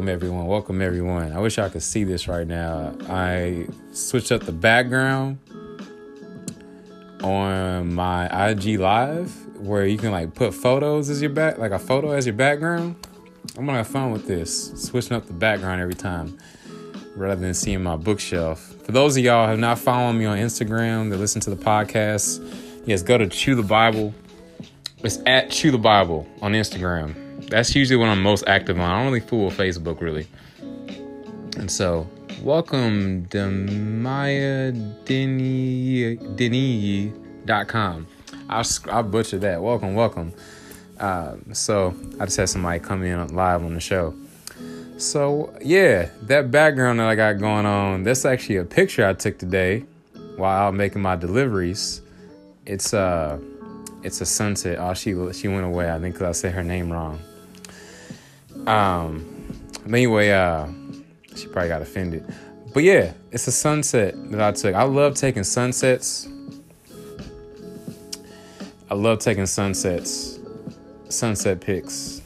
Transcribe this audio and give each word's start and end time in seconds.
welcome 0.00 0.14
everyone. 0.14 0.46
Welcome 0.46 0.80
everyone. 0.80 1.32
I 1.32 1.40
wish 1.40 1.58
I 1.58 1.68
could 1.68 1.82
see 1.82 2.04
this 2.04 2.26
right 2.26 2.46
now. 2.46 2.96
I 3.10 3.66
switched 3.92 4.32
up 4.32 4.44
the 4.44 4.50
background 4.50 5.36
on 7.22 7.92
my 7.92 8.24
IG 8.48 8.80
live 8.80 9.30
where 9.58 9.84
you 9.84 9.98
can 9.98 10.10
like 10.10 10.34
put 10.34 10.54
photos 10.54 11.10
as 11.10 11.20
your 11.20 11.30
back 11.30 11.58
like 11.58 11.72
a 11.72 11.78
photo 11.78 12.12
as 12.12 12.24
your 12.24 12.34
background. 12.34 12.96
I'm 13.58 13.66
gonna 13.66 13.76
have 13.76 13.88
fun 13.88 14.10
with 14.10 14.26
this, 14.26 14.72
switching 14.88 15.14
up 15.14 15.26
the 15.26 15.34
background 15.34 15.82
every 15.82 15.92
time 15.92 16.38
rather 17.14 17.38
than 17.38 17.52
seeing 17.52 17.82
my 17.82 17.96
bookshelf. 17.96 18.74
For 18.86 18.92
those 18.92 19.18
of 19.18 19.22
y'all 19.22 19.48
have 19.48 19.58
not 19.58 19.78
followed 19.78 20.14
me 20.14 20.24
on 20.24 20.38
Instagram 20.38 21.10
that 21.10 21.18
listen 21.18 21.42
to 21.42 21.50
the 21.50 21.62
podcast, 21.62 22.40
yes, 22.86 23.02
go 23.02 23.18
to 23.18 23.28
Chew 23.28 23.54
the 23.54 23.62
Bible. 23.62 24.14
It's 25.04 25.18
at 25.26 25.50
Chew 25.50 25.70
the 25.70 25.78
Bible 25.78 26.26
on 26.40 26.52
Instagram. 26.52 27.29
That's 27.50 27.74
usually 27.74 27.96
when 27.96 28.08
I'm 28.08 28.22
most 28.22 28.44
active 28.46 28.78
on. 28.78 28.88
I 28.88 28.98
don't 28.98 29.06
really 29.06 29.18
fool 29.18 29.46
with 29.46 29.58
Facebook 29.58 30.00
really. 30.00 30.28
And 31.56 31.68
so, 31.68 32.08
welcome 32.42 33.26
Demaya 33.26 34.72
Deni.com. 36.36 38.06
I'll, 38.48 38.64
I'll 38.90 39.02
butcher 39.02 39.38
that. 39.40 39.60
Welcome, 39.60 39.96
welcome. 39.96 40.32
Uh, 41.00 41.34
so, 41.52 41.92
I 42.20 42.26
just 42.26 42.36
had 42.36 42.48
somebody 42.48 42.78
come 42.78 43.02
in 43.02 43.34
live 43.34 43.64
on 43.64 43.74
the 43.74 43.80
show. 43.80 44.14
So, 44.96 45.52
yeah, 45.60 46.08
that 46.22 46.52
background 46.52 47.00
that 47.00 47.08
I 47.08 47.16
got 47.16 47.38
going 47.38 47.66
on, 47.66 48.04
that's 48.04 48.24
actually 48.24 48.58
a 48.58 48.64
picture 48.64 49.04
I 49.04 49.14
took 49.14 49.38
today 49.38 49.84
while 50.36 50.68
out 50.68 50.74
making 50.74 51.02
my 51.02 51.16
deliveries. 51.16 52.00
It's 52.64 52.94
uh 52.94 53.40
it's 54.04 54.20
a 54.20 54.26
sunset. 54.26 54.78
Oh, 54.78 54.94
she 54.94 55.14
she 55.32 55.48
went 55.48 55.64
away. 55.64 55.90
I 55.90 55.98
think 55.98 56.14
cuz 56.14 56.22
I 56.22 56.32
said 56.32 56.52
her 56.52 56.62
name 56.62 56.92
wrong. 56.92 57.18
Um 58.66 59.26
anyway, 59.86 60.30
uh 60.30 60.66
she 61.36 61.46
probably 61.46 61.68
got 61.68 61.82
offended. 61.82 62.24
But 62.72 62.84
yeah, 62.84 63.12
it's 63.32 63.46
a 63.46 63.52
sunset 63.52 64.14
that 64.30 64.40
I 64.40 64.52
took. 64.52 64.74
I 64.74 64.84
love 64.84 65.14
taking 65.14 65.42
sunsets. 65.42 66.28
I 68.88 68.94
love 68.94 69.20
taking 69.20 69.46
sunsets, 69.46 70.38
sunset 71.08 71.60
pics. 71.60 72.22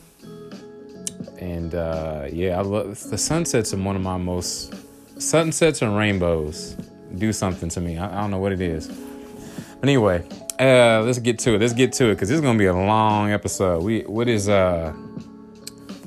And 1.39 1.75
uh, 1.75 2.27
yeah, 2.31 2.59
I 2.59 2.63
love 2.63 3.11
the 3.11 3.19
sunsets 3.19 3.75
are 3.75 3.77
one 3.77 3.97
of 3.97 4.03
my 4.03 4.17
most 4.17 4.75
sunsets 5.21 5.83
and 5.83 5.97
rainbows 5.97 6.77
do 7.17 7.33
something 7.33 7.69
to 7.69 7.81
me. 7.81 7.99
I, 7.99 8.19
I 8.19 8.21
don't 8.21 8.31
know 8.31 8.39
what 8.39 8.53
it 8.53 8.61
is. 8.61 8.89
But 8.89 9.89
anyway, 9.89 10.27
uh, 10.59 11.03
let's 11.03 11.19
get 11.19 11.39
to 11.41 11.55
it. 11.55 11.61
Let's 11.61 11.75
get 11.75 11.93
to 11.95 12.07
it 12.07 12.15
because 12.15 12.29
this 12.29 12.37
is 12.37 12.41
gonna 12.41 12.59
be 12.59 12.67
a 12.67 12.75
long 12.75 13.31
episode. 13.31 13.83
We 13.83 14.03
what 14.03 14.29
is 14.29 14.49
uh 14.49 14.95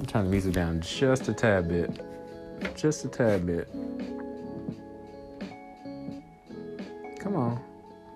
turn 0.07 0.25
the 0.25 0.31
music 0.31 0.53
down 0.53 0.81
just 0.81 1.27
a 1.27 1.33
tad 1.33 1.67
bit. 1.67 2.01
Just 2.75 3.05
a 3.05 3.07
tad 3.07 3.45
bit. 3.45 3.67
Come 7.19 7.35
on. 7.35 7.59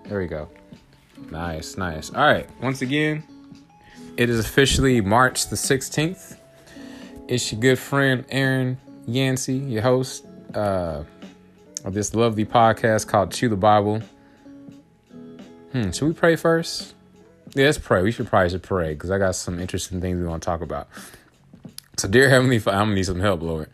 There 0.04 0.18
we 0.18 0.26
go. 0.26 0.48
Nice, 1.30 1.76
nice. 1.76 2.10
All 2.10 2.24
right. 2.24 2.48
Once 2.60 2.82
again, 2.82 3.22
it 4.16 4.28
is 4.28 4.38
officially 4.38 5.00
March 5.00 5.48
the 5.48 5.56
16th. 5.56 6.36
It's 7.28 7.52
your 7.52 7.60
good 7.60 7.78
friend 7.78 8.24
Aaron 8.30 8.78
Yancey, 9.06 9.56
your 9.56 9.82
host 9.82 10.26
uh, 10.54 11.04
of 11.84 11.94
this 11.94 12.14
lovely 12.14 12.44
podcast 12.44 13.06
called 13.06 13.32
Chew 13.32 13.48
the 13.48 13.56
Bible. 13.56 14.02
Hmm, 15.72 15.90
should 15.90 16.06
we 16.06 16.12
pray 16.12 16.36
first? 16.36 16.94
Yeah, 17.54 17.66
let's 17.66 17.78
pray. 17.78 18.02
We 18.02 18.12
should 18.12 18.26
probably 18.26 18.50
should 18.50 18.62
pray 18.62 18.94
because 18.94 19.10
I 19.10 19.18
got 19.18 19.34
some 19.34 19.58
interesting 19.58 20.00
things 20.00 20.18
we 20.18 20.26
want 20.26 20.42
to 20.42 20.46
talk 20.46 20.60
about. 20.60 20.88
So, 22.02 22.08
dear 22.08 22.28
Heavenly 22.28 22.58
Father, 22.58 22.78
I'm 22.78 22.86
gonna 22.86 22.96
need 22.96 23.06
some 23.06 23.20
help, 23.20 23.42
Lord. 23.42 23.70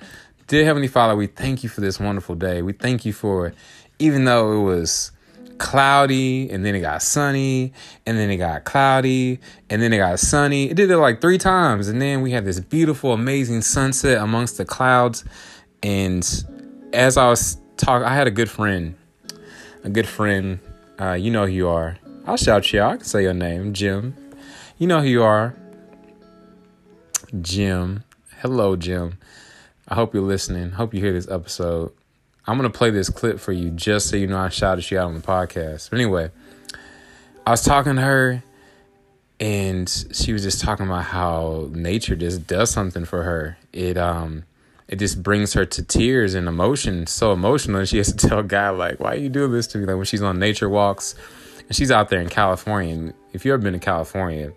Dear 0.49 0.63
Heavenly 0.67 0.87
Father, 0.87 1.17
we 1.17 1.29
thank 1.29 1.63
you 1.63 1.71
for 1.71 1.81
this 1.81 1.99
wonderful 1.99 2.35
day. 2.35 2.61
We 2.61 2.75
thank 2.75 3.07
you 3.07 3.15
for, 3.15 3.55
even 3.99 4.27
though 4.27 4.53
it 4.53 4.65
was 4.65 5.13
cloudy 5.57 6.51
and 6.51 6.63
then 6.63 6.75
it 6.75 6.81
got 6.81 7.01
sunny 7.01 7.73
and 8.05 8.19
then 8.19 8.29
it 8.29 8.37
got 8.37 8.65
cloudy 8.65 9.41
and 9.71 9.81
then 9.81 9.95
it 9.95 9.97
got 9.97 10.21
sunny. 10.21 10.69
It 10.69 10.75
did 10.75 10.91
it 10.91 10.99
like 10.99 11.23
three 11.23 11.39
times. 11.39 11.89
And 11.89 12.03
then 12.03 12.21
we 12.21 12.31
had 12.31 12.45
this 12.45 12.61
beautiful, 12.61 13.15
amazing 13.15 13.63
sunset 13.63 14.19
amongst 14.19 14.59
the 14.59 14.67
clouds. 14.67 15.25
And 15.83 16.23
as 16.93 17.17
I 17.17 17.31
was 17.31 17.57
talking, 17.79 18.07
I 18.07 18.15
had 18.15 18.27
a 18.27 18.31
good 18.31 18.51
friend, 18.51 18.95
a 19.85 19.89
good 19.89 20.07
friend. 20.07 20.59
Uh, 21.01 21.13
you 21.15 21.31
know 21.31 21.47
who 21.47 21.53
you 21.53 21.69
are. 21.71 21.97
I'll 22.27 22.37
shout 22.37 22.75
you 22.75 22.83
out. 22.83 22.93
I 22.93 22.97
can 22.99 23.07
say 23.07 23.23
your 23.23 23.33
name, 23.33 23.73
Jim. 23.73 24.15
You 24.77 24.87
know 24.87 25.01
who 25.01 25.09
you 25.09 25.23
are. 25.23 25.57
Jim. 27.41 28.05
Hello, 28.43 28.77
Jim. 28.77 29.19
I 29.89 29.97
hope 29.97 30.15
you're 30.15 30.23
listening. 30.23 30.71
Hope 30.71 30.95
you 30.95 31.01
hear 31.01 31.13
this 31.13 31.29
episode. 31.29 31.91
I'm 32.47 32.57
gonna 32.57 32.71
play 32.71 32.91
this 32.91 33.11
clip 33.11 33.41
for 33.41 33.51
you 33.51 33.71
just 33.71 34.09
so 34.09 34.17
you 34.17 34.29
know 34.29 34.39
I 34.39 34.49
shouted 34.49 34.89
you 34.89 34.97
out 34.97 35.07
on 35.07 35.15
the 35.15 35.21
podcast. 35.21 35.91
But 35.91 35.99
anyway, 35.99 36.31
I 37.45 37.51
was 37.51 37.65
talking 37.65 37.97
to 37.97 38.01
her 38.01 38.45
and 39.41 39.89
she 40.13 40.33
was 40.33 40.45
just 40.45 40.61
talking 40.61 40.87
about 40.87 41.07
how 41.07 41.69
nature 41.73 42.15
just 42.15 42.47
does 42.47 42.71
something 42.71 43.05
for 43.05 43.25
her. 43.25 43.59
It 43.73 43.99
um 43.99 44.45
it 44.87 45.01
just 45.01 45.21
brings 45.21 45.55
her 45.55 45.65
to 45.65 45.83
tears 45.83 46.35
and 46.35 46.47
emotion, 46.47 47.09
so 47.09 47.33
emotional. 47.33 47.81
And 47.81 47.89
she 47.89 47.97
has 47.97 48.13
to 48.13 48.29
tell 48.29 48.45
God 48.45 48.79
like, 48.79 49.01
"Why 49.01 49.15
are 49.15 49.19
you 49.19 49.31
doing 49.31 49.51
this 49.51 49.67
to 49.69 49.79
me?" 49.79 49.85
Like 49.85 49.97
when 49.97 50.05
she's 50.05 50.23
on 50.23 50.39
nature 50.39 50.69
walks, 50.69 51.17
and 51.67 51.75
she's 51.75 51.91
out 51.91 52.09
there 52.09 52.21
in 52.21 52.29
California. 52.29 52.95
And 52.95 53.15
if 53.33 53.45
you 53.45 53.53
ever 53.53 53.61
been 53.61 53.73
to 53.73 53.81
California, 53.81 54.53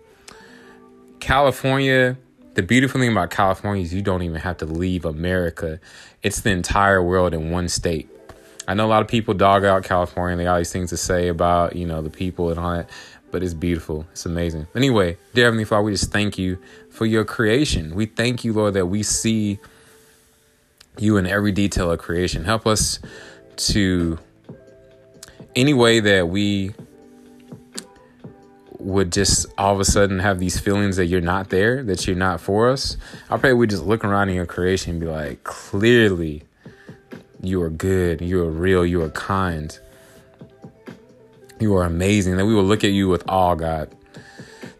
California 1.18 2.16
the 2.54 2.62
beautiful 2.62 3.00
thing 3.00 3.10
about 3.10 3.30
California 3.30 3.82
is 3.82 3.94
you 3.94 4.02
don't 4.02 4.22
even 4.22 4.40
have 4.40 4.58
to 4.58 4.66
leave 4.66 5.04
America. 5.04 5.80
It's 6.22 6.40
the 6.40 6.50
entire 6.50 7.02
world 7.02 7.32
in 7.34 7.50
one 7.50 7.68
state. 7.68 8.08
I 8.68 8.74
know 8.74 8.86
a 8.86 8.88
lot 8.88 9.02
of 9.02 9.08
people 9.08 9.34
dog 9.34 9.64
out 9.64 9.84
California. 9.84 10.36
They 10.36 10.44
got 10.44 10.52
all 10.52 10.58
these 10.58 10.72
things 10.72 10.90
to 10.90 10.96
say 10.96 11.28
about, 11.28 11.74
you 11.74 11.86
know, 11.86 12.02
the 12.02 12.10
people 12.10 12.50
and 12.50 12.60
all 12.60 12.72
that, 12.72 12.90
but 13.30 13.42
it's 13.42 13.54
beautiful. 13.54 14.06
It's 14.12 14.26
amazing. 14.26 14.66
Anyway, 14.74 15.16
dear 15.34 15.46
Heavenly 15.46 15.64
Father, 15.64 15.82
we 15.82 15.92
just 15.92 16.12
thank 16.12 16.38
you 16.38 16.58
for 16.90 17.06
your 17.06 17.24
creation. 17.24 17.94
We 17.94 18.06
thank 18.06 18.44
you, 18.44 18.52
Lord, 18.52 18.74
that 18.74 18.86
we 18.86 19.02
see 19.02 19.58
you 20.98 21.16
in 21.16 21.26
every 21.26 21.52
detail 21.52 21.90
of 21.90 21.98
creation. 21.98 22.44
Help 22.44 22.66
us 22.66 23.00
to 23.56 24.18
any 25.56 25.74
way 25.74 26.00
that 26.00 26.28
we 26.28 26.74
would 28.82 29.12
just 29.12 29.46
all 29.56 29.72
of 29.72 29.80
a 29.80 29.84
sudden 29.84 30.18
have 30.18 30.38
these 30.38 30.58
feelings 30.58 30.96
that 30.96 31.06
you're 31.06 31.20
not 31.20 31.50
there, 31.50 31.82
that 31.84 32.06
you're 32.06 32.16
not 32.16 32.40
for 32.40 32.70
us. 32.70 32.96
I 33.30 33.36
pray 33.36 33.52
we 33.52 33.66
just 33.66 33.84
look 33.84 34.04
around 34.04 34.28
in 34.28 34.34
your 34.34 34.46
creation 34.46 34.92
and 34.92 35.00
be 35.00 35.06
like, 35.06 35.44
clearly, 35.44 36.42
you 37.40 37.62
are 37.62 37.70
good, 37.70 38.20
you 38.20 38.42
are 38.42 38.50
real, 38.50 38.84
you 38.84 39.02
are 39.02 39.10
kind, 39.10 39.78
you 41.60 41.74
are 41.76 41.84
amazing. 41.84 42.36
That 42.36 42.46
we 42.46 42.54
will 42.54 42.64
look 42.64 42.84
at 42.84 42.90
you 42.90 43.08
with 43.08 43.24
awe, 43.28 43.54
God. 43.54 43.94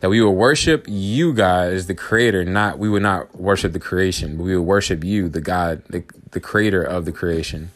That 0.01 0.11
we 0.11 0.21
will 0.21 0.35
worship 0.35 0.87
you, 0.89 1.33
God, 1.33 1.73
as 1.73 1.87
the 1.87 1.95
creator, 1.95 2.45
not 2.45 2.79
we 2.79 2.89
would 2.89 3.03
not 3.03 3.39
worship 3.39 3.73
the 3.73 3.81
creation, 3.81 4.37
but 4.37 4.43
we 4.43 4.57
would 4.57 4.67
worship 4.67 5.05
you, 5.05 5.29
the 5.29 5.41
God, 5.41 5.85
the, 5.91 6.03
the 6.33 6.41
creator 6.41 6.83
of 6.83 7.05
the 7.05 7.13
creation. 7.13 7.71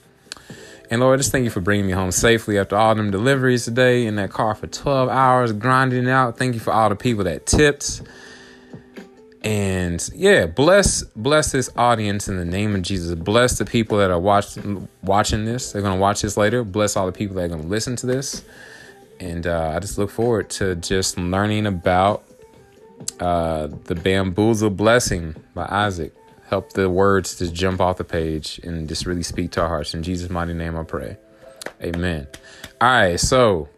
And 0.90 1.00
Lord, 1.00 1.18
just 1.18 1.32
thank 1.32 1.44
you 1.44 1.50
for 1.50 1.60
bringing 1.60 1.86
me 1.86 1.92
home 1.92 2.12
safely 2.12 2.58
after 2.58 2.76
all 2.76 2.94
them 2.94 3.10
deliveries 3.10 3.64
today 3.64 4.06
in 4.06 4.16
that 4.16 4.30
car 4.30 4.54
for 4.54 4.66
12 4.68 5.08
hours, 5.08 5.52
grinding 5.52 6.08
out. 6.08 6.38
Thank 6.38 6.54
you 6.54 6.60
for 6.60 6.72
all 6.72 6.88
the 6.88 6.96
people 6.96 7.24
that 7.24 7.46
tipped. 7.46 8.02
And 9.42 10.08
yeah, 10.14 10.46
bless 10.46 11.04
bless 11.04 11.52
this 11.52 11.70
audience 11.76 12.28
in 12.28 12.36
the 12.36 12.44
name 12.44 12.74
of 12.74 12.82
Jesus. 12.82 13.14
Bless 13.14 13.58
the 13.58 13.64
people 13.64 13.98
that 13.98 14.10
are 14.10 14.18
watching 14.18 14.88
watching 15.02 15.44
this. 15.44 15.72
They're 15.72 15.82
gonna 15.82 16.00
watch 16.00 16.22
this 16.22 16.36
later. 16.36 16.64
Bless 16.64 16.96
all 16.96 17.06
the 17.06 17.12
people 17.12 17.36
that 17.36 17.44
are 17.44 17.48
gonna 17.48 17.62
listen 17.62 17.94
to 17.96 18.06
this. 18.06 18.44
And 19.20 19.46
uh, 19.46 19.72
I 19.74 19.78
just 19.78 19.98
look 19.98 20.10
forward 20.10 20.50
to 20.50 20.74
just 20.76 21.16
learning 21.16 21.66
about 21.66 22.24
uh, 23.20 23.68
the 23.84 23.94
bamboozle 23.94 24.70
blessing 24.70 25.36
by 25.54 25.66
Isaac 25.70 26.12
help 26.48 26.72
the 26.72 26.88
words 26.88 27.34
to 27.36 27.50
jump 27.50 27.80
off 27.80 27.98
the 27.98 28.04
page 28.04 28.60
and 28.62 28.88
just 28.88 29.06
really 29.06 29.22
speak 29.22 29.50
to 29.52 29.62
our 29.62 29.68
hearts. 29.68 29.94
In 29.94 30.02
Jesus' 30.02 30.30
mighty 30.30 30.54
name, 30.54 30.76
I 30.76 30.84
pray. 30.84 31.16
Amen. 31.82 32.26
All 32.80 32.88
right, 32.88 33.20
so 33.20 33.68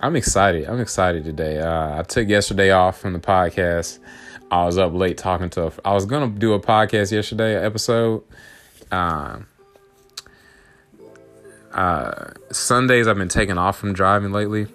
I'm 0.00 0.16
excited. 0.16 0.66
I'm 0.66 0.80
excited 0.80 1.24
today. 1.24 1.58
Uh, 1.58 1.98
I 1.98 2.02
took 2.02 2.28
yesterday 2.28 2.70
off 2.70 2.98
from 3.00 3.12
the 3.12 3.18
podcast. 3.18 3.98
I 4.50 4.64
was 4.64 4.78
up 4.78 4.92
late 4.94 5.18
talking 5.18 5.50
to. 5.50 5.66
A, 5.66 5.72
I 5.84 5.94
was 5.94 6.06
gonna 6.06 6.28
do 6.28 6.54
a 6.54 6.60
podcast 6.60 7.12
yesterday, 7.12 7.54
episode. 7.54 8.24
Um, 8.90 9.46
uh, 11.72 12.32
Sundays 12.50 13.06
I've 13.06 13.16
been 13.16 13.28
taking 13.28 13.58
off 13.58 13.78
from 13.78 13.92
driving 13.92 14.32
lately, 14.32 14.66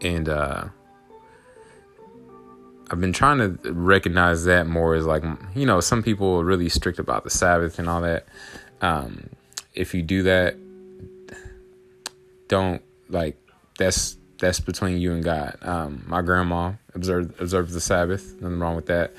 and 0.00 0.28
uh, 0.28 0.64
I've 2.90 3.00
been 3.00 3.12
trying 3.12 3.38
to 3.38 3.72
recognize 3.72 4.44
that 4.44 4.66
more 4.66 4.94
as 4.94 5.06
like 5.06 5.24
you 5.54 5.66
know 5.66 5.80
some 5.80 6.02
people 6.02 6.40
are 6.40 6.44
really 6.44 6.68
strict 6.68 6.98
about 6.98 7.24
the 7.24 7.30
Sabbath 7.30 7.78
and 7.78 7.88
all 7.88 8.00
that. 8.02 8.26
Um, 8.80 9.30
if 9.74 9.94
you 9.94 10.02
do 10.02 10.22
that, 10.24 10.56
don't 12.48 12.82
like 13.08 13.36
that's 13.78 14.16
that's 14.38 14.60
between 14.60 15.00
you 15.00 15.12
and 15.12 15.24
God. 15.24 15.56
Um, 15.62 16.04
my 16.06 16.22
grandma 16.22 16.72
observed 16.94 17.40
observes 17.40 17.74
the 17.74 17.80
Sabbath. 17.80 18.40
Nothing 18.40 18.58
wrong 18.58 18.76
with 18.76 18.86
that. 18.86 19.14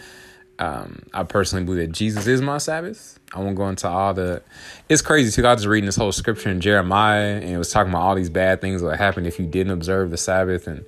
Um, 0.59 1.03
I 1.13 1.23
personally 1.23 1.65
believe 1.65 1.87
that 1.87 1.93
Jesus 1.93 2.25
is 2.25 2.41
my 2.41 2.57
Sabbath. 2.57 3.19
I 3.33 3.39
won't 3.39 3.55
go 3.55 3.67
into 3.67 3.87
all 3.87 4.13
the. 4.13 4.41
It's 4.89 5.01
crazy 5.01 5.29
too. 5.29 5.45
I 5.45 5.53
was 5.53 5.67
reading 5.67 5.85
this 5.85 5.97
whole 5.97 6.11
scripture 6.11 6.49
in 6.49 6.61
Jeremiah, 6.61 7.35
and 7.35 7.49
it 7.49 7.57
was 7.57 7.71
talking 7.71 7.91
about 7.91 8.01
all 8.01 8.15
these 8.15 8.29
bad 8.29 8.61
things 8.61 8.81
that 8.81 8.97
happen 8.97 9.25
if 9.25 9.39
you 9.39 9.45
didn't 9.45 9.73
observe 9.73 10.09
the 10.09 10.17
Sabbath, 10.17 10.67
and 10.67 10.85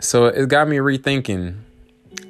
so 0.00 0.26
it 0.26 0.48
got 0.48 0.68
me 0.68 0.76
rethinking 0.76 1.56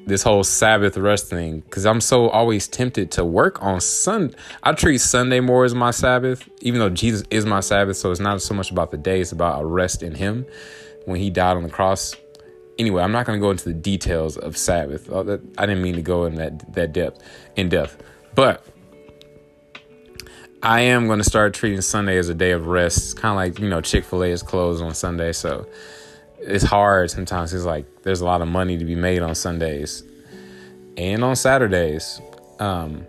this 0.06 0.22
whole 0.22 0.44
Sabbath 0.44 0.96
rest 0.96 1.28
thing 1.28 1.60
because 1.60 1.86
I'm 1.86 2.00
so 2.00 2.28
always 2.28 2.66
tempted 2.68 3.10
to 3.12 3.24
work 3.24 3.62
on 3.62 3.80
Sun. 3.80 4.34
I 4.62 4.72
treat 4.72 4.98
Sunday 4.98 5.40
more 5.40 5.64
as 5.64 5.74
my 5.74 5.90
Sabbath, 5.90 6.48
even 6.60 6.80
though 6.80 6.90
Jesus 6.90 7.24
is 7.30 7.46
my 7.46 7.60
Sabbath. 7.60 7.96
So 7.96 8.10
it's 8.10 8.20
not 8.20 8.42
so 8.42 8.54
much 8.54 8.70
about 8.70 8.90
the 8.90 8.96
day; 8.96 9.20
it's 9.20 9.32
about 9.32 9.62
a 9.62 9.64
rest 9.64 10.02
in 10.02 10.14
Him 10.14 10.46
when 11.04 11.20
He 11.20 11.30
died 11.30 11.56
on 11.56 11.62
the 11.62 11.70
cross 11.70 12.14
anyway, 12.78 13.02
I'm 13.02 13.12
not 13.12 13.26
going 13.26 13.38
to 13.38 13.40
go 13.40 13.50
into 13.50 13.64
the 13.64 13.74
details 13.74 14.36
of 14.36 14.56
Sabbath. 14.56 15.10
Oh, 15.10 15.20
I 15.58 15.66
didn't 15.66 15.82
mean 15.82 15.94
to 15.96 16.02
go 16.02 16.24
in 16.24 16.36
that 16.36 16.74
that 16.74 16.92
depth 16.92 17.22
in 17.56 17.68
depth, 17.68 18.02
but 18.34 18.64
I 20.62 20.80
am 20.80 21.06
going 21.06 21.18
to 21.18 21.24
start 21.24 21.54
treating 21.54 21.80
Sunday 21.80 22.18
as 22.18 22.28
a 22.28 22.34
day 22.34 22.52
of 22.52 22.66
rest. 22.66 23.16
Kind 23.16 23.32
of 23.32 23.36
like 23.36 23.58
you 23.62 23.68
know 23.68 23.80
Chick 23.80 24.04
Fil 24.04 24.24
A 24.24 24.28
is 24.28 24.42
closed 24.42 24.82
on 24.82 24.94
Sunday, 24.94 25.32
so 25.32 25.66
it's 26.42 26.64
hard 26.64 27.10
sometimes. 27.10 27.52
It's 27.54 27.64
like 27.64 27.86
there's 28.02 28.20
a 28.20 28.24
lot 28.24 28.42
of 28.42 28.48
money 28.48 28.78
to 28.78 28.84
be 28.84 28.94
made 28.94 29.22
on 29.22 29.34
Sundays 29.34 30.02
and 30.96 31.24
on 31.24 31.36
Saturdays. 31.36 32.20
Um, 32.58 33.06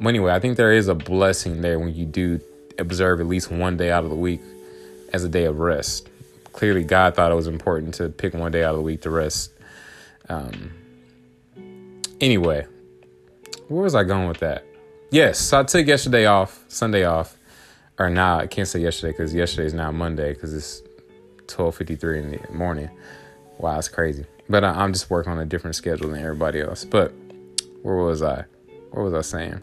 anyway, 0.00 0.32
I 0.32 0.40
think 0.40 0.56
there 0.56 0.72
is 0.72 0.88
a 0.88 0.94
blessing 0.94 1.60
there 1.60 1.78
when 1.78 1.94
you 1.94 2.04
do 2.06 2.40
observe 2.78 3.20
at 3.20 3.26
least 3.26 3.50
one 3.50 3.76
day 3.76 3.90
out 3.90 4.04
of 4.04 4.10
the 4.10 4.16
week 4.16 4.40
as 5.12 5.24
a 5.24 5.28
day 5.28 5.44
of 5.44 5.58
rest 5.58 6.08
clearly 6.52 6.84
God 6.84 7.14
thought 7.14 7.32
it 7.32 7.34
was 7.34 7.46
important 7.46 7.94
to 7.94 8.08
pick 8.08 8.34
one 8.34 8.52
day 8.52 8.62
out 8.62 8.70
of 8.70 8.76
the 8.76 8.82
week 8.82 9.02
to 9.02 9.10
rest. 9.10 9.52
Um, 10.28 10.70
anyway, 12.20 12.66
where 13.68 13.82
was 13.82 13.94
I 13.94 14.04
going 14.04 14.28
with 14.28 14.38
that? 14.38 14.64
Yes, 15.10 15.38
so 15.38 15.60
I 15.60 15.64
took 15.64 15.86
yesterday 15.86 16.26
off, 16.26 16.64
Sunday 16.68 17.04
off, 17.04 17.36
or 17.98 18.08
now 18.08 18.36
nah, 18.36 18.42
I 18.42 18.46
can't 18.46 18.68
say 18.68 18.80
yesterday 18.80 19.12
because 19.12 19.34
yesterday 19.34 19.66
is 19.66 19.74
now 19.74 19.92
Monday 19.92 20.32
because 20.32 20.54
it's 20.54 20.82
twelve 21.52 21.76
fifty 21.76 21.96
three 21.96 22.18
in 22.18 22.30
the 22.30 22.40
morning. 22.52 22.90
Wow, 23.58 23.78
it's 23.78 23.88
crazy. 23.88 24.24
But 24.48 24.64
I, 24.64 24.70
I'm 24.70 24.92
just 24.92 25.10
working 25.10 25.32
on 25.32 25.38
a 25.38 25.46
different 25.46 25.76
schedule 25.76 26.10
than 26.10 26.20
everybody 26.20 26.60
else. 26.60 26.84
But 26.84 27.12
where 27.82 27.96
was 27.96 28.22
I? 28.22 28.44
What 28.90 29.04
was 29.04 29.14
I 29.14 29.20
saying? 29.20 29.62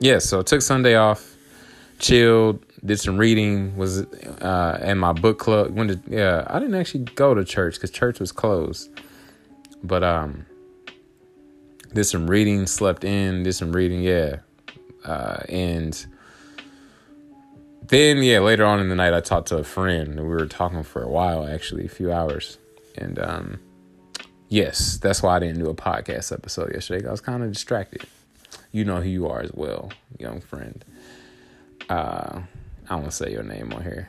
Yeah, 0.00 0.18
so 0.18 0.40
I 0.40 0.42
took 0.42 0.62
Sunday 0.62 0.94
off, 0.94 1.36
chilled, 1.98 2.64
did 2.84 3.00
some 3.00 3.16
reading, 3.16 3.76
was 3.76 4.02
uh, 4.40 4.78
in 4.82 4.98
my 4.98 5.12
book 5.12 5.38
club. 5.38 5.70
When 5.70 5.88
did, 5.88 6.02
yeah, 6.08 6.44
I 6.46 6.60
didn't 6.60 6.76
actually 6.76 7.04
go 7.14 7.34
to 7.34 7.44
church 7.44 7.74
because 7.74 7.90
church 7.90 8.20
was 8.20 8.30
closed. 8.30 8.90
But 9.82 10.04
um, 10.04 10.46
did 11.92 12.04
some 12.04 12.28
reading, 12.28 12.66
slept 12.66 13.02
in, 13.02 13.42
did 13.42 13.54
some 13.54 13.72
reading, 13.72 14.02
yeah, 14.02 14.36
uh, 15.04 15.38
and 15.48 16.06
then 17.88 18.22
yeah, 18.22 18.40
later 18.40 18.64
on 18.64 18.80
in 18.80 18.88
the 18.88 18.94
night, 18.94 19.14
I 19.14 19.20
talked 19.20 19.48
to 19.48 19.58
a 19.58 19.64
friend. 19.64 20.16
We 20.16 20.28
were 20.28 20.46
talking 20.46 20.82
for 20.82 21.02
a 21.02 21.08
while, 21.08 21.46
actually, 21.46 21.86
a 21.86 21.88
few 21.88 22.12
hours, 22.12 22.58
and 22.96 23.18
um, 23.18 23.60
yes, 24.48 24.98
that's 24.98 25.22
why 25.22 25.36
I 25.36 25.38
didn't 25.38 25.58
do 25.58 25.70
a 25.70 25.74
podcast 25.74 26.32
episode 26.32 26.72
yesterday. 26.72 27.06
I 27.06 27.10
was 27.10 27.20
kind 27.20 27.42
of 27.42 27.52
distracted. 27.52 28.04
You 28.72 28.84
know 28.84 29.00
who 29.00 29.08
you 29.08 29.26
are 29.28 29.40
as 29.40 29.52
well, 29.54 29.90
young 30.18 30.40
friend. 30.40 30.84
Uh, 31.88 32.42
I 32.90 32.94
won't 32.94 33.12
say 33.12 33.32
your 33.32 33.42
name 33.42 33.72
on 33.72 33.82
here, 33.82 34.08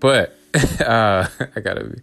but 0.00 0.36
uh, 0.80 1.26
I 1.56 1.60
gotta 1.60 1.84
be. 1.84 2.00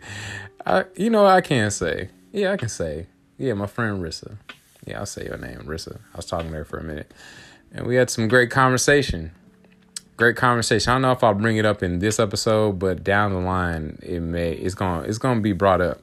I, 0.66 0.86
you 0.96 1.10
know, 1.10 1.26
I 1.26 1.42
can 1.42 1.70
say. 1.72 2.10
Yeah, 2.32 2.52
I 2.52 2.58
can 2.58 2.70
say. 2.70 3.08
Yeah, 3.38 3.54
my 3.54 3.68
friend 3.68 4.02
Rissa. 4.02 4.38
Yeah, 4.86 5.00
I'll 5.00 5.06
say 5.06 5.26
your 5.26 5.38
name, 5.38 5.60
Rissa. 5.66 5.98
I 6.14 6.18
was 6.18 6.26
talking 6.26 6.50
to 6.50 6.58
her 6.58 6.66
for 6.66 6.78
a 6.78 6.84
minute, 6.84 7.12
and 7.72 7.86
we 7.86 7.96
had 7.96 8.10
some 8.10 8.28
great 8.28 8.50
conversation. 8.50 9.32
Great 10.18 10.38
conversation. 10.38 10.92
I 10.92 10.96
don't 10.96 11.02
know 11.02 11.12
if 11.12 11.24
I'll 11.24 11.34
bring 11.34 11.58
it 11.58 11.66
up 11.66 11.84
in 11.84 12.00
this 12.00 12.20
episode, 12.20 12.80
but 12.80 13.04
down 13.04 13.34
the 13.34 13.40
line, 13.40 14.00
it 14.02 14.22
may. 14.22 14.54
It's 14.54 14.74
gonna. 14.74 15.02
It's 15.04 15.18
gonna 15.18 15.42
be 15.42 15.52
brought 15.52 15.82
up. 15.82 16.02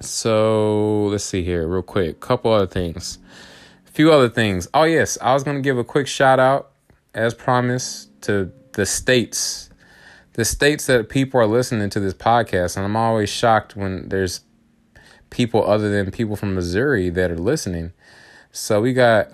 So 0.00 1.06
let's 1.08 1.24
see 1.24 1.42
here, 1.42 1.66
real 1.66 1.82
quick. 1.82 2.20
Couple 2.20 2.50
other 2.50 2.66
things. 2.66 3.18
A 3.86 3.90
few 3.90 4.10
other 4.10 4.30
things. 4.30 4.66
Oh 4.72 4.84
yes, 4.84 5.18
I 5.20 5.34
was 5.34 5.42
gonna 5.44 5.60
give 5.60 5.76
a 5.76 5.84
quick 5.84 6.06
shout 6.06 6.40
out, 6.40 6.70
as 7.12 7.34
promised, 7.34 8.08
to 8.22 8.50
the 8.72 8.86
states, 8.86 9.68
the 10.32 10.46
states 10.46 10.86
that 10.86 11.10
people 11.10 11.38
are 11.38 11.46
listening 11.46 11.90
to 11.90 12.00
this 12.00 12.14
podcast. 12.14 12.78
And 12.78 12.86
I'm 12.86 12.96
always 12.96 13.28
shocked 13.28 13.76
when 13.76 14.08
there's 14.08 14.40
people 15.28 15.68
other 15.68 15.90
than 15.90 16.10
people 16.10 16.36
from 16.36 16.54
Missouri 16.54 17.10
that 17.10 17.30
are 17.30 17.38
listening. 17.38 17.92
So 18.52 18.80
we 18.80 18.94
got 18.94 19.30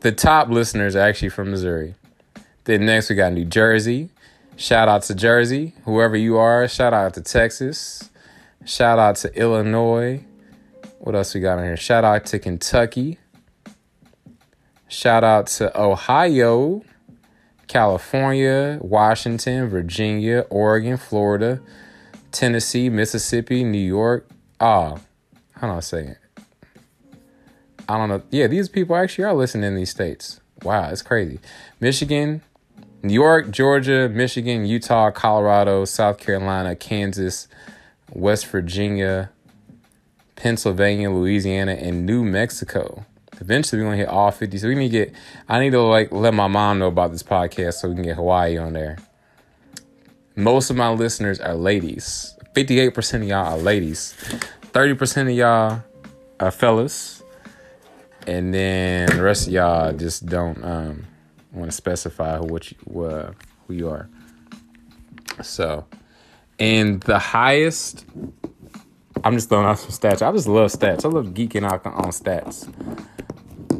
the 0.00 0.12
top 0.12 0.48
listeners 0.48 0.94
actually 0.94 1.30
from 1.30 1.50
Missouri. 1.50 1.96
Then 2.64 2.86
next 2.86 3.10
we 3.10 3.16
got 3.16 3.32
New 3.32 3.44
Jersey. 3.44 4.10
Shout 4.56 4.88
out 4.88 5.02
to 5.04 5.14
Jersey, 5.14 5.74
whoever 5.84 6.16
you 6.16 6.36
are. 6.38 6.68
Shout 6.68 6.92
out 6.92 7.14
to 7.14 7.20
Texas. 7.20 8.10
Shout 8.64 8.98
out 8.98 9.16
to 9.16 9.34
Illinois. 9.34 10.24
What 10.98 11.14
else 11.14 11.34
we 11.34 11.40
got 11.40 11.58
on 11.58 11.64
here? 11.64 11.76
Shout 11.76 12.04
out 12.04 12.26
to 12.26 12.38
Kentucky. 12.38 13.18
Shout 14.88 15.24
out 15.24 15.48
to 15.48 15.76
Ohio. 15.80 16.82
California, 17.72 18.78
Washington, 18.82 19.66
Virginia, 19.68 20.44
Oregon, 20.50 20.98
Florida, 20.98 21.58
Tennessee, 22.30 22.90
Mississippi, 22.90 23.64
New 23.64 23.78
York. 23.78 24.28
Ah, 24.60 24.96
oh, 24.96 25.00
hold 25.58 25.72
on 25.72 25.78
a 25.78 25.82
second. 25.82 26.16
I 27.88 27.96
don't 27.96 28.10
know. 28.10 28.22
Yeah, 28.30 28.46
these 28.46 28.68
people 28.68 28.94
actually 28.94 29.24
are 29.24 29.32
listening 29.32 29.64
in 29.64 29.74
these 29.74 29.88
states. 29.88 30.40
Wow, 30.62 30.90
it's 30.90 31.00
crazy. 31.00 31.40
Michigan, 31.80 32.42
New 33.02 33.14
York, 33.14 33.50
Georgia, 33.50 34.08
Michigan, 34.08 34.64
Utah, 34.64 35.10
Colorado, 35.10 35.84
South 35.84 36.18
Carolina, 36.18 36.76
Kansas, 36.76 37.48
West 38.12 38.46
Virginia, 38.46 39.30
Pennsylvania, 40.36 41.10
Louisiana, 41.10 41.72
and 41.72 42.06
New 42.06 42.24
Mexico. 42.24 43.04
Eventually, 43.40 43.82
we're 43.82 43.88
gonna 43.88 43.96
hit 43.96 44.08
all 44.08 44.30
fifty. 44.30 44.56
So 44.58 44.68
we 44.68 44.76
need 44.76 44.92
to 44.92 45.06
get. 45.06 45.14
I 45.48 45.58
need 45.58 45.70
to 45.70 45.82
like 45.82 46.12
let 46.12 46.32
my 46.32 46.46
mom 46.46 46.78
know 46.78 46.86
about 46.86 47.10
this 47.10 47.24
podcast 47.24 47.74
so 47.74 47.88
we 47.88 47.94
can 47.96 48.04
get 48.04 48.16
Hawaii 48.16 48.56
on 48.56 48.72
there. 48.72 48.98
Most 50.36 50.70
of 50.70 50.76
my 50.76 50.90
listeners 50.90 51.40
are 51.40 51.54
ladies. 51.54 52.36
Fifty-eight 52.54 52.94
percent 52.94 53.24
of 53.24 53.28
y'all 53.28 53.54
are 53.54 53.58
ladies. 53.58 54.12
Thirty 54.72 54.94
percent 54.94 55.28
of 55.28 55.34
y'all 55.34 55.82
are 56.38 56.50
fellas, 56.52 57.22
and 58.26 58.54
then 58.54 59.08
the 59.08 59.22
rest 59.22 59.48
of 59.48 59.52
y'all 59.52 59.92
just 59.92 60.26
don't 60.26 60.62
um, 60.62 61.06
want 61.52 61.70
to 61.70 61.76
specify 61.76 62.38
who 62.38 62.46
what 62.46 62.70
you 62.70 63.04
uh, 63.04 63.32
who 63.66 63.74
you 63.74 63.88
are. 63.88 64.08
So, 65.42 65.86
and 66.58 67.00
the 67.02 67.18
highest 67.18 68.06
I'm 69.24 69.34
just 69.34 69.48
throwing 69.48 69.66
out 69.66 69.78
some 69.78 69.90
stats. 69.90 70.26
I 70.26 70.32
just 70.32 70.48
love 70.48 70.72
stats. 70.72 71.04
I 71.04 71.08
love 71.08 71.28
geeking 71.28 71.64
out 71.64 71.86
on 71.86 72.10
stats 72.10 72.68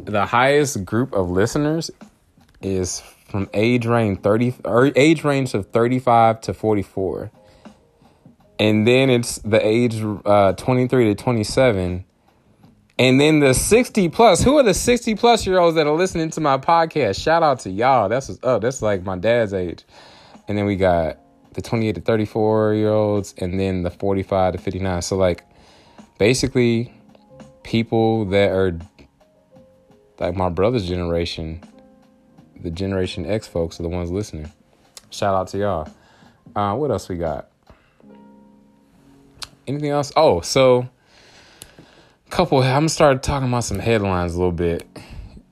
the 0.05 0.25
highest 0.25 0.85
group 0.85 1.13
of 1.13 1.29
listeners 1.29 1.91
is 2.61 3.01
from 3.27 3.49
age 3.53 3.85
range 3.85 4.19
30 4.21 4.55
or 4.65 4.91
age 4.95 5.23
range 5.23 5.53
of 5.53 5.67
35 5.67 6.41
to 6.41 6.53
44 6.53 7.31
and 8.59 8.87
then 8.87 9.09
it's 9.09 9.37
the 9.39 9.65
age 9.65 10.03
uh, 10.25 10.53
23 10.53 11.05
to 11.05 11.15
27 11.15 12.05
and 12.99 13.19
then 13.19 13.39
the 13.39 13.53
60 13.53 14.09
plus 14.09 14.43
who 14.43 14.57
are 14.57 14.63
the 14.63 14.73
60 14.73 15.15
plus 15.15 15.45
year 15.45 15.59
olds 15.59 15.75
that 15.75 15.87
are 15.87 15.95
listening 15.95 16.29
to 16.31 16.41
my 16.41 16.57
podcast 16.57 17.21
shout 17.21 17.43
out 17.43 17.59
to 17.59 17.69
y'all 17.69 18.09
that's 18.09 18.29
what's 18.29 18.43
up 18.43 18.61
that's 18.61 18.81
like 18.81 19.03
my 19.03 19.17
dad's 19.17 19.53
age 19.53 19.83
and 20.47 20.57
then 20.57 20.65
we 20.65 20.75
got 20.75 21.17
the 21.53 21.61
28 21.61 21.95
to 21.95 22.01
34 22.01 22.73
year 22.73 22.89
olds 22.89 23.33
and 23.37 23.59
then 23.59 23.83
the 23.83 23.91
45 23.91 24.53
to 24.53 24.59
59 24.59 25.01
so 25.01 25.15
like 25.15 25.45
basically 26.17 26.93
people 27.63 28.25
that 28.25 28.51
are 28.51 28.77
like 30.19 30.35
my 30.35 30.49
brother's 30.49 30.87
generation, 30.87 31.61
the 32.61 32.71
Generation 32.71 33.25
X 33.25 33.47
folks 33.47 33.79
are 33.79 33.83
the 33.83 33.89
ones 33.89 34.11
listening. 34.11 34.51
Shout 35.09 35.35
out 35.35 35.47
to 35.49 35.57
y'all. 35.57 35.89
Uh, 36.55 36.75
what 36.75 36.91
else 36.91 37.09
we 37.09 37.15
got? 37.15 37.49
Anything 39.67 39.89
else? 39.89 40.11
Oh, 40.15 40.41
so 40.41 40.87
couple. 42.33 42.63
I'm 42.63 42.73
gonna 42.73 42.89
start 42.89 43.21
talking 43.21 43.47
about 43.47 43.63
some 43.63 43.77
headlines 43.77 44.33
a 44.33 44.37
little 44.37 44.51
bit. 44.51 44.87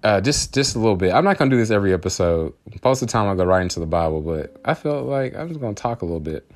Uh, 0.04 0.20
just 0.20 0.52
just 0.52 0.76
a 0.76 0.80
little 0.80 0.96
bit. 0.96 1.14
I'm 1.14 1.24
not 1.24 1.38
gonna 1.38 1.52
do 1.52 1.58
this 1.58 1.70
every 1.70 1.94
episode. 1.94 2.54
Most 2.84 3.04
of 3.04 3.08
the 3.08 3.12
time, 3.12 3.30
I 3.30 3.36
go 3.36 3.46
right 3.46 3.62
into 3.62 3.80
the 3.80 3.86
Bible, 3.86 4.22
but 4.22 4.60
I 4.66 4.74
felt 4.74 5.06
like 5.06 5.36
I'm 5.36 5.48
just 5.48 5.62
gonna 5.62 5.76
talk 5.76 6.02
a 6.02 6.06
little 6.06 6.20
bit. 6.20 6.50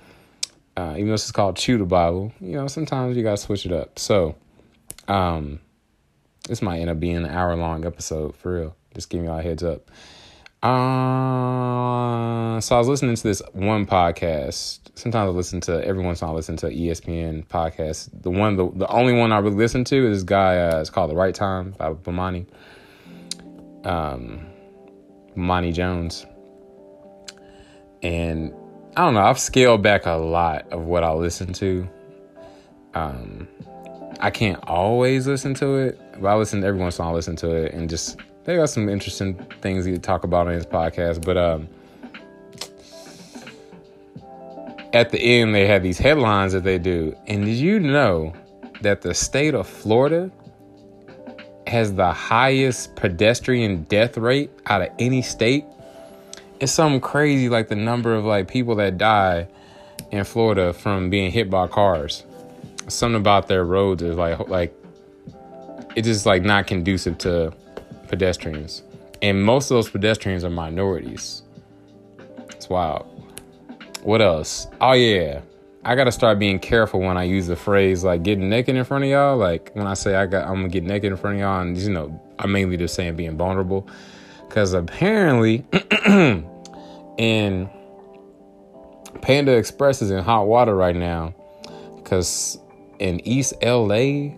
Uh, 0.75 0.94
even 0.96 1.08
though 1.08 1.13
is 1.13 1.32
called 1.32 1.58
Chew 1.58 1.77
the 1.77 1.86
Bible, 1.86 2.34
you 2.41 2.53
know, 2.53 2.67
sometimes 2.67 3.15
you 3.15 3.22
gotta 3.22 3.38
switch 3.38 3.67
it 3.67 3.72
up. 3.72 4.00
So, 4.00 4.36
um, 5.08 5.60
this 6.50 6.62
might 6.62 6.79
end 6.79 6.89
up 6.89 7.00
being 7.00 7.17
an 7.17 7.27
hour 7.27 7.55
long 7.55 7.86
episode 7.86 8.36
for 8.36 8.55
real. 8.55 8.75
Just 8.96 9.12
giving 9.12 9.27
y'all 9.27 9.38
a 9.38 9.44
heads 9.44 9.63
up. 9.63 9.91
Uh, 10.65 12.60
so 12.60 12.75
I 12.75 12.79
was 12.79 12.88
listening 12.88 13.15
to 13.15 13.22
this 13.22 13.39
one 13.53 13.86
podcast. 13.86 14.79
Sometimes 14.95 15.27
I 15.27 15.31
listen 15.31 15.62
to 15.62 15.86
every 15.86 16.03
once 16.03 16.22
in 16.22 16.25
a 16.25 16.27
while 16.27 16.36
I 16.36 16.38
listen 16.38 16.57
to 16.57 16.72
ESPN 16.72 17.45
podcast. 17.45 18.10
The 18.24 18.31
one, 18.31 18.55
the, 18.55 18.72
the 18.72 18.88
only 18.88 19.13
one 19.13 19.31
I 19.31 19.38
really 19.38 19.57
listen 19.57 19.84
to 19.84 20.07
is 20.10 20.17
this 20.17 20.24
guy. 20.24 20.57
Uh, 20.57 20.81
it's 20.81 20.89
called 20.89 21.12
The 21.12 21.15
Right 21.15 21.36
Time 21.36 21.75
by 21.77 21.93
Bomani. 21.93 22.48
Um, 23.84 24.48
Jones. 25.72 26.25
And 28.01 28.51
I 28.98 29.05
don't 29.05 29.13
know. 29.13 29.22
I've 29.22 29.38
scaled 29.38 29.84
back 29.84 30.07
a 30.07 30.13
lot 30.13 30.67
of 30.72 30.81
what 30.81 31.03
I 31.03 31.12
listen 31.12 31.53
to. 31.53 31.88
Um, 32.95 33.48
I 34.19 34.31
can't 34.31 34.63
always 34.63 35.27
listen 35.27 35.53
to 35.55 35.75
it, 35.75 36.01
but 36.19 36.27
I 36.27 36.36
listen 36.36 36.63
every 36.63 36.79
once 36.79 36.98
in 36.98 37.03
a 37.03 37.05
while. 37.05 37.13
I 37.13 37.17
listen 37.17 37.36
to 37.36 37.51
it 37.51 37.72
and 37.75 37.88
just 37.88 38.17
they 38.46 38.56
got 38.56 38.70
some 38.70 38.88
interesting 38.90 39.34
things 39.62 39.86
to 39.86 39.98
talk 39.98 40.24
about 40.24 40.48
on 40.48 40.54
his 40.54 40.66
podcast. 40.66 41.25
But 41.25 41.38
um, 41.38 41.68
at 44.94 45.10
the 45.10 45.20
end, 45.20 45.54
they 45.54 45.68
had 45.68 45.84
these 45.84 45.98
headlines 45.98 46.54
that 46.54 46.64
they 46.64 46.78
do. 46.78 47.16
And 47.28 47.44
did 47.46 47.56
you 47.56 47.80
know 47.80 48.34
that 48.82 49.02
the 49.02 49.14
state 49.14 49.56
of 49.56 49.68
Florida 49.68 50.32
has 51.66 51.96
the 51.96 52.12
highest 52.12 52.96
pedestrian 52.96 53.84
death 53.84 54.16
rate 54.16 54.52
out 54.68 54.84
of 54.84 54.90
any 55.00 55.24
state? 55.24 55.66
It's 56.60 56.72
something 56.72 57.02
crazy, 57.02 57.50
like 57.50 57.68
the 57.68 57.75
number 57.75 58.14
of 58.14 58.25
like 58.25 58.48
people 58.48 58.75
that 58.75 58.98
die 58.98 59.48
in 60.12 60.24
Florida 60.24 60.72
from 60.72 61.10
being 61.10 61.32
hit 61.32 61.50
by 61.50 61.68
cars. 61.68 62.24
Something 62.88 63.20
about 63.20 63.48
their 63.48 63.66
roads 63.66 64.04
is 64.04 64.16
like 64.16 64.48
like 64.48 64.74
it's 65.96 66.08
just 66.08 66.28
like 66.28 66.44
not 66.44 66.68
conducive 66.68 67.18
to 67.20 67.52
pedestrians. 68.07 68.83
And 69.21 69.43
most 69.43 69.71
of 69.71 69.75
those 69.75 69.89
pedestrians 69.89 70.43
are 70.43 70.50
minorities. 70.50 71.43
It's 72.50 72.69
wild. 72.69 73.05
What 74.03 74.21
else? 74.21 74.67
Oh 74.81 74.93
yeah. 74.93 75.41
I 75.83 75.95
gotta 75.95 76.12
start 76.12 76.39
being 76.39 76.57
careful 76.59 77.00
when 77.00 77.15
I 77.15 77.24
use 77.24 77.45
the 77.47 77.55
phrase 77.55 78.03
like 78.03 78.24
getting 78.24 78.50
naked 78.50 78.75
in 78.75 78.83
front 78.83 79.03
of 79.03 79.09
y'all. 79.09 79.38
Like 79.38 79.69
when 79.74 79.85
I 79.85 79.93
say 79.93 80.15
I 80.15 80.25
got 80.25 80.47
I'm 80.47 80.55
gonna 80.55 80.69
get 80.69 80.83
naked 80.83 81.12
in 81.12 81.17
front 81.17 81.35
of 81.35 81.41
y'all, 81.41 81.62
and 81.62 81.77
you 81.77 81.91
know, 81.91 82.19
I'm 82.39 82.51
mainly 82.51 82.75
just 82.75 82.95
saying 82.95 83.15
being 83.15 83.38
vulnerable. 83.38 83.88
Cause 84.50 84.74
apparently 84.74 85.65
in 87.17 87.69
Panda 89.21 89.51
Express 89.51 90.01
is 90.01 90.12
in 90.12 90.24
hot 90.24 90.47
water 90.47 90.75
right 90.75 90.95
now. 90.95 91.35
Cause 92.03 92.59
in 93.00 93.19
East 93.27 93.53
LA, 93.62 94.33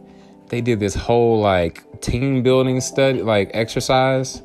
they 0.50 0.62
did 0.62 0.80
this 0.80 0.96
whole 0.96 1.40
like 1.40 1.84
team 2.02 2.44
building 2.44 2.82
study, 2.82 3.22
like 3.22 3.52
exercise, 3.54 4.42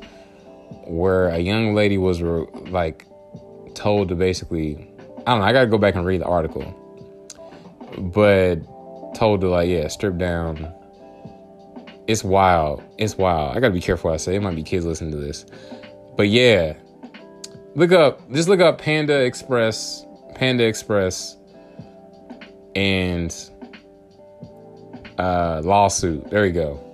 where 0.85 1.29
a 1.29 1.39
young 1.39 1.73
lady 1.73 1.97
was 1.97 2.21
re- 2.21 2.47
like 2.67 3.05
told 3.75 4.09
to 4.09 4.15
basically, 4.15 4.91
I 5.25 5.31
don't 5.31 5.39
know, 5.39 5.45
I 5.45 5.53
gotta 5.53 5.67
go 5.67 5.77
back 5.77 5.95
and 5.95 6.05
read 6.05 6.21
the 6.21 6.25
article, 6.25 6.63
but 7.97 8.55
told 9.15 9.41
to 9.41 9.49
like, 9.49 9.69
yeah, 9.69 9.87
strip 9.87 10.17
down. 10.17 10.71
It's 12.07 12.23
wild. 12.23 12.83
It's 12.97 13.17
wild. 13.17 13.55
I 13.55 13.59
gotta 13.59 13.73
be 13.73 13.81
careful 13.81 14.11
I 14.11 14.17
say. 14.17 14.35
It 14.35 14.41
might 14.41 14.55
be 14.55 14.63
kids 14.63 14.85
listening 14.85 15.11
to 15.11 15.17
this, 15.17 15.45
but 16.17 16.27
yeah, 16.27 16.73
look 17.75 17.91
up, 17.91 18.29
just 18.31 18.49
look 18.49 18.59
up 18.59 18.79
Panda 18.79 19.23
Express, 19.23 20.05
Panda 20.35 20.65
Express, 20.65 21.37
and 22.75 23.33
uh, 25.17 25.61
lawsuit. 25.63 26.29
There 26.29 26.45
you 26.45 26.51
go. 26.51 26.92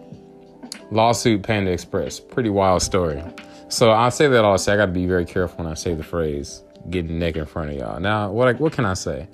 Lawsuit 0.91 1.43
Panda 1.43 1.71
Express. 1.71 2.19
Pretty 2.19 2.49
wild 2.49 2.81
story. 2.81 3.23
So 3.67 3.91
I 3.91 4.09
say 4.09 4.27
that 4.27 4.43
all 4.43 4.53
I 4.53 4.57
say. 4.57 4.73
I 4.73 4.77
got 4.77 4.87
to 4.87 4.91
be 4.91 5.05
very 5.05 5.25
careful 5.25 5.63
when 5.63 5.71
I 5.71 5.75
say 5.75 5.93
the 5.93 6.03
phrase 6.03 6.63
"getting 6.89 7.19
neck 7.19 7.35
in 7.35 7.45
front 7.45 7.71
of 7.71 7.77
y'all." 7.77 7.99
Now, 7.99 8.31
what 8.31 8.59
what 8.59 8.73
can 8.73 8.85
I 8.85 8.95
say? 8.95 9.27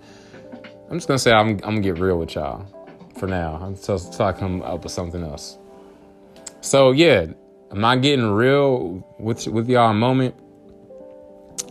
I'm 0.89 0.97
just 0.97 1.07
gonna 1.07 1.19
say 1.19 1.31
I'm, 1.31 1.49
I'm 1.49 1.59
gonna 1.59 1.81
get 1.81 1.97
real 1.97 2.17
with 2.19 2.35
y'all 2.35 2.65
for 3.17 3.27
now 3.27 3.63
until, 3.63 3.95
until 3.95 4.25
I 4.25 4.33
come 4.33 4.61
up 4.61 4.83
with 4.83 4.91
something 4.91 5.23
else. 5.23 5.57
So 6.61 6.91
yeah, 6.91 7.27
I'm 7.71 7.79
not 7.79 8.01
getting 8.01 8.25
real 8.31 9.05
with 9.19 9.47
with 9.47 9.69
y'all 9.69 9.91
a 9.91 9.93
moment. 9.93 10.35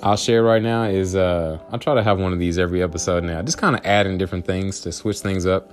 I'll 0.02 0.16
share 0.16 0.42
right 0.42 0.62
now 0.62 0.84
is 0.84 1.14
uh 1.14 1.58
I'll 1.70 1.78
try 1.78 1.94
to 1.94 2.02
have 2.02 2.18
one 2.18 2.32
of 2.32 2.38
these 2.38 2.58
every 2.58 2.82
episode 2.82 3.24
now. 3.24 3.42
Just 3.42 3.58
kind 3.58 3.76
of 3.76 3.82
adding 3.84 4.18
different 4.18 4.46
things 4.46 4.80
to 4.80 4.92
switch 4.92 5.20
things 5.20 5.46
up 5.46 5.72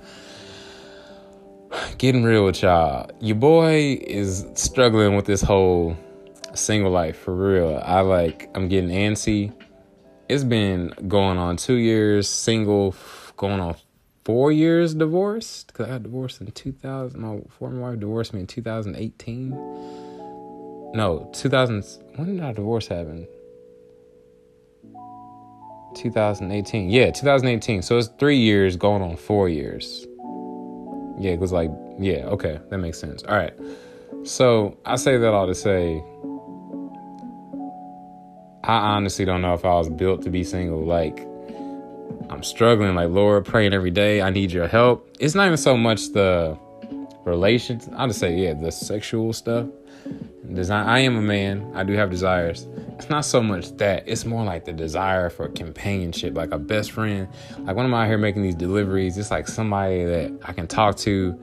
getting 1.98 2.22
real 2.22 2.44
with 2.44 2.62
y'all. 2.62 3.10
Your 3.20 3.36
boy 3.36 3.98
is 4.06 4.46
struggling 4.54 5.16
with 5.16 5.26
this 5.26 5.42
whole 5.42 5.96
single 6.54 6.90
life 6.90 7.18
for 7.18 7.34
real. 7.34 7.80
I 7.84 8.00
like, 8.00 8.50
I'm 8.54 8.68
getting 8.68 8.90
antsy. 8.90 9.52
It's 10.28 10.44
been 10.44 10.92
going 11.08 11.38
on 11.38 11.56
two 11.56 11.74
years 11.74 12.28
single, 12.28 12.94
going 13.36 13.60
on 13.60 13.76
four 14.24 14.52
years 14.52 14.94
divorced. 14.94 15.68
Because 15.68 15.86
I 15.86 15.90
got 15.90 16.02
divorced 16.04 16.40
in 16.40 16.50
2000. 16.50 17.20
My 17.20 17.40
former 17.58 17.80
wife 17.80 18.00
divorced 18.00 18.34
me 18.34 18.40
in 18.40 18.46
2018. 18.46 19.50
No, 20.94 21.30
2000. 21.32 21.84
When 22.16 22.36
did 22.36 22.44
our 22.44 22.52
divorce 22.52 22.86
happen? 22.86 23.26
2018. 25.94 26.90
Yeah, 26.90 27.10
2018. 27.10 27.82
So 27.82 27.98
it's 27.98 28.08
three 28.18 28.38
years 28.38 28.76
going 28.76 29.02
on 29.02 29.16
four 29.16 29.48
years. 29.48 30.06
Yeah, 31.22 31.30
it 31.30 31.38
was 31.38 31.52
like, 31.52 31.70
yeah, 32.00 32.26
okay, 32.26 32.58
that 32.68 32.78
makes 32.78 32.98
sense. 32.98 33.22
All 33.22 33.36
right. 33.36 33.54
So 34.24 34.76
I 34.84 34.96
say 34.96 35.18
that 35.18 35.32
all 35.32 35.46
to 35.46 35.54
say, 35.54 36.02
I 38.64 38.94
honestly 38.96 39.24
don't 39.24 39.40
know 39.40 39.54
if 39.54 39.64
I 39.64 39.74
was 39.74 39.88
built 39.88 40.22
to 40.22 40.30
be 40.30 40.42
single. 40.42 40.84
Like, 40.84 41.20
I'm 42.28 42.42
struggling. 42.42 42.94
Like, 42.96 43.10
Lord, 43.10 43.44
praying 43.44 43.72
every 43.72 43.90
day. 43.90 44.20
I 44.20 44.30
need 44.30 44.50
your 44.50 44.66
help. 44.66 45.08
It's 45.20 45.34
not 45.34 45.46
even 45.46 45.56
so 45.56 45.76
much 45.76 46.08
the 46.12 46.58
relations. 47.24 47.88
I'll 47.96 48.08
just 48.08 48.18
say, 48.18 48.34
yeah, 48.36 48.54
the 48.54 48.72
sexual 48.72 49.32
stuff. 49.32 49.66
Design. 50.52 50.88
I 50.88 51.00
am 51.00 51.16
a 51.16 51.22
man. 51.22 51.70
I 51.74 51.84
do 51.84 51.92
have 51.94 52.10
desires. 52.10 52.66
It's 52.98 53.08
not 53.10 53.24
so 53.24 53.42
much 53.42 53.76
that. 53.78 54.04
It's 54.06 54.24
more 54.24 54.44
like 54.44 54.64
the 54.64 54.72
desire 54.72 55.30
for 55.30 55.48
companionship, 55.48 56.34
like 56.36 56.52
a 56.52 56.58
best 56.58 56.92
friend. 56.92 57.28
Like 57.60 57.76
when 57.76 57.86
I'm 57.86 57.94
out 57.94 58.06
here 58.06 58.18
making 58.18 58.42
these 58.42 58.54
deliveries, 58.54 59.18
it's 59.18 59.30
like 59.30 59.48
somebody 59.48 60.04
that 60.04 60.32
I 60.44 60.52
can 60.52 60.66
talk 60.66 60.96
to 60.98 61.36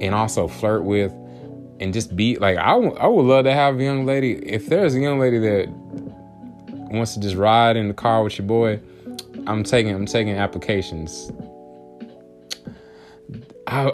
and 0.00 0.14
also 0.14 0.48
flirt 0.48 0.84
with 0.84 1.12
and 1.82 1.92
just 1.92 2.14
be 2.14 2.36
like 2.36 2.58
I, 2.58 2.72
w- 2.72 2.94
I 2.94 3.06
would 3.06 3.22
love 3.24 3.44
to 3.44 3.52
have 3.52 3.78
a 3.78 3.82
young 3.82 4.04
lady 4.06 4.34
if 4.34 4.66
there's 4.66 4.94
a 4.94 5.00
young 5.00 5.18
lady 5.18 5.38
that 5.38 5.68
wants 6.90 7.14
to 7.14 7.20
just 7.20 7.36
ride 7.36 7.76
in 7.76 7.88
the 7.88 7.94
car 7.94 8.22
with 8.22 8.38
your 8.38 8.46
boy 8.46 8.78
i'm 9.46 9.64
taking 9.64 9.94
i'm 9.94 10.06
taking 10.06 10.34
applications 10.34 11.32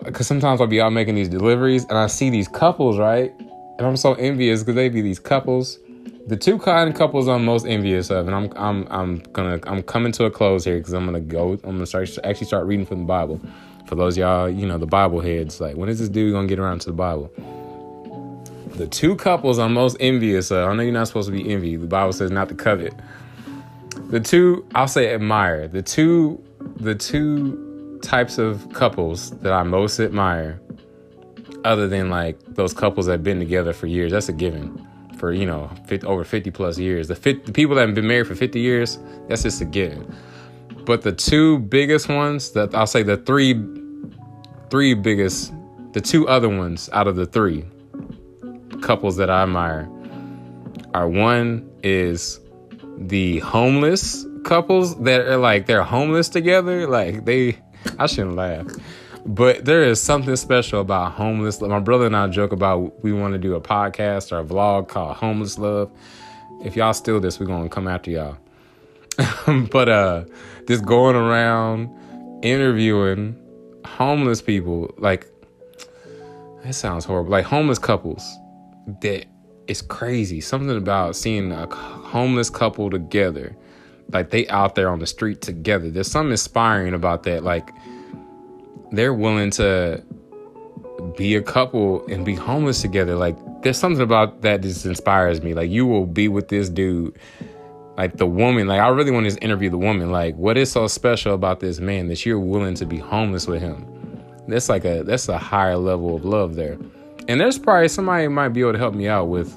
because 0.05 0.27
sometimes 0.27 0.61
i'll 0.61 0.67
be 0.67 0.81
out 0.81 0.93
making 0.93 1.15
these 1.15 1.29
deliveries 1.29 1.85
and 1.85 1.97
i 1.97 2.07
see 2.07 2.29
these 2.31 2.49
couples 2.49 2.99
right 2.99 3.33
and 3.79 3.87
i'm 3.87 3.97
so 3.97 4.15
envious 4.15 4.61
because 4.61 4.75
they 4.75 4.89
be 4.89 5.01
these 5.01 5.21
couples 5.21 5.79
the 6.27 6.37
two 6.37 6.59
kind 6.59 6.95
couples 6.95 7.29
i'm 7.29 7.45
most 7.45 7.67
envious 7.67 8.11
of 8.11 8.27
and 8.27 8.35
i'm 8.35 8.53
i'm 8.57 8.87
i'm 8.91 9.19
gonna 9.33 9.59
i'm 9.65 9.83
coming 9.83 10.13
to 10.13 10.25
a 10.25 10.31
close 10.31 10.65
here 10.65 10.79
because 10.79 10.93
i'm 10.93 11.05
gonna 11.05 11.21
go 11.21 11.53
i'm 11.65 11.73
gonna 11.73 11.87
start 11.87 12.09
actually 12.25 12.47
start 12.47 12.67
reading 12.67 12.87
from 12.87 13.01
the 13.01 13.05
bible 13.05 13.41
for 13.89 13.95
those 13.95 14.19
y'all, 14.19 14.49
you 14.49 14.67
know, 14.67 14.79
the 14.79 14.87
Bible 14.87 15.21
heads, 15.21 15.61
like 15.61 15.77
when 15.77 15.89
is 15.89 15.99
this 15.99 16.09
dude 16.09 16.33
gonna 16.35 16.47
get 16.47 16.59
around 16.59 16.81
to 16.83 16.87
the 16.91 16.97
Bible? 16.97 17.33
The 18.77 18.87
two 18.87 19.17
couples 19.17 19.59
I'm 19.59 19.73
most 19.73 19.97
envious 19.99 20.51
of, 20.51 20.69
I 20.69 20.75
know 20.75 20.83
you're 20.83 20.93
not 20.93 21.09
supposed 21.09 21.29
to 21.29 21.33
be 21.33 21.51
envy. 21.51 21.77
The 21.77 21.87
Bible 21.87 22.13
says 22.13 22.31
not 22.31 22.49
to 22.51 22.55
covet. 22.55 22.95
The 24.11 24.21
two, 24.21 24.65
I'll 24.75 24.87
say 24.87 25.13
admire. 25.13 25.67
The 25.67 25.83
two, 25.83 26.43
the 26.77 26.95
two 26.95 27.99
types 28.03 28.39
of 28.39 28.73
couples 28.73 29.31
that 29.39 29.53
I 29.53 29.63
most 29.65 29.99
admire, 29.99 30.61
other 31.65 31.89
than 31.89 32.11
like 32.11 32.39
those 32.55 32.73
couples 32.73 33.07
that 33.07 33.13
have 33.13 33.25
been 33.25 33.41
together 33.41 33.73
for 33.73 33.87
years, 33.87 34.13
that's 34.13 34.29
a 34.29 34.33
given. 34.33 34.87
For 35.19 35.33
you 35.33 35.47
know, 35.47 35.71
50, 35.87 36.07
over 36.07 36.25
50 36.25 36.51
plus 36.53 36.79
years. 36.79 37.09
The, 37.09 37.17
50, 37.17 37.47
the 37.47 37.53
people 37.53 37.75
that 37.77 37.87
have 37.87 37.95
been 37.95 38.07
married 38.07 38.29
for 38.29 38.35
50 38.35 38.61
years, 38.61 38.99
that's 39.29 39.43
just 39.43 39.61
a 39.61 39.65
given. 39.65 40.15
But 40.85 41.03
the 41.03 41.13
two 41.13 41.59
biggest 41.59 42.09
ones 42.09 42.53
that 42.53 42.75
I'll 42.75 42.87
say 42.87 43.03
the 43.03 43.17
three 43.19 43.61
three 44.71 44.95
biggest 44.95 45.53
the 45.93 46.01
two 46.01 46.29
other 46.29 46.49
ones 46.49 46.89
out 46.93 47.07
of 47.07 47.17
the 47.17 47.27
three 47.27 47.65
couples 48.81 49.17
that 49.17 49.29
I 49.31 49.43
admire 49.43 49.89
are 50.95 51.09
one 51.09 51.69
is 51.83 52.41
the 52.97 53.39
homeless 53.41 54.25
couples 54.45 54.99
that 55.03 55.23
are 55.23 55.37
like 55.37 55.67
they're 55.67 55.83
homeless 55.83 56.29
together. 56.29 56.87
Like 56.87 57.25
they 57.25 57.59
I 57.99 58.07
shouldn't 58.07 58.37
laugh. 58.37 58.67
But 59.29 59.67
there 59.67 59.83
is 59.83 60.01
something 60.01 60.35
special 60.37 60.81
about 60.81 61.13
homeless. 61.13 61.61
My 61.61 61.81
brother 61.81 62.07
and 62.07 62.17
I 62.17 62.29
joke 62.29 62.51
about 62.51 63.05
we 63.05 63.13
want 63.13 63.35
to 63.35 63.39
do 63.39 63.55
a 63.55 63.61
podcast 63.61 64.33
or 64.33 64.39
a 64.39 64.45
vlog 64.45 64.89
called 64.89 65.17
Homeless 65.17 65.59
Love. 65.59 65.93
If 66.65 66.77
y'all 66.77 66.95
steal 66.95 67.21
this, 67.21 67.39
we're 67.39 67.45
gonna 67.45 67.69
come 67.69 67.87
after 67.87 68.11
y'all. 68.11 68.39
but 69.71 69.89
uh 69.91 70.25
just 70.67 70.87
going 70.87 71.15
around 71.15 71.91
interviewing 72.43 73.37
homeless 73.85 74.41
people 74.41 74.95
like 74.97 75.27
it 76.65 76.73
sounds 76.73 77.05
horrible 77.05 77.31
like 77.31 77.45
homeless 77.45 77.79
couples 77.79 78.27
that 79.03 79.27
it's 79.67 79.83
crazy. 79.83 80.41
Something 80.41 80.75
about 80.75 81.17
seeing 81.17 81.53
a 81.53 81.67
homeless 81.75 82.49
couple 82.49 82.89
together, 82.89 83.55
like 84.11 84.31
they 84.31 84.49
out 84.49 84.75
there 84.75 84.89
on 84.89 85.01
the 85.01 85.07
street 85.07 85.43
together. 85.43 85.91
There's 85.91 86.11
something 86.11 86.31
inspiring 86.31 86.95
about 86.95 87.25
that. 87.25 87.45
Like 87.45 87.71
they're 88.93 89.15
willing 89.15 89.51
to 89.53 90.03
be 91.17 91.35
a 91.37 91.43
couple 91.43 92.07
and 92.07 92.25
be 92.25 92.35
homeless 92.35 92.83
together. 92.83 93.17
Like 93.17 93.37
there's 93.63 93.79
something 93.79 94.03
about 94.03 94.43
that 94.43 94.63
just 94.63 94.87
inspires 94.87 95.43
me. 95.43 95.55
Like 95.55 95.71
you 95.71 95.87
will 95.87 96.07
be 96.07 96.29
with 96.29 96.49
this 96.49 96.69
dude. 96.69 97.17
Like 97.97 98.17
the 98.17 98.27
woman, 98.27 98.69
like 98.69 98.81
I 98.81 98.89
really 98.89 99.11
want 99.11 99.29
to 99.29 99.37
interview 99.39 99.71
the 99.71 99.79
woman. 99.79 100.13
Like, 100.13 100.37
what 100.37 100.57
is 100.57 100.71
so 100.71 100.87
special 100.87 101.35
about 101.35 101.59
this 101.59 101.81
man 101.81 102.07
that 102.09 102.25
you're 102.25 102.39
willing 102.39 102.75
to 102.75 102.87
be 102.87 102.99
homeless 102.99 103.49
with 103.49 103.61
him? 103.61 103.85
That's 104.47 104.69
like 104.69 104.85
a 104.85 105.03
that's 105.03 105.29
a 105.29 105.37
higher 105.37 105.77
level 105.77 106.15
of 106.15 106.25
love 106.25 106.55
there. 106.55 106.79
And 107.27 107.41
there's 107.41 107.59
probably 107.59 107.89
somebody 107.89 108.29
might 108.29 108.51
be 108.51 108.61
able 108.61 108.73
to 108.73 108.79
help 108.79 108.95
me 108.95 109.09
out 109.09 109.27
with 109.27 109.53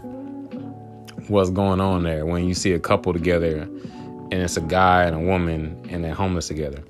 what's 1.28 1.52
going 1.52 1.80
on 1.80 2.04
there 2.04 2.26
when 2.26 2.48
you 2.48 2.54
see 2.54 2.74
a 2.74 2.80
couple 2.80 3.14
together 3.14 3.62
and 4.32 4.34
it's 4.34 4.58
a 4.58 4.62
guy 4.62 5.04
and 5.04 5.16
a 5.16 5.20
woman 5.20 5.80
and 5.90 6.04
they're 6.04 6.14
homeless 6.14 6.48
together. 6.48 6.84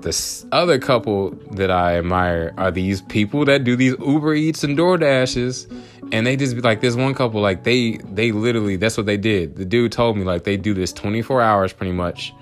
This 0.00 0.46
other 0.52 0.78
couple 0.78 1.30
that 1.52 1.70
I 1.70 1.98
admire 1.98 2.54
are 2.58 2.70
these 2.70 3.02
people 3.02 3.44
that 3.46 3.64
do 3.64 3.76
these 3.76 3.94
Uber 3.98 4.34
Eats 4.34 4.62
and 4.62 4.76
Door 4.76 4.98
Dashes 4.98 5.66
and 6.12 6.26
they 6.26 6.36
just 6.36 6.54
be 6.54 6.62
like 6.62 6.80
this 6.80 6.94
one 6.94 7.14
couple 7.14 7.40
like 7.40 7.64
they 7.64 7.98
they 8.12 8.32
literally 8.32 8.76
that's 8.76 8.96
what 8.96 9.06
they 9.06 9.16
did. 9.16 9.56
The 9.56 9.64
dude 9.64 9.92
told 9.92 10.16
me 10.16 10.24
like 10.24 10.44
they 10.44 10.56
do 10.56 10.74
this 10.74 10.92
24 10.92 11.42
hours 11.42 11.72
pretty 11.72 11.92
much 11.92 12.32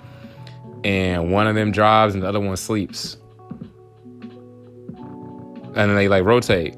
and 0.85 1.33
one 1.33 1.47
of 1.47 1.55
them 1.55 1.73
drives 1.73 2.15
and 2.15 2.23
the 2.23 2.29
other 2.29 2.41
one 2.41 2.57
sleeps. 2.57 3.17
And 4.97 5.91
then 5.91 5.95
they 5.97 6.09
like 6.09 6.25
rotate. 6.25 6.77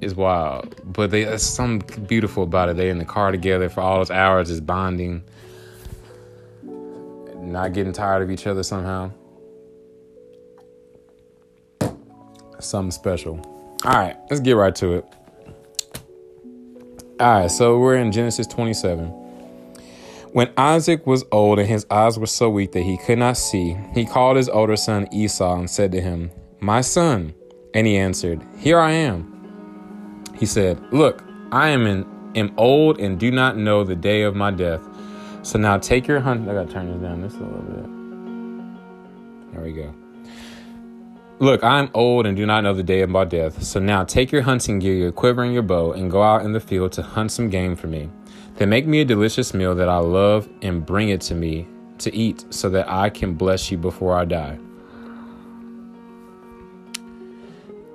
It's 0.00 0.14
wild. 0.14 0.74
But 0.84 1.10
they 1.10 1.24
there's 1.24 1.42
something 1.42 2.04
beautiful 2.06 2.42
about 2.42 2.70
it. 2.70 2.76
They're 2.76 2.88
in 2.88 2.98
the 2.98 3.04
car 3.04 3.30
together 3.30 3.68
for 3.68 3.82
all 3.82 3.98
those 3.98 4.10
hours 4.10 4.50
is 4.50 4.60
bonding 4.60 5.22
not 7.42 7.72
getting 7.72 7.92
tired 7.92 8.22
of 8.22 8.30
each 8.30 8.46
other 8.46 8.62
somehow 8.62 9.10
something 12.60 12.92
special 12.92 13.52
all 13.84 13.92
right, 13.94 14.16
let's 14.30 14.40
get 14.40 14.52
right 14.52 14.74
to 14.76 14.92
it. 14.92 15.04
All 17.18 17.40
right, 17.40 17.50
so 17.50 17.80
we're 17.80 17.96
in 17.96 18.12
Genesis 18.12 18.46
27. 18.46 19.06
When 20.32 20.52
Isaac 20.56 21.04
was 21.04 21.24
old 21.32 21.58
and 21.58 21.68
his 21.68 21.84
eyes 21.90 22.16
were 22.16 22.26
so 22.26 22.48
weak 22.48 22.70
that 22.72 22.82
he 22.82 22.96
could 22.96 23.18
not 23.18 23.36
see, 23.36 23.76
he 23.92 24.04
called 24.04 24.36
his 24.36 24.48
older 24.48 24.76
son 24.76 25.08
Esau 25.12 25.58
and 25.58 25.68
said 25.68 25.90
to 25.92 26.00
him, 26.00 26.30
My 26.60 26.80
son. 26.80 27.34
And 27.74 27.88
he 27.88 27.96
answered, 27.96 28.40
Here 28.56 28.78
I 28.78 28.92
am. 28.92 30.24
He 30.38 30.46
said, 30.46 30.80
Look, 30.92 31.24
I 31.50 31.70
am, 31.70 31.84
in, 31.86 32.06
am 32.36 32.54
old 32.56 33.00
and 33.00 33.18
do 33.18 33.32
not 33.32 33.56
know 33.56 33.82
the 33.82 33.96
day 33.96 34.22
of 34.22 34.36
my 34.36 34.52
death. 34.52 34.80
So 35.42 35.58
now 35.58 35.76
take 35.76 36.06
your 36.06 36.20
hunt. 36.20 36.48
I 36.48 36.54
gotta 36.54 36.72
turn 36.72 36.86
this 36.92 37.02
down 37.02 37.22
just 37.22 37.36
a 37.36 37.44
little 37.44 37.62
bit. 37.62 39.52
There 39.52 39.62
we 39.62 39.72
go. 39.72 39.94
Look, 41.40 41.64
I 41.64 41.80
am 41.80 41.90
old 41.94 42.26
and 42.26 42.36
do 42.36 42.46
not 42.46 42.62
know 42.62 42.72
the 42.72 42.84
day 42.84 43.02
of 43.02 43.10
my 43.10 43.24
death. 43.24 43.62
So 43.62 43.80
now 43.80 44.04
take 44.04 44.30
your 44.30 44.42
hunting 44.42 44.78
gear, 44.78 44.94
your 44.94 45.10
quiver, 45.10 45.42
and 45.42 45.52
your 45.52 45.62
bow, 45.62 45.92
and 45.92 46.10
go 46.10 46.22
out 46.22 46.44
in 46.44 46.52
the 46.52 46.60
field 46.60 46.92
to 46.92 47.02
hunt 47.02 47.32
some 47.32 47.50
game 47.50 47.74
for 47.74 47.88
me. 47.88 48.08
Then 48.54 48.68
make 48.68 48.86
me 48.86 49.00
a 49.00 49.04
delicious 49.04 49.52
meal 49.52 49.74
that 49.74 49.88
I 49.88 49.98
love 49.98 50.48
and 50.62 50.86
bring 50.86 51.08
it 51.08 51.20
to 51.22 51.34
me 51.34 51.66
to 51.98 52.14
eat, 52.14 52.44
so 52.50 52.68
that 52.70 52.88
I 52.88 53.10
can 53.10 53.34
bless 53.34 53.70
you 53.70 53.78
before 53.78 54.16
I 54.16 54.24
die. 54.24 54.58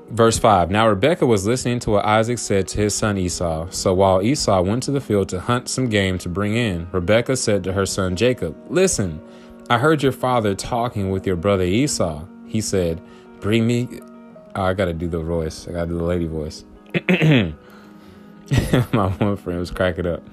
Verse 0.10 0.38
5 0.39 0.72
Now 0.72 0.88
Rebekah 0.88 1.26
was 1.26 1.46
listening 1.46 1.80
to 1.80 1.91
what 1.91 2.06
Isaac 2.06 2.38
said 2.39 2.67
to 2.70 2.78
his 2.80 2.96
son 2.96 3.17
Esau. 3.17 3.67
So 3.72 3.93
while 3.93 4.22
Esau 4.22 4.62
went 4.62 4.84
to 4.84 4.91
the 4.91 5.02
field 5.02 5.30
to 5.30 5.39
hunt 5.39 5.67
some 5.67 5.89
game 5.89 6.17
to 6.20 6.30
bring 6.30 6.56
in, 6.56 6.88
Rebekah 6.91 7.36
said 7.36 7.63
to 7.65 7.74
her 7.74 7.86
son 7.86 8.15
Jacob, 8.15 8.56
Listen, 8.70 9.22
I 9.70 9.78
heard 9.78 10.02
your 10.02 10.13
father 10.13 10.56
talking 10.56 11.12
with 11.12 11.28
your 11.28 11.36
brother 11.36 11.65
Esau. 11.65 12.24
He 12.46 12.62
said, 12.62 13.02
Bring 13.41 13.67
me. 13.67 14.00
Oh, 14.56 14.63
I 14.63 14.74
gotta 14.74 14.93
do 14.93 15.08
the 15.10 15.20
voice. 15.20 15.67
I 15.67 15.74
gotta 15.74 15.88
do 15.88 15.98
the 15.98 16.04
lady 16.04 16.28
voice. 16.28 16.63
My 18.93 19.10
one 19.10 19.36
friend 19.36 19.60
was 19.60 19.72
cracking 19.72 20.08
up. 20.08 20.24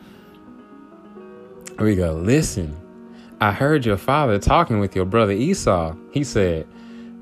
Here 1.76 1.84
we 1.84 1.96
go. 1.96 2.14
Listen, 2.14 2.76
I 3.40 3.50
heard 3.50 3.84
your 3.84 3.96
father 3.96 4.38
talking 4.38 4.78
with 4.78 4.94
your 4.94 5.04
brother 5.04 5.32
Esau. 5.32 5.96
He 6.12 6.22
said, 6.22 6.68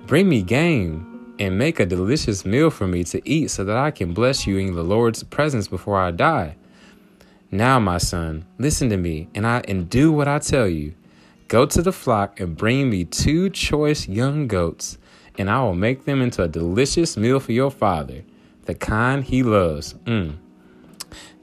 Bring 0.07 0.29
me 0.29 0.43
game 0.43 1.12
and 1.43 1.59
make 1.59 1.81
a 1.81 1.87
delicious 1.87 2.45
meal 2.45 2.71
for 2.71 2.87
me 2.87 3.03
to 3.03 3.21
eat 3.29 3.51
so 3.51 3.65
that 3.65 3.77
I 3.77 3.91
can 3.91 4.15
bless 4.15 4.47
you 4.47 4.59
in 4.59 4.77
the 4.77 4.85
Lord's 4.85 5.25
presence 5.25 5.67
before 5.67 6.01
I 6.01 6.13
die. 6.13 6.55
Now, 7.51 7.81
my 7.81 7.99
son, 7.99 8.47
listen 8.59 8.91
to 8.91 8.97
me 8.97 9.29
and 9.35 9.45
I 9.45 9.59
and 9.67 9.91
do 9.91 10.13
what 10.13 10.29
I 10.29 10.39
tell 10.39 10.69
you. 10.69 10.95
Go 11.49 11.67
to 11.67 11.83
the 11.83 11.91
flock 11.91 12.39
and 12.39 12.57
bring 12.57 12.89
me 12.89 13.05
two 13.05 13.51
choice 13.51 14.07
young 14.07 14.47
goats 14.47 14.99
and 15.37 15.51
I 15.51 15.61
will 15.63 15.75
make 15.75 16.05
them 16.05 16.23
into 16.23 16.45
a 16.45 16.49
delicious 16.49 17.17
meal 17.17 17.41
for 17.41 17.51
your 17.51 17.73
father, 17.73 18.23
the 18.67 18.77
kind 18.77 19.25
he 19.25 19.43
loves. 19.43 19.95
Mm. 20.05 20.37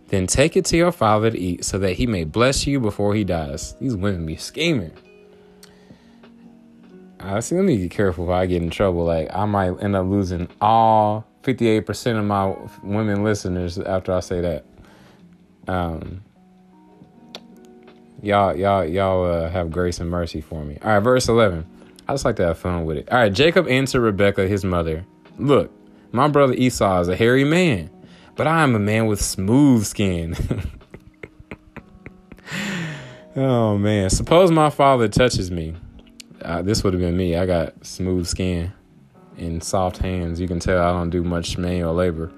Then 0.07 0.27
take 0.27 0.55
it 0.55 0.63
to 0.65 0.77
your 0.77 0.93
father 0.93 1.29
to 1.29 1.37
eat, 1.37 1.65
so 1.65 1.77
that 1.77 1.93
he 1.93 2.07
may 2.07 2.23
bless 2.23 2.65
you 2.65 2.79
before 2.79 3.15
he 3.15 3.25
dies. 3.25 3.75
These 3.81 3.97
women 3.97 4.25
be 4.25 4.37
scheming. 4.37 4.93
I 7.19 7.39
see. 7.41 7.55
Let 7.55 7.65
me 7.65 7.77
be 7.77 7.89
careful 7.89 8.25
if 8.25 8.31
I 8.31 8.45
get 8.45 8.61
in 8.61 8.69
trouble. 8.69 9.05
Like 9.05 9.29
I 9.33 9.45
might 9.45 9.81
end 9.81 9.95
up 9.95 10.07
losing 10.07 10.47
all 10.61 11.25
fifty-eight 11.43 11.85
percent 11.85 12.17
of 12.17 12.25
my 12.25 12.55
women 12.83 13.23
listeners 13.23 13.77
after 13.77 14.13
I 14.13 14.19
say 14.21 14.41
that. 14.41 14.65
Um, 15.67 16.21
y'all, 18.21 18.55
y'all, 18.55 18.85
y'all 18.85 19.25
uh, 19.25 19.49
have 19.49 19.71
grace 19.71 19.99
and 19.99 20.09
mercy 20.09 20.41
for 20.41 20.63
me. 20.63 20.77
All 20.81 20.91
right, 20.91 20.99
verse 20.99 21.27
eleven. 21.27 21.65
I 22.07 22.13
just 22.13 22.25
like 22.25 22.37
to 22.37 22.45
have 22.47 22.57
fun 22.57 22.85
with 22.85 22.97
it. 22.97 23.11
All 23.11 23.19
right, 23.19 23.31
Jacob 23.31 23.67
answered 23.67 24.01
Rebekah, 24.01 24.47
his 24.47 24.65
mother, 24.65 25.05
Look, 25.37 25.71
my 26.11 26.27
brother 26.27 26.53
Esau 26.53 27.01
is 27.01 27.07
a 27.07 27.15
hairy 27.15 27.43
man, 27.43 27.91
but 28.35 28.47
I 28.47 28.63
am 28.63 28.73
a 28.73 28.79
man 28.79 29.05
with 29.05 29.21
smooth 29.21 29.85
skin. 29.85 30.35
oh 33.35 33.77
man, 33.77 34.09
suppose 34.09 34.49
my 34.49 34.71
father 34.71 35.07
touches 35.07 35.51
me. 35.51 35.75
Uh, 36.41 36.61
this 36.61 36.83
would 36.83 36.93
have 36.93 37.01
been 37.01 37.17
me. 37.17 37.35
I 37.35 37.45
got 37.45 37.85
smooth 37.85 38.27
skin 38.27 38.71
and 39.37 39.63
soft 39.63 39.97
hands. 39.97 40.39
You 40.39 40.47
can 40.47 40.59
tell 40.59 40.81
I 40.81 40.91
don't 40.91 41.09
do 41.09 41.23
much 41.23 41.57
manual 41.57 41.93
labor. 41.93 42.31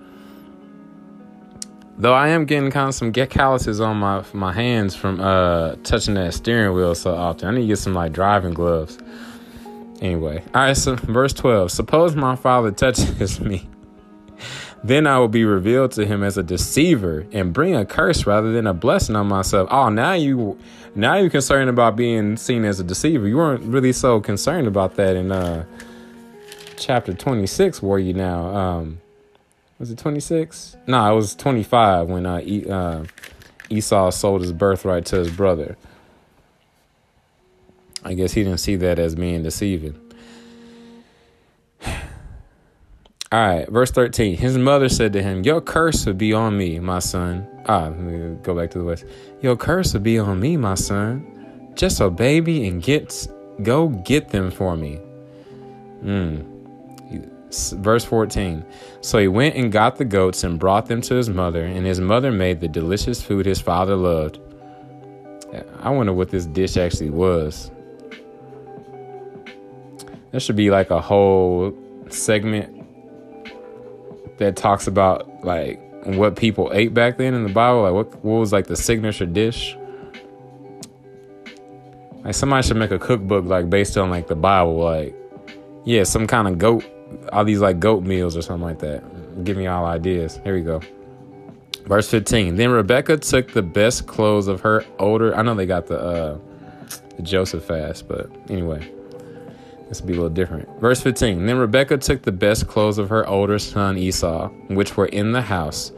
Though 1.97 2.13
I 2.13 2.29
am 2.29 2.45
getting 2.45 2.71
kind 2.71 2.89
of 2.89 2.95
some 2.95 3.11
get 3.11 3.29
calluses 3.29 3.79
on 3.79 3.97
my 3.97 4.23
my 4.33 4.51
hands 4.53 4.95
from 4.95 5.19
uh, 5.19 5.75
touching 5.83 6.15
that 6.15 6.33
steering 6.33 6.73
wheel 6.75 6.95
so 6.95 7.13
often. 7.13 7.47
I 7.47 7.51
need 7.51 7.61
to 7.61 7.67
get 7.67 7.77
some 7.77 7.93
like 7.93 8.11
driving 8.11 8.53
gloves. 8.53 8.97
Anyway, 10.01 10.43
all 10.55 10.61
right, 10.61 10.75
so 10.75 10.95
verse 10.95 11.31
12 11.33 11.69
Suppose 11.69 12.15
my 12.15 12.35
father 12.35 12.71
touches 12.71 13.39
me, 13.41 13.69
then 14.83 15.05
I 15.07 15.19
will 15.19 15.27
be 15.27 15.45
revealed 15.45 15.91
to 15.93 16.05
him 16.05 16.23
as 16.23 16.37
a 16.37 16.43
deceiver 16.43 17.25
and 17.31 17.53
bring 17.53 17.75
a 17.75 17.85
curse 17.85 18.25
rather 18.25 18.51
than 18.51 18.65
a 18.67 18.73
blessing 18.73 19.15
on 19.15 19.27
myself. 19.27 19.69
Oh, 19.71 19.89
now 19.89 20.13
you 20.13 20.57
now 20.95 21.15
you're 21.17 21.29
concerned 21.29 21.69
about 21.69 21.95
being 21.95 22.35
seen 22.37 22.65
as 22.65 22.79
a 22.79 22.83
deceiver. 22.83 23.27
You 23.27 23.37
weren't 23.37 23.63
really 23.63 23.93
so 23.93 24.19
concerned 24.19 24.67
about 24.67 24.95
that 24.95 25.15
in 25.15 25.31
uh 25.31 25.65
chapter 26.77 27.13
26, 27.13 27.81
were 27.81 27.99
you 27.99 28.13
now? 28.13 28.45
Um 28.55 29.01
was 29.77 29.89
it 29.91 29.97
26? 29.97 30.77
No, 30.87 31.11
it 31.11 31.15
was 31.15 31.33
25 31.35 32.07
when 32.09 32.25
uh, 32.25 32.39
e- 32.43 32.69
uh 32.69 33.03
Esau 33.69 34.09
sold 34.11 34.41
his 34.41 34.51
birthright 34.51 35.05
to 35.07 35.17
his 35.17 35.31
brother. 35.31 35.77
I 38.03 38.15
guess 38.15 38.33
he 38.33 38.43
didn't 38.43 38.59
see 38.59 38.75
that 38.77 38.97
as 38.99 39.15
being 39.15 39.43
deceiving. 39.43 39.95
All 43.33 43.39
right, 43.39 43.69
verse 43.69 43.91
13. 43.91 44.35
His 44.35 44.57
mother 44.57 44.89
said 44.89 45.13
to 45.13 45.23
him, 45.23 45.43
Your 45.43 45.61
curse 45.61 46.05
would 46.05 46.17
be 46.17 46.33
on 46.33 46.57
me, 46.57 46.79
my 46.79 46.99
son. 46.99 47.47
Ah, 47.65 47.85
let 47.85 47.97
me 47.97 48.35
go 48.43 48.53
back 48.53 48.71
to 48.71 48.79
the 48.79 48.83
west. 48.83 49.05
Your 49.39 49.55
curse 49.55 49.93
would 49.93 50.03
be 50.03 50.19
on 50.19 50.37
me, 50.37 50.57
my 50.57 50.75
son. 50.75 51.71
Just 51.75 52.01
a 52.01 52.09
baby 52.09 52.67
and 52.67 52.83
get 52.83 53.27
go 53.63 53.87
get 53.87 54.29
them 54.29 54.51
for 54.51 54.75
me. 54.75 54.99
Mm. 56.03 56.45
Verse 57.81 58.03
14. 58.03 58.65
So 58.99 59.17
he 59.17 59.29
went 59.29 59.55
and 59.55 59.71
got 59.71 59.95
the 59.95 60.03
goats 60.03 60.43
and 60.43 60.59
brought 60.59 60.87
them 60.87 60.99
to 61.03 61.15
his 61.15 61.29
mother, 61.29 61.63
and 61.63 61.85
his 61.85 62.01
mother 62.01 62.33
made 62.33 62.59
the 62.59 62.67
delicious 62.67 63.21
food 63.21 63.45
his 63.45 63.61
father 63.61 63.95
loved. 63.95 64.39
I 65.79 65.89
wonder 65.89 66.11
what 66.11 66.31
this 66.31 66.45
dish 66.45 66.75
actually 66.75 67.11
was. 67.11 67.71
There 70.31 70.39
should 70.41 70.57
be 70.57 70.69
like 70.69 70.91
a 70.91 70.99
whole 70.99 71.73
segment 72.09 72.80
that 74.41 74.55
talks 74.55 74.87
about 74.87 75.45
like 75.45 75.79
what 76.03 76.35
people 76.35 76.71
ate 76.73 76.93
back 76.93 77.17
then 77.17 77.33
in 77.33 77.43
the 77.43 77.53
Bible. 77.53 77.83
Like 77.83 77.93
what 77.93 78.25
what 78.25 78.39
was 78.39 78.51
like 78.51 78.67
the 78.67 78.75
signature 78.75 79.25
dish? 79.25 79.77
Like 82.23 82.33
somebody 82.33 82.67
should 82.67 82.77
make 82.77 82.91
a 82.91 82.99
cookbook 82.99 83.45
like 83.45 83.69
based 83.69 83.97
on 83.97 84.09
like 84.09 84.27
the 84.27 84.35
Bible, 84.35 84.77
like 84.77 85.15
yeah, 85.85 86.03
some 86.03 86.27
kind 86.27 86.47
of 86.47 86.57
goat, 86.57 86.83
all 87.31 87.45
these 87.45 87.61
like 87.61 87.79
goat 87.79 88.03
meals 88.03 88.35
or 88.35 88.41
something 88.41 88.65
like 88.65 88.79
that. 88.79 89.43
Give 89.43 89.57
me 89.57 89.67
all 89.67 89.85
ideas. 89.85 90.39
Here 90.43 90.55
we 90.55 90.61
go. 90.61 90.81
Verse 91.85 92.09
15. 92.09 92.55
Then 92.55 92.71
Rebecca 92.71 93.17
took 93.17 93.53
the 93.53 93.61
best 93.61 94.07
clothes 94.07 94.47
of 94.47 94.61
her 94.61 94.83
older. 94.99 95.35
I 95.35 95.43
know 95.43 95.53
they 95.53 95.65
got 95.67 95.87
the 95.87 95.99
uh 95.99 96.37
the 97.15 97.21
Joseph 97.21 97.63
fast, 97.65 98.07
but 98.07 98.29
anyway. 98.49 98.91
This 99.91 99.99
will 99.99 100.07
be 100.07 100.13
a 100.13 100.15
little 100.15 100.29
different. 100.29 100.69
Verse 100.79 101.01
15. 101.01 101.45
Then 101.45 101.57
Rebecca 101.57 101.97
took 101.97 102.21
the 102.21 102.31
best 102.31 102.65
clothes 102.65 102.97
of 102.97 103.09
her 103.09 103.27
older 103.27 103.59
son 103.59 103.97
Esau, 103.97 104.47
which 104.69 104.95
were 104.95 105.07
in 105.07 105.33
the 105.33 105.41
house, 105.41 105.91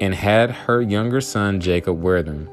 and 0.00 0.14
had 0.14 0.52
her 0.52 0.80
younger 0.80 1.20
son 1.20 1.58
Jacob 1.58 2.00
wear 2.00 2.22
them. 2.22 2.48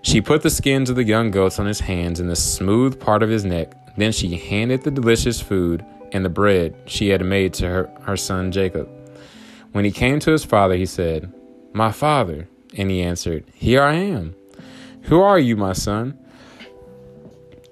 She 0.00 0.20
put 0.20 0.42
the 0.42 0.50
skins 0.50 0.90
of 0.90 0.94
the 0.94 1.02
young 1.02 1.32
goats 1.32 1.58
on 1.58 1.66
his 1.66 1.80
hands 1.80 2.20
and 2.20 2.30
the 2.30 2.36
smooth 2.36 3.00
part 3.00 3.24
of 3.24 3.30
his 3.30 3.44
neck. 3.44 3.74
Then 3.96 4.12
she 4.12 4.36
handed 4.36 4.84
the 4.84 4.92
delicious 4.92 5.40
food 5.40 5.84
and 6.12 6.24
the 6.24 6.28
bread 6.28 6.76
she 6.86 7.08
had 7.08 7.24
made 7.24 7.52
to 7.54 7.66
her, 7.66 7.90
her 8.02 8.16
son 8.16 8.52
Jacob. 8.52 8.88
When 9.72 9.84
he 9.84 9.90
came 9.90 10.20
to 10.20 10.30
his 10.30 10.44
father, 10.44 10.76
he 10.76 10.86
said, 10.86 11.32
My 11.72 11.90
father. 11.90 12.46
And 12.76 12.92
he 12.92 13.02
answered, 13.02 13.44
Here 13.52 13.82
I 13.82 13.94
am. 13.94 14.36
Who 15.02 15.20
are 15.20 15.40
you, 15.40 15.56
my 15.56 15.72
son? 15.72 16.16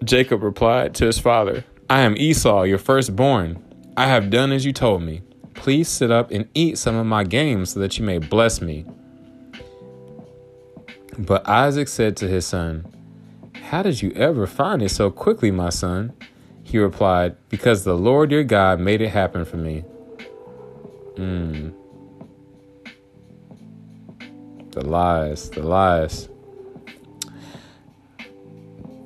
Jacob 0.03 0.43
replied 0.43 0.97
to 0.97 1.07
his 1.07 1.21
father, 1.21 1.65
I 1.88 2.01
am 2.01 2.16
Esau, 2.16 2.62
your 2.62 2.79
firstborn. 2.79 3.62
I 3.97 4.07
have 4.07 4.31
done 4.31 4.53
as 4.53 4.64
you 4.64 4.73
told 4.73 5.03
me. 5.03 5.23
Please 5.55 5.88
sit 5.88 6.11
up 6.11 6.31
and 6.31 6.49
eat 6.55 6.79
some 6.79 6.97
of 6.97 7.07
my 7.07 7.25
game 7.25 7.66
so 7.66 7.81
that 7.81 7.99
you 7.99 8.05
may 8.05 8.18
bless 8.18 8.61
me. 8.61 8.87
But 11.18 11.47
Isaac 11.49 11.88
said 11.88 12.16
to 12.18 12.29
his 12.29 12.47
son, 12.47 12.87
How 13.55 13.83
did 13.83 14.01
you 14.01 14.12
ever 14.12 14.47
find 14.47 14.83
it 14.83 14.88
so 14.88 15.11
quickly, 15.11 15.51
my 15.51 15.68
son? 15.68 16.14
He 16.64 16.79
replied, 16.79 17.37
Because 17.51 17.85
the 17.85 17.97
Lord 17.97 18.33
your 18.33 18.45
God 18.45 18.81
made 18.81 19.03
it 19.03 19.11
happen 19.11 19.45
for 19.45 19.59
me. 19.59 19.81
Hmm. 21.16 21.71
The 24.71 24.87
lies, 24.87 25.51
the 25.51 25.62
lies. 25.62 26.31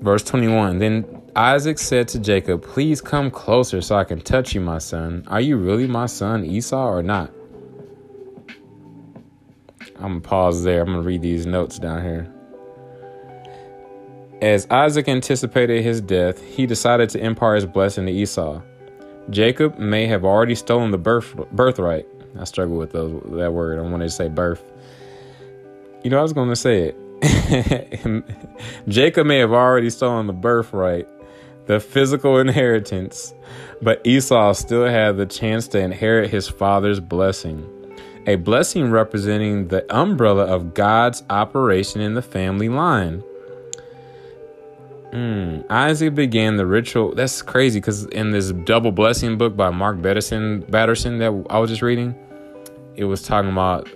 Verse 0.00 0.22
21 0.22 0.78
Then 0.78 1.15
Isaac 1.36 1.78
said 1.78 2.08
to 2.08 2.18
Jacob, 2.18 2.62
Please 2.62 3.02
come 3.02 3.30
closer 3.30 3.82
so 3.82 3.96
I 3.96 4.04
can 4.04 4.22
touch 4.22 4.54
you, 4.54 4.60
my 4.62 4.78
son. 4.78 5.22
Are 5.26 5.40
you 5.40 5.58
really 5.58 5.86
my 5.86 6.06
son 6.06 6.44
Esau 6.46 6.88
or 6.88 7.02
not? 7.02 7.30
I'm 9.96 10.12
gonna 10.12 10.20
pause 10.20 10.64
there. 10.64 10.80
I'm 10.80 10.86
gonna 10.86 11.02
read 11.02 11.20
these 11.20 11.44
notes 11.44 11.78
down 11.78 12.02
here. 12.02 12.32
As 14.40 14.66
Isaac 14.70 15.08
anticipated 15.08 15.82
his 15.82 16.00
death, 16.00 16.42
he 16.42 16.64
decided 16.64 17.10
to 17.10 17.22
impart 17.22 17.56
his 17.56 17.66
blessing 17.66 18.06
to 18.06 18.12
Esau. 18.12 18.62
Jacob 19.28 19.78
may 19.78 20.06
have 20.06 20.24
already 20.24 20.54
stolen 20.54 20.90
the 20.90 20.98
birth 20.98 21.34
birthright. 21.52 22.06
I 22.38 22.44
struggle 22.44 22.78
with 22.78 22.92
those, 22.92 23.22
that 23.32 23.52
word. 23.52 23.78
I 23.78 23.82
wanted 23.82 24.06
to 24.06 24.10
say 24.10 24.28
birth. 24.28 24.62
You 26.02 26.10
know, 26.10 26.18
I 26.18 26.22
was 26.22 26.32
going 26.32 26.48
to 26.50 26.56
say 26.56 26.94
it. 26.94 28.24
Jacob 28.88 29.26
may 29.26 29.38
have 29.38 29.52
already 29.52 29.90
stolen 29.90 30.26
the 30.26 30.32
birthright, 30.32 31.08
the 31.66 31.80
physical 31.80 32.38
inheritance, 32.38 33.34
but 33.82 34.00
Esau 34.06 34.52
still 34.54 34.86
had 34.86 35.16
the 35.16 35.26
chance 35.26 35.68
to 35.68 35.78
inherit 35.78 36.30
his 36.30 36.48
father's 36.48 37.00
blessing. 37.00 37.72
A 38.26 38.36
blessing 38.36 38.90
representing 38.90 39.68
the 39.68 39.84
umbrella 39.94 40.44
of 40.44 40.74
God's 40.74 41.22
operation 41.30 42.00
in 42.00 42.14
the 42.14 42.22
family 42.22 42.68
line. 42.68 43.22
Mm, 45.12 45.64
Isaac 45.70 46.14
began 46.14 46.56
the 46.56 46.66
ritual. 46.66 47.14
That's 47.14 47.40
crazy 47.40 47.78
because 47.78 48.06
in 48.06 48.32
this 48.32 48.50
double 48.52 48.90
blessing 48.90 49.38
book 49.38 49.56
by 49.56 49.70
Mark 49.70 49.98
Batterson, 49.98 50.68
Batterson 50.68 51.18
that 51.18 51.46
I 51.48 51.58
was 51.58 51.70
just 51.70 51.82
reading, 51.82 52.14
it 52.96 53.04
was 53.04 53.22
talking 53.22 53.50
about 53.50 53.88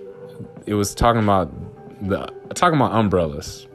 it 0.66 0.74
was 0.74 0.94
talking 0.94 1.22
about 1.22 1.52
the 2.08 2.26
talking 2.54 2.78
about 2.78 2.92
umbrellas. 2.92 3.66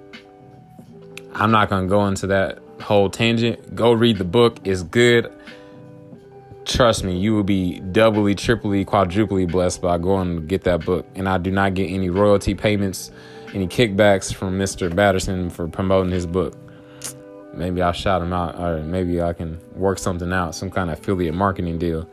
I'm 1.34 1.52
not 1.52 1.70
gonna 1.70 1.88
go 1.88 2.08
into 2.08 2.28
that 2.28 2.60
whole 2.82 3.10
tangent. 3.10 3.76
Go 3.76 3.92
read 3.92 4.18
the 4.18 4.26
book. 4.26 4.60
It's 4.64 4.84
good. 4.84 5.32
Trust 6.66 7.04
me, 7.04 7.18
you 7.18 7.36
will 7.36 7.44
be 7.44 7.80
doubly, 7.80 8.34
triply, 8.34 8.84
quadruply 8.86 9.46
blessed 9.46 9.82
by 9.82 9.98
going 10.00 10.36
to 10.36 10.42
get 10.42 10.64
that 10.64 10.84
book. 10.84 11.06
And 11.14 11.30
I 11.30 11.38
do 11.38 11.52
not 11.52 11.76
get 11.76 11.92
any 11.92 12.10
royalty 12.10 12.56
payments, 12.56 13.12
any 13.54 13.68
kickbacks 13.68 14.34
from 14.34 14.58
Mr. 14.58 14.94
Batterson 14.94 15.52
for 15.52 15.68
promoting 15.68 16.12
his 16.12 16.26
book. 16.26 16.56
Maybe 17.54 17.82
I'll 17.82 17.94
shout 17.94 18.22
him 18.22 18.34
out, 18.34 18.60
or 18.60 18.82
maybe 18.82 19.22
I 19.22 19.34
can 19.34 19.60
work 19.76 20.00
something 20.00 20.34
out, 20.34 20.56
some 20.56 20.72
kind 20.72 20.90
of 20.90 21.00
affiliate 21.00 21.36
marketing 21.36 21.78
deal. 21.78 22.10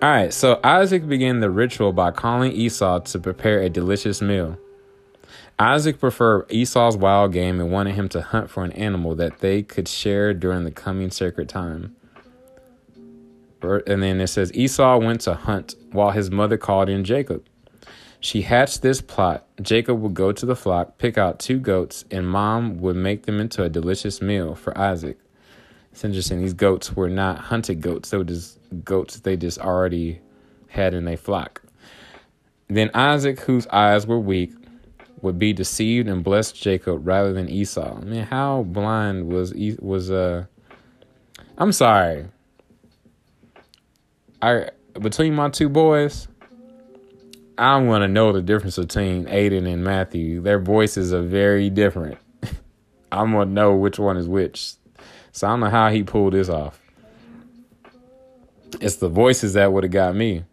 All 0.00 0.08
right, 0.08 0.32
so 0.32 0.60
Isaac 0.62 1.06
began 1.08 1.40
the 1.40 1.50
ritual 1.50 1.92
by 1.92 2.12
calling 2.12 2.52
Esau 2.52 3.00
to 3.00 3.18
prepare 3.18 3.60
a 3.60 3.68
delicious 3.68 4.22
meal. 4.22 4.58
Isaac 5.58 6.00
preferred 6.00 6.50
Esau's 6.50 6.96
wild 6.96 7.32
game 7.32 7.60
and 7.60 7.70
wanted 7.70 7.94
him 7.94 8.08
to 8.10 8.22
hunt 8.22 8.50
for 8.50 8.64
an 8.64 8.72
animal 8.72 9.14
that 9.14 9.38
they 9.38 9.62
could 9.62 9.86
share 9.86 10.34
during 10.34 10.64
the 10.64 10.70
coming 10.70 11.10
sacred 11.10 11.48
time. 11.48 11.94
And 13.62 14.02
then 14.02 14.20
it 14.20 14.26
says 14.26 14.52
Esau 14.52 14.98
went 14.98 15.22
to 15.22 15.34
hunt 15.34 15.74
while 15.92 16.10
his 16.10 16.30
mother 16.30 16.58
called 16.58 16.88
in 16.88 17.04
Jacob. 17.04 17.46
She 18.20 18.42
hatched 18.42 18.82
this 18.82 19.00
plot. 19.00 19.46
Jacob 19.62 20.00
would 20.00 20.14
go 20.14 20.32
to 20.32 20.46
the 20.46 20.56
flock, 20.56 20.98
pick 20.98 21.16
out 21.16 21.38
two 21.38 21.58
goats, 21.58 22.04
and 22.10 22.28
mom 22.28 22.80
would 22.80 22.96
make 22.96 23.26
them 23.26 23.40
into 23.40 23.62
a 23.62 23.68
delicious 23.68 24.20
meal 24.20 24.54
for 24.54 24.76
Isaac. 24.76 25.18
It's 25.92 26.04
interesting. 26.04 26.40
These 26.40 26.54
goats 26.54 26.96
were 26.96 27.08
not 27.08 27.38
hunted 27.38 27.80
goats. 27.80 28.10
They 28.10 28.16
were 28.16 28.24
just 28.24 28.58
goats 28.84 29.20
they 29.20 29.36
just 29.36 29.58
already 29.58 30.20
had 30.68 30.94
in 30.94 31.06
a 31.06 31.16
flock. 31.16 31.62
Then 32.68 32.90
Isaac, 32.94 33.40
whose 33.40 33.66
eyes 33.68 34.06
were 34.06 34.18
weak, 34.18 34.52
would 35.24 35.38
be 35.38 35.52
deceived 35.54 36.06
and 36.06 36.22
bless 36.22 36.52
Jacob 36.52 37.06
rather 37.06 37.32
than 37.32 37.48
Esau. 37.48 37.96
I 37.96 38.04
mean, 38.04 38.22
how 38.24 38.62
blind 38.62 39.26
was 39.26 39.52
was 39.80 40.10
uh? 40.10 40.44
I'm 41.56 41.72
sorry. 41.72 42.26
I 44.42 44.68
between 45.00 45.34
my 45.34 45.48
two 45.48 45.70
boys, 45.70 46.28
I'm 47.56 47.88
gonna 47.88 48.06
know 48.06 48.32
the 48.32 48.42
difference 48.42 48.76
between 48.76 49.24
Aiden 49.24 49.66
and 49.66 49.82
Matthew. 49.82 50.42
Their 50.42 50.58
voices 50.58 51.12
are 51.14 51.22
very 51.22 51.70
different. 51.70 52.18
I'm 53.12 53.32
gonna 53.32 53.50
know 53.50 53.74
which 53.74 53.98
one 53.98 54.18
is 54.18 54.28
which. 54.28 54.74
So 55.32 55.46
I 55.46 55.50
don't 55.50 55.60
know 55.60 55.70
how 55.70 55.88
he 55.88 56.02
pulled 56.02 56.34
this 56.34 56.50
off. 56.50 56.78
It's 58.80 58.96
the 58.96 59.08
voices 59.08 59.54
that 59.54 59.72
would 59.72 59.84
have 59.84 59.92
got 59.92 60.14
me. 60.14 60.44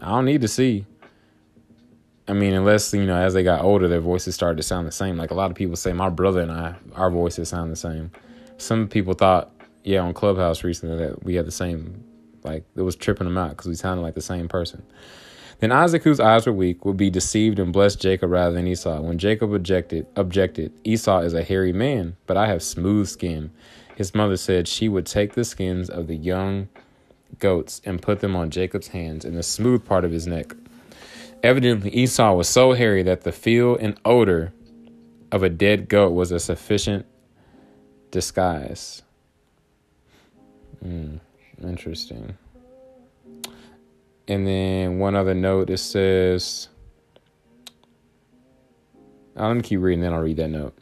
I 0.00 0.08
don't 0.08 0.24
need 0.24 0.40
to 0.40 0.48
see. 0.48 0.86
I 2.28 2.32
mean, 2.32 2.54
unless 2.54 2.92
you 2.94 3.06
know, 3.06 3.16
as 3.16 3.34
they 3.34 3.42
got 3.42 3.62
older, 3.62 3.88
their 3.88 4.00
voices 4.00 4.34
started 4.34 4.56
to 4.58 4.62
sound 4.62 4.86
the 4.86 4.92
same. 4.92 5.16
Like 5.16 5.30
a 5.30 5.34
lot 5.34 5.50
of 5.50 5.56
people 5.56 5.76
say, 5.76 5.92
my 5.92 6.08
brother 6.10 6.40
and 6.40 6.52
I, 6.52 6.76
our 6.94 7.10
voices 7.10 7.48
sound 7.48 7.72
the 7.72 7.76
same. 7.76 8.12
Some 8.58 8.88
people 8.88 9.14
thought, 9.14 9.50
yeah, 9.84 10.00
on 10.00 10.14
Clubhouse 10.14 10.64
recently 10.64 10.96
that 10.98 11.24
we 11.24 11.34
had 11.34 11.46
the 11.46 11.52
same, 11.52 12.04
like 12.44 12.64
it 12.76 12.82
was 12.82 12.96
tripping 12.96 13.26
them 13.26 13.38
out 13.38 13.50
because 13.50 13.66
we 13.66 13.74
sounded 13.74 14.02
like 14.02 14.14
the 14.14 14.20
same 14.22 14.48
person. 14.48 14.82
Then 15.60 15.72
Isaac, 15.72 16.02
whose 16.02 16.20
eyes 16.20 16.46
were 16.46 16.52
weak, 16.52 16.84
would 16.86 16.96
be 16.96 17.10
deceived 17.10 17.58
and 17.58 17.72
bless 17.72 17.96
Jacob 17.96 18.30
rather 18.30 18.54
than 18.54 18.66
Esau. 18.66 19.00
When 19.02 19.18
Jacob 19.18 19.52
objected, 19.52 20.06
objected, 20.16 20.72
Esau 20.84 21.20
is 21.20 21.34
a 21.34 21.42
hairy 21.42 21.72
man, 21.72 22.16
but 22.26 22.36
I 22.36 22.46
have 22.46 22.62
smooth 22.62 23.08
skin. 23.08 23.50
His 23.96 24.14
mother 24.14 24.38
said 24.38 24.68
she 24.68 24.88
would 24.88 25.06
take 25.06 25.34
the 25.34 25.44
skins 25.44 25.90
of 25.90 26.06
the 26.06 26.16
young 26.16 26.68
goats 27.38 27.82
and 27.84 28.00
put 28.00 28.20
them 28.20 28.36
on 28.36 28.50
Jacob's 28.50 28.88
hands 28.88 29.24
and 29.24 29.36
the 29.36 29.42
smooth 29.42 29.84
part 29.84 30.04
of 30.04 30.12
his 30.12 30.26
neck. 30.26 30.54
Evidently, 31.42 31.90
Esau 31.90 32.34
was 32.34 32.48
so 32.48 32.72
hairy 32.72 33.02
that 33.02 33.22
the 33.22 33.32
feel 33.32 33.76
and 33.76 33.98
odor 34.04 34.52
of 35.32 35.42
a 35.42 35.48
dead 35.48 35.88
goat 35.88 36.12
was 36.12 36.32
a 36.32 36.38
sufficient 36.38 37.06
disguise. 38.10 39.02
Hmm, 40.82 41.16
interesting. 41.62 42.36
And 44.28 44.46
then 44.46 44.98
one 44.98 45.16
other 45.16 45.34
note 45.34 45.70
it 45.70 45.78
says, 45.78 46.68
I'm 49.36 49.44
going 49.44 49.62
to 49.62 49.68
keep 49.68 49.80
reading, 49.80 50.02
then 50.02 50.12
I'll 50.12 50.20
read 50.20 50.36
that 50.36 50.48
note. 50.48 50.76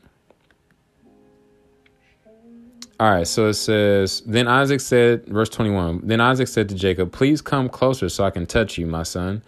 All 3.00 3.08
right, 3.08 3.26
so 3.26 3.46
it 3.46 3.54
says, 3.54 4.22
Then 4.26 4.48
Isaac 4.48 4.80
said, 4.80 5.26
verse 5.26 5.48
21, 5.50 6.00
Then 6.02 6.20
Isaac 6.20 6.48
said 6.48 6.68
to 6.70 6.74
Jacob, 6.74 7.12
Please 7.12 7.40
come 7.40 7.68
closer 7.68 8.08
so 8.08 8.24
I 8.24 8.30
can 8.30 8.44
touch 8.44 8.76
you, 8.76 8.86
my 8.86 9.04
son. 9.04 9.42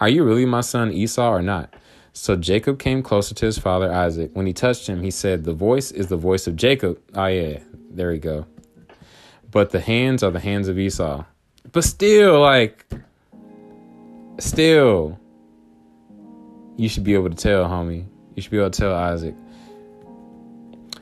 Are 0.00 0.08
you 0.08 0.24
really 0.24 0.44
my 0.44 0.60
son 0.60 0.92
Esau 0.92 1.28
or 1.28 1.42
not? 1.42 1.72
So 2.12 2.34
Jacob 2.34 2.78
came 2.78 3.02
closer 3.02 3.34
to 3.34 3.46
his 3.46 3.58
father 3.58 3.92
Isaac. 3.92 4.30
When 4.34 4.46
he 4.46 4.52
touched 4.52 4.86
him, 4.86 5.02
he 5.02 5.10
said, 5.10 5.44
The 5.44 5.52
voice 5.52 5.90
is 5.90 6.06
the 6.06 6.16
voice 6.16 6.46
of 6.46 6.56
Jacob. 6.56 6.98
Oh, 7.14 7.26
yeah, 7.26 7.60
there 7.90 8.10
we 8.10 8.18
go. 8.18 8.46
But 9.50 9.70
the 9.70 9.80
hands 9.80 10.22
are 10.22 10.30
the 10.30 10.40
hands 10.40 10.68
of 10.68 10.78
Esau. 10.78 11.24
But 11.72 11.84
still, 11.84 12.40
like, 12.40 12.86
still, 14.38 15.18
you 16.76 16.88
should 16.88 17.04
be 17.04 17.14
able 17.14 17.30
to 17.30 17.36
tell, 17.36 17.64
homie. 17.64 18.06
You 18.34 18.42
should 18.42 18.50
be 18.50 18.58
able 18.58 18.70
to 18.70 18.78
tell 18.78 18.94
Isaac. 18.94 19.34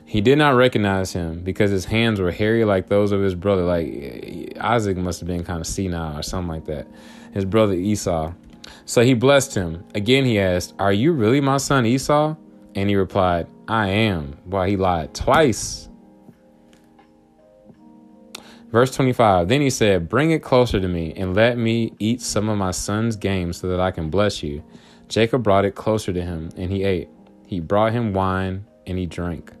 He 0.05 0.21
did 0.21 0.37
not 0.37 0.55
recognize 0.55 1.11
him 1.11 1.41
because 1.41 1.71
his 1.71 1.83
hands 1.83 2.21
were 2.21 2.31
hairy 2.31 2.63
like 2.63 2.87
those 2.87 3.11
of 3.11 3.21
his 3.21 3.35
brother. 3.35 3.63
Like 3.63 4.57
Isaac 4.59 4.95
must 4.97 5.19
have 5.19 5.27
been 5.27 5.43
kind 5.43 5.59
of 5.59 5.67
senile 5.67 6.17
or 6.17 6.23
something 6.23 6.47
like 6.47 6.65
that. 6.65 6.87
His 7.33 7.43
brother 7.43 7.73
Esau 7.73 8.33
So 8.85 9.03
he 9.03 9.13
blessed 9.13 9.55
him. 9.55 9.83
Again 9.95 10.25
he 10.25 10.39
asked, 10.39 10.73
Are 10.79 10.93
you 10.93 11.11
really 11.11 11.41
my 11.41 11.57
son 11.57 11.85
Esau? 11.85 12.35
And 12.75 12.89
he 12.89 12.95
replied, 12.95 13.47
I 13.67 13.89
am. 13.89 14.37
Why 14.45 14.69
he 14.69 14.77
lied 14.77 15.13
twice. 15.13 15.89
Verse 18.71 18.91
25 18.91 19.47
Then 19.47 19.61
he 19.61 19.69
said, 19.69 20.09
Bring 20.09 20.31
it 20.31 20.43
closer 20.43 20.79
to 20.79 20.87
me, 20.87 21.13
and 21.15 21.35
let 21.35 21.57
me 21.57 21.93
eat 21.97 22.21
some 22.21 22.49
of 22.49 22.57
my 22.57 22.71
son's 22.71 23.15
game 23.15 23.53
so 23.53 23.67
that 23.69 23.79
I 23.79 23.91
can 23.91 24.09
bless 24.09 24.43
you. 24.43 24.63
Jacob 25.07 25.43
brought 25.43 25.65
it 25.65 25.75
closer 25.75 26.11
to 26.11 26.21
him, 26.21 26.49
and 26.57 26.71
he 26.71 26.83
ate. 26.83 27.09
He 27.47 27.59
brought 27.59 27.93
him 27.93 28.13
wine, 28.13 28.65
and 28.85 28.97
he 28.97 29.05
drank. 29.05 29.51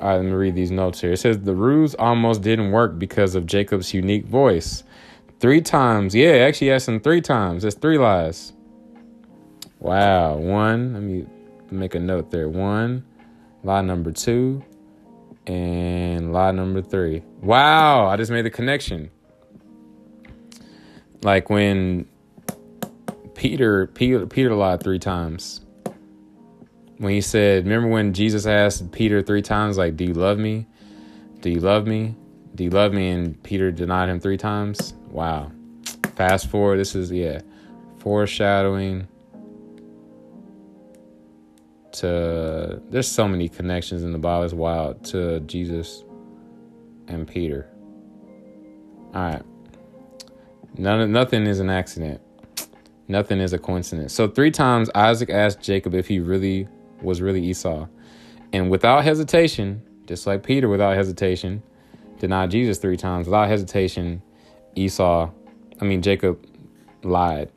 All 0.00 0.08
right, 0.08 0.16
let 0.16 0.24
me 0.24 0.32
read 0.32 0.54
these 0.54 0.70
notes 0.70 1.00
here. 1.00 1.12
It 1.12 1.18
says 1.18 1.38
the 1.38 1.54
ruse 1.54 1.94
almost 1.94 2.42
didn't 2.42 2.72
work 2.72 2.98
because 2.98 3.34
of 3.34 3.46
Jacob's 3.46 3.94
unique 3.94 4.26
voice. 4.26 4.82
Three 5.40 5.60
times. 5.60 6.14
Yeah, 6.14 6.46
actually 6.46 6.70
asked 6.72 6.88
him 6.88 7.00
three 7.00 7.20
times. 7.20 7.62
That's 7.62 7.76
three 7.76 7.98
lies. 7.98 8.52
Wow. 9.78 10.36
One, 10.36 10.94
let 10.94 11.02
me 11.02 11.26
make 11.70 11.94
a 11.94 12.00
note 12.00 12.30
there. 12.30 12.48
One, 12.48 13.04
lie 13.62 13.82
number 13.82 14.12
two, 14.12 14.64
and 15.46 16.32
lie 16.32 16.52
number 16.52 16.80
three. 16.80 17.22
Wow, 17.42 18.06
I 18.06 18.16
just 18.16 18.30
made 18.30 18.46
the 18.46 18.50
connection. 18.50 19.10
Like 21.22 21.50
when 21.50 22.06
Peter 23.34 23.86
Peter 23.88 24.26
Peter 24.26 24.54
lied 24.54 24.82
three 24.82 24.98
times. 24.98 25.60
When 26.98 27.12
he 27.12 27.20
said, 27.20 27.64
remember 27.64 27.88
when 27.88 28.14
Jesus 28.14 28.46
asked 28.46 28.92
Peter 28.92 29.20
three 29.20 29.42
times, 29.42 29.76
like, 29.76 29.96
do 29.96 30.04
you 30.04 30.14
love 30.14 30.38
me? 30.38 30.68
Do 31.40 31.50
you 31.50 31.58
love 31.58 31.88
me? 31.88 32.14
Do 32.54 32.62
you 32.62 32.70
love 32.70 32.92
me? 32.92 33.10
And 33.10 33.42
Peter 33.42 33.72
denied 33.72 34.08
him 34.08 34.20
three 34.20 34.36
times. 34.36 34.94
Wow. 35.14 35.52
Fast 36.16 36.50
forward, 36.50 36.78
this 36.78 36.96
is 36.96 37.12
yeah, 37.12 37.40
foreshadowing 37.98 39.06
to 41.92 42.82
there's 42.90 43.06
so 43.06 43.28
many 43.28 43.48
connections 43.48 44.02
in 44.02 44.10
the 44.10 44.18
Bible. 44.18 44.42
It's 44.42 44.52
wild 44.52 45.04
to 45.06 45.38
Jesus 45.40 46.02
and 47.06 47.28
Peter. 47.28 47.68
All 49.14 49.22
right. 49.22 49.42
None, 50.76 51.12
nothing 51.12 51.46
is 51.46 51.60
an 51.60 51.70
accident. 51.70 52.20
Nothing 53.06 53.38
is 53.38 53.52
a 53.52 53.58
coincidence. 53.58 54.12
So 54.12 54.26
three 54.26 54.50
times 54.50 54.90
Isaac 54.96 55.30
asked 55.30 55.60
Jacob 55.60 55.94
if 55.94 56.08
he 56.08 56.18
really 56.18 56.66
was 57.02 57.22
really 57.22 57.44
Esau, 57.44 57.86
and 58.52 58.68
without 58.68 59.04
hesitation, 59.04 59.80
just 60.06 60.26
like 60.26 60.42
Peter, 60.42 60.68
without 60.68 60.96
hesitation, 60.96 61.62
denied 62.18 62.50
Jesus 62.50 62.78
three 62.78 62.96
times. 62.96 63.28
Without 63.28 63.46
hesitation, 63.46 64.20
Esau, 64.76 65.30
I 65.80 65.84
mean 65.84 66.02
Jacob, 66.02 66.44
lied. 67.02 67.50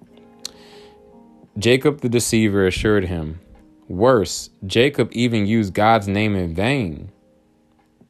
Jacob 1.58 2.02
the 2.02 2.10
deceiver 2.10 2.68
assured 2.68 3.06
him, 3.06 3.40
Worse, 3.88 4.50
Jacob 4.66 5.10
even 5.14 5.48
used 5.48 5.74
God's 5.74 6.08
name 6.08 6.36
in 6.36 6.54
vain. 6.54 7.12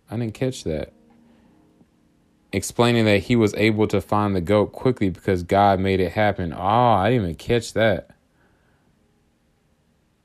I 0.09 0.17
didn't 0.17 0.33
catch 0.33 0.63
that. 0.63 0.91
Explaining 2.51 3.05
that 3.05 3.23
he 3.23 3.35
was 3.35 3.53
able 3.55 3.87
to 3.87 4.01
find 4.01 4.35
the 4.35 4.41
goat 4.41 4.71
quickly 4.71 5.09
because 5.09 5.43
God 5.43 5.79
made 5.79 5.99
it 5.99 6.13
happen. 6.13 6.53
Oh, 6.53 6.57
I 6.57 7.09
didn't 7.09 7.23
even 7.23 7.35
catch 7.35 7.73
that. 7.73 8.09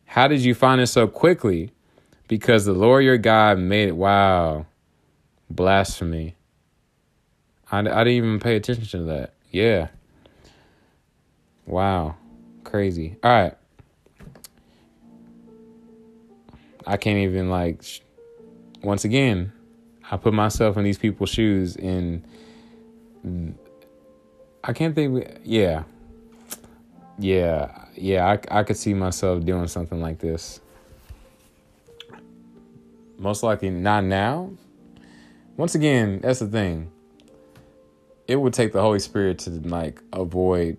How 0.07 0.29
did 0.29 0.40
you 0.40 0.55
find 0.55 0.81
it 0.81 0.87
so 0.87 1.07
quickly? 1.07 1.73
Because 2.29 2.64
the 2.64 2.73
Lord 2.73 3.05
your 3.05 3.18
God 3.18 3.59
made 3.59 3.88
it. 3.88 3.97
Wow. 3.97 4.66
Blasphemy. 5.51 6.37
I, 7.73 7.79
I 7.79 7.83
didn't 7.83 8.09
even 8.09 8.39
pay 8.39 8.55
attention 8.55 8.87
to 8.87 9.05
that. 9.05 9.33
Yeah. 9.51 9.89
Wow. 11.67 12.17
Crazy. 12.63 13.17
All 13.25 13.31
right. 13.33 13.57
I 16.87 16.97
can't 16.99 17.19
even 17.19 17.51
like. 17.51 17.83
Once 18.83 19.05
again, 19.05 19.53
I 20.11 20.19
put 20.19 20.35
myself 20.35 20.77
in 20.77 20.85
these 20.85 20.99
people's 20.99 21.31
shoes, 21.31 21.77
and 21.77 22.23
I 24.63 24.73
can't 24.75 24.95
think. 24.95 25.41
Yeah, 25.43 25.85
yeah, 27.19 27.87
yeah. 27.95 28.27
I 28.27 28.61
I 28.61 28.63
could 28.65 28.77
see 28.77 28.93
myself 28.93 29.45
doing 29.45 29.69
something 29.69 30.03
like 30.03 30.19
this. 30.19 30.61
Most 33.19 33.43
likely 33.43 33.71
not 33.71 34.05
now. 34.05 34.51
Once 35.57 35.75
again, 35.75 36.21
that's 36.21 36.41
the 36.41 36.49
thing. 36.49 36.92
It 38.33 38.40
would 38.40 38.55
take 38.55 38.73
the 38.73 38.81
Holy 38.81 38.99
Spirit 38.99 39.38
to 39.40 39.51
like 39.51 40.03
avoid 40.12 40.79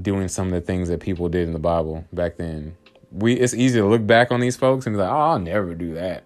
doing 0.00 0.28
some 0.28 0.46
of 0.48 0.52
the 0.54 0.60
things 0.60 0.88
that 0.88 1.00
people 1.00 1.28
did 1.28 1.46
in 1.46 1.52
the 1.52 1.58
Bible 1.58 2.04
back 2.12 2.38
then 2.38 2.74
we 3.12 3.34
it's 3.34 3.54
easy 3.54 3.78
to 3.78 3.86
look 3.86 4.06
back 4.06 4.30
on 4.30 4.40
these 4.40 4.56
folks 4.56 4.86
and 4.86 4.94
be 4.94 5.00
like, 5.00 5.10
oh, 5.10 5.16
I'll 5.16 5.38
never 5.38 5.74
do 5.74 5.94
that. 5.94 6.24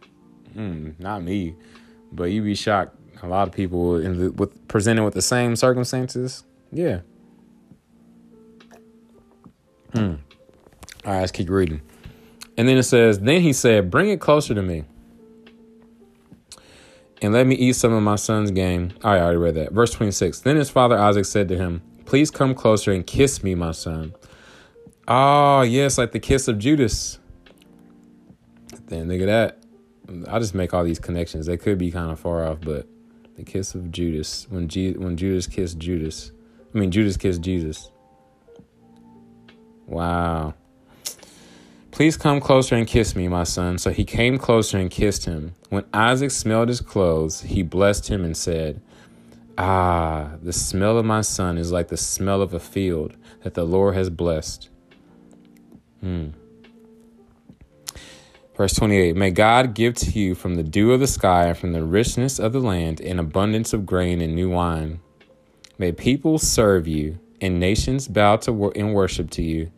Mm, 0.54 0.98
not 1.00 1.22
me. 1.22 1.56
But 2.12 2.24
you'd 2.24 2.44
be 2.44 2.54
shocked. 2.54 2.96
A 3.22 3.28
lot 3.28 3.48
of 3.48 3.54
people 3.54 3.96
in 3.96 4.18
the, 4.18 4.32
with 4.32 4.68
presented 4.68 5.04
with 5.04 5.14
the 5.14 5.22
same 5.22 5.56
circumstances. 5.56 6.44
Yeah. 6.70 7.00
Hmm. 9.92 10.16
All 11.04 11.12
right, 11.12 11.20
let's 11.20 11.32
keep 11.32 11.48
reading. 11.48 11.80
And 12.56 12.68
then 12.68 12.76
it 12.76 12.82
says, 12.82 13.20
Then 13.20 13.40
he 13.40 13.52
said, 13.52 13.90
Bring 13.90 14.10
it 14.10 14.20
closer 14.20 14.54
to 14.54 14.62
me. 14.62 14.84
And 17.22 17.32
let 17.32 17.46
me 17.46 17.54
eat 17.54 17.74
some 17.74 17.92
of 17.92 18.02
my 18.02 18.16
son's 18.16 18.50
game. 18.50 18.92
I 19.02 19.18
already 19.18 19.38
read 19.38 19.54
that. 19.54 19.72
Verse 19.72 19.90
26. 19.92 20.40
Then 20.40 20.56
his 20.56 20.70
father 20.70 20.98
Isaac 20.98 21.24
said 21.24 21.48
to 21.48 21.56
him, 21.56 21.82
Please 22.04 22.30
come 22.30 22.54
closer 22.54 22.92
and 22.92 23.06
kiss 23.06 23.42
me, 23.42 23.54
my 23.54 23.72
son. 23.72 24.14
Oh, 25.08 25.62
yes, 25.62 25.98
like 25.98 26.12
the 26.12 26.20
kiss 26.20 26.46
of 26.46 26.58
Judas. 26.58 27.18
Then 28.86 29.08
look 29.08 29.20
at 29.20 29.26
that. 29.26 29.62
I 30.28 30.38
just 30.38 30.54
make 30.54 30.72
all 30.72 30.84
these 30.84 31.00
connections. 31.00 31.46
They 31.46 31.56
could 31.56 31.78
be 31.78 31.90
kind 31.90 32.10
of 32.12 32.20
far 32.20 32.46
off, 32.46 32.58
but 32.60 32.86
the 33.36 33.42
kiss 33.44 33.74
of 33.74 33.90
Judas 33.90 34.46
when 34.48 34.68
G- 34.68 34.92
when 34.92 35.16
Judas 35.16 35.46
kissed 35.46 35.78
Judas. 35.78 36.32
I 36.74 36.78
mean 36.78 36.90
Judas 36.90 37.16
kissed 37.16 37.40
Jesus. 37.40 37.90
Wow. 39.86 40.54
Please 41.96 42.18
come 42.18 42.40
closer 42.40 42.76
and 42.76 42.86
kiss 42.86 43.16
me, 43.16 43.26
my 43.26 43.44
son. 43.44 43.78
So 43.78 43.90
he 43.90 44.04
came 44.04 44.36
closer 44.36 44.76
and 44.76 44.90
kissed 44.90 45.24
him. 45.24 45.54
When 45.70 45.86
Isaac 45.94 46.30
smelled 46.30 46.68
his 46.68 46.82
clothes, 46.82 47.40
he 47.40 47.62
blessed 47.62 48.08
him 48.08 48.22
and 48.22 48.36
said, 48.36 48.82
Ah, 49.56 50.32
the 50.42 50.52
smell 50.52 50.98
of 50.98 51.06
my 51.06 51.22
son 51.22 51.56
is 51.56 51.72
like 51.72 51.88
the 51.88 51.96
smell 51.96 52.42
of 52.42 52.52
a 52.52 52.60
field 52.60 53.16
that 53.44 53.54
the 53.54 53.64
Lord 53.64 53.94
has 53.94 54.10
blessed. 54.10 54.68
Hmm. 56.02 56.32
Verse 58.54 58.74
28 58.74 59.16
May 59.16 59.30
God 59.30 59.72
give 59.72 59.94
to 59.94 60.10
you 60.10 60.34
from 60.34 60.56
the 60.56 60.62
dew 60.62 60.92
of 60.92 61.00
the 61.00 61.06
sky 61.06 61.46
and 61.46 61.56
from 61.56 61.72
the 61.72 61.82
richness 61.82 62.38
of 62.38 62.52
the 62.52 62.60
land 62.60 63.00
an 63.00 63.18
abundance 63.18 63.72
of 63.72 63.86
grain 63.86 64.20
and 64.20 64.34
new 64.34 64.50
wine. 64.50 65.00
May 65.78 65.92
people 65.92 66.38
serve 66.38 66.86
you 66.86 67.18
and 67.40 67.58
nations 67.58 68.06
bow 68.06 68.36
to 68.36 68.52
wor- 68.52 68.72
and 68.76 68.92
worship 68.92 69.30
to 69.30 69.42
you. 69.42 69.72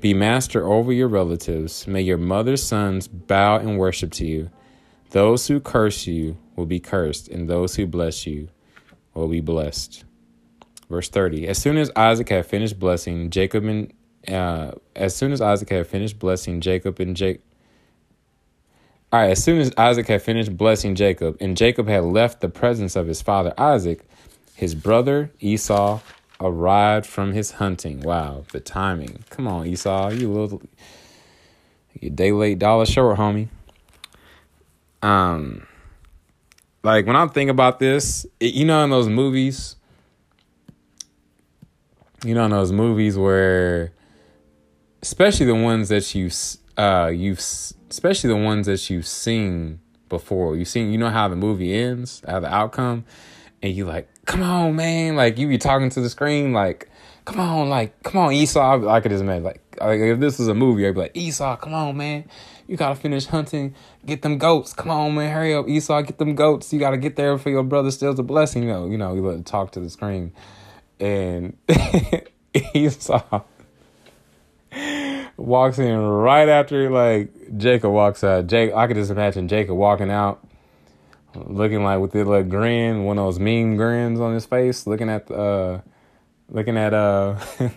Be 0.00 0.14
master 0.14 0.66
over 0.66 0.92
your 0.92 1.08
relatives. 1.08 1.86
May 1.86 2.00
your 2.00 2.16
mother's 2.16 2.62
sons 2.62 3.06
bow 3.06 3.58
and 3.58 3.78
worship 3.78 4.12
to 4.12 4.26
you. 4.26 4.50
Those 5.10 5.48
who 5.48 5.60
curse 5.60 6.06
you 6.06 6.38
will 6.56 6.66
be 6.66 6.80
cursed, 6.80 7.28
and 7.28 7.48
those 7.48 7.76
who 7.76 7.86
bless 7.86 8.26
you 8.26 8.48
will 9.12 9.28
be 9.28 9.40
blessed. 9.40 10.04
Verse 10.88 11.08
30 11.08 11.46
As 11.48 11.58
soon 11.58 11.76
as 11.76 11.90
Isaac 11.94 12.30
had 12.30 12.46
finished 12.46 12.78
blessing 12.78 13.28
Jacob 13.30 13.64
and 13.64 13.92
uh, 14.28 14.72
as 14.96 15.14
soon 15.14 15.32
as 15.32 15.40
Isaac 15.40 15.68
had 15.68 15.86
finished 15.86 16.18
blessing 16.18 16.60
Jacob 16.60 16.98
and 17.00 17.16
Jake. 17.16 17.40
All 19.12 19.20
right, 19.20 19.30
as 19.30 19.42
soon 19.42 19.58
as 19.58 19.72
Isaac 19.76 20.06
had 20.06 20.22
finished 20.22 20.56
blessing 20.56 20.94
Jacob 20.94 21.36
and 21.40 21.56
Jacob 21.56 21.88
had 21.88 22.04
left 22.04 22.40
the 22.40 22.48
presence 22.48 22.96
of 22.96 23.06
his 23.06 23.20
father 23.20 23.52
Isaac, 23.58 24.08
his 24.54 24.74
brother 24.74 25.30
Esau 25.40 26.00
arrived 26.40 27.06
from 27.06 27.32
his 27.32 27.52
hunting. 27.52 28.00
Wow, 28.00 28.44
the 28.52 28.60
timing. 28.60 29.24
Come 29.30 29.46
on, 29.46 29.66
Esau, 29.66 30.10
you 30.10 30.32
little 30.32 30.62
you 32.00 32.10
day 32.10 32.32
late, 32.32 32.58
dollar 32.58 32.86
short, 32.86 33.18
homie. 33.18 33.48
Um, 35.02 35.66
like 36.82 37.06
when 37.06 37.16
I'm 37.16 37.28
thinking 37.28 37.50
about 37.50 37.78
this, 37.78 38.26
it, 38.38 38.54
you 38.54 38.64
know, 38.64 38.82
in 38.84 38.90
those 38.90 39.08
movies, 39.08 39.76
you 42.24 42.34
know, 42.34 42.44
in 42.44 42.50
those 42.50 42.72
movies 42.72 43.16
where 43.16 43.92
especially 45.02 45.46
the 45.46 45.54
ones 45.54 45.88
that 45.88 46.14
you 46.14 46.30
uh 46.76 47.10
you've 47.12 47.38
especially 47.90 48.28
the 48.28 48.36
ones 48.36 48.66
that 48.66 48.88
you've 48.88 49.06
seen 49.06 49.80
before. 50.08 50.56
You've 50.56 50.68
seen 50.68 50.92
you 50.92 50.98
know 50.98 51.10
how 51.10 51.28
the 51.28 51.36
movie 51.36 51.74
ends, 51.74 52.22
how 52.26 52.40
the 52.40 52.52
outcome, 52.52 53.04
and 53.62 53.74
you 53.74 53.86
like, 53.86 54.08
come 54.30 54.42
on, 54.42 54.76
man, 54.76 55.16
like 55.16 55.38
you 55.38 55.48
be 55.48 55.58
talking 55.58 55.90
to 55.90 56.00
the 56.00 56.10
screen 56.10 56.52
like. 56.52 56.88
Come 57.26 57.38
on, 57.38 57.68
like, 57.68 58.02
come 58.02 58.16
on, 58.22 58.32
Esau. 58.32 58.88
I 58.88 59.00
could 59.00 59.10
just 59.10 59.22
imagine, 59.22 59.44
like, 59.44 59.60
like, 59.78 60.00
if 60.00 60.18
this 60.18 60.38
was 60.38 60.48
a 60.48 60.54
movie, 60.54 60.88
I'd 60.88 60.94
be 60.94 61.00
like, 61.00 61.16
Esau, 61.16 61.54
come 61.56 61.74
on, 61.74 61.96
man. 61.96 62.24
You 62.66 62.78
gotta 62.78 62.94
finish 62.94 63.26
hunting. 63.26 63.74
Get 64.06 64.22
them 64.22 64.38
goats. 64.38 64.72
Come 64.72 64.90
on, 64.90 65.14
man. 65.14 65.30
Hurry 65.30 65.54
up, 65.54 65.68
Esau. 65.68 66.00
Get 66.00 66.18
them 66.18 66.34
goats. 66.34 66.72
You 66.72 66.80
gotta 66.80 66.96
get 66.96 67.16
there 67.16 67.36
for 67.36 67.50
your 67.50 67.62
brother 67.62 67.90
steals 67.90 68.18
a 68.18 68.22
blessing. 68.22 68.62
You 68.62 68.70
know, 68.70 68.86
you 68.86 68.96
know, 68.96 69.14
you 69.14 69.24
let 69.24 69.44
talk 69.44 69.70
to 69.72 69.80
the 69.80 69.90
screen 69.90 70.32
and 71.00 71.56
Esau 72.74 73.42
walks 75.36 75.78
in 75.78 75.98
right 75.98 76.48
after 76.48 76.90
like 76.90 77.32
Jacob 77.56 77.92
walks 77.92 78.22
out. 78.22 78.46
Jake, 78.46 78.72
I 78.74 78.86
could 78.86 78.96
just 78.96 79.10
imagine 79.10 79.48
Jacob 79.48 79.76
walking 79.76 80.10
out, 80.10 80.46
looking 81.34 81.84
like 81.84 82.00
with 82.00 82.12
the 82.12 82.24
little 82.24 82.42
grin, 82.42 83.04
one 83.04 83.18
of 83.18 83.24
those 83.24 83.38
mean 83.38 83.76
grins 83.76 84.20
on 84.20 84.34
his 84.34 84.46
face, 84.46 84.86
looking 84.86 85.08
at 85.08 85.30
uh, 85.30 85.80
looking 86.48 86.76
at 86.76 86.92
uh, 86.94 87.38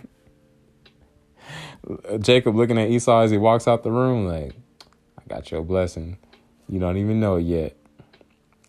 Jacob 2.20 2.56
looking 2.56 2.78
at 2.78 2.90
Esau 2.90 3.22
as 3.22 3.30
he 3.30 3.38
walks 3.38 3.68
out 3.68 3.82
the 3.82 3.92
room, 3.92 4.26
like, 4.26 4.54
I 5.18 5.22
got 5.28 5.50
your 5.50 5.62
blessing. 5.62 6.18
You 6.68 6.80
don't 6.80 6.96
even 6.96 7.20
know 7.20 7.36
it 7.36 7.42
yet. 7.42 7.76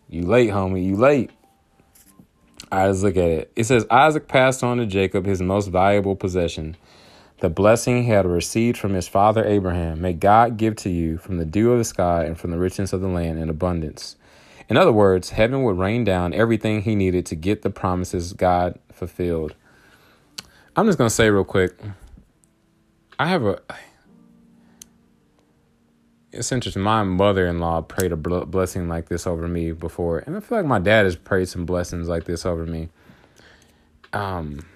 You 0.08 0.22
late, 0.22 0.50
homie. 0.50 0.84
You 0.84 0.96
late. 0.96 1.30
All 2.70 2.78
right, 2.78 2.86
let's 2.88 3.02
look 3.02 3.16
at 3.16 3.24
it. 3.24 3.52
It 3.56 3.64
says 3.64 3.86
Isaac 3.90 4.28
passed 4.28 4.62
on 4.62 4.78
to 4.78 4.86
Jacob 4.86 5.24
his 5.24 5.40
most 5.40 5.68
valuable 5.68 6.16
possession, 6.16 6.76
the 7.40 7.48
blessing 7.48 8.04
he 8.04 8.10
had 8.10 8.26
received 8.26 8.76
from 8.76 8.92
his 8.92 9.08
father 9.08 9.44
Abraham. 9.44 10.00
May 10.00 10.12
God 10.12 10.56
give 10.56 10.76
to 10.76 10.90
you 10.90 11.16
from 11.16 11.38
the 11.38 11.44
dew 11.44 11.72
of 11.72 11.78
the 11.78 11.84
sky 11.84 12.24
and 12.24 12.38
from 12.38 12.50
the 12.50 12.58
richness 12.58 12.92
of 12.92 13.00
the 13.00 13.08
land 13.08 13.38
in 13.38 13.48
abundance. 13.48 14.16
In 14.68 14.76
other 14.76 14.92
words, 14.92 15.30
heaven 15.30 15.62
would 15.62 15.78
rain 15.78 16.04
down 16.04 16.34
everything 16.34 16.82
he 16.82 16.94
needed 16.94 17.24
to 17.26 17.36
get 17.36 17.62
the 17.62 17.70
promises 17.70 18.32
God 18.32 18.78
fulfilled. 18.92 19.54
I'm 20.74 20.86
just 20.86 20.98
going 20.98 21.08
to 21.08 21.14
say 21.14 21.30
real 21.30 21.44
quick 21.44 21.78
I 23.18 23.28
have 23.28 23.44
a. 23.44 23.60
It's 26.32 26.52
interesting. 26.52 26.82
My 26.82 27.02
mother 27.02 27.46
in 27.46 27.60
law 27.60 27.80
prayed 27.80 28.12
a 28.12 28.16
blessing 28.16 28.88
like 28.88 29.08
this 29.08 29.26
over 29.26 29.48
me 29.48 29.72
before, 29.72 30.18
and 30.18 30.36
I 30.36 30.40
feel 30.40 30.58
like 30.58 30.66
my 30.66 30.78
dad 30.78 31.04
has 31.04 31.16
prayed 31.16 31.48
some 31.48 31.64
blessings 31.64 32.08
like 32.08 32.24
this 32.24 32.44
over 32.44 32.66
me. 32.66 32.90
Um, 34.12 34.66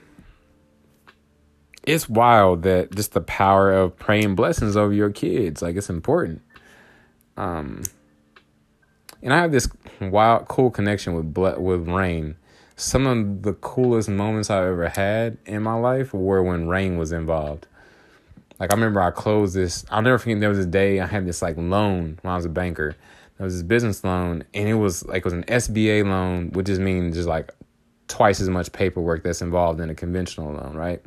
it's 1.83 2.09
wild 2.09 2.63
that 2.63 2.95
just 2.95 3.13
the 3.13 3.21
power 3.21 3.73
of 3.73 3.99
praying 3.99 4.37
blessings 4.37 4.77
over 4.77 4.93
your 4.93 5.11
kids, 5.11 5.61
like 5.61 5.77
it's 5.77 5.91
important. 5.91 6.41
Um, 7.37 7.83
and 9.23 9.33
I 9.33 9.39
have 9.39 9.53
this 9.53 9.69
wild, 10.01 10.49
cool 10.49 10.71
connection 10.71 11.15
with 11.15 11.59
with 11.59 11.89
rain. 11.89 12.37
Some 12.77 13.07
of 13.07 13.43
the 13.43 13.53
coolest 13.55 14.09
moments 14.09 14.49
I've 14.49 14.65
ever 14.65 14.89
had 14.89 15.37
in 15.45 15.63
my 15.63 15.75
life 15.75 16.15
were 16.15 16.43
when 16.43 16.69
rain 16.69 16.97
was 16.97 17.13
involved. 17.13 17.67
Like 18.59 18.73
I 18.73 18.75
remember 18.75 19.01
I 19.01 19.11
closed 19.11 19.55
this. 19.55 19.85
I'll 19.91 20.03
never 20.03 20.19
forget. 20.19 20.41
There 20.41 20.49
was 20.49 20.59
a 20.59 20.67
day 20.67 21.01
I 21.01 21.07
had 21.07 21.27
this 21.27 21.43
like 21.43 21.57
loan 21.57 22.19
when 22.23 22.33
I 22.33 22.37
was 22.37 22.45
a 22.45 22.51
banker. 22.51 22.97
There 23.37 23.45
was 23.45 23.55
this 23.55 23.63
business 23.63 24.05
loan, 24.05 24.45
and 24.53 24.69
it 24.69 24.75
was 24.75 25.05
like 25.07 25.19
it 25.19 25.25
was 25.25 25.33
an 25.33 25.45
SBA 25.45 26.05
loan, 26.05 26.51
which 26.53 26.67
just 26.67 26.81
means 26.81 27.17
just 27.17 27.29
like 27.29 27.51
twice 28.07 28.41
as 28.41 28.51
much 28.51 28.71
paperwork 28.73 29.23
that's 29.23 29.41
involved 29.41 29.81
in 29.81 29.89
a 29.89 29.95
conventional 29.95 30.53
loan, 30.53 30.75
right? 30.75 31.03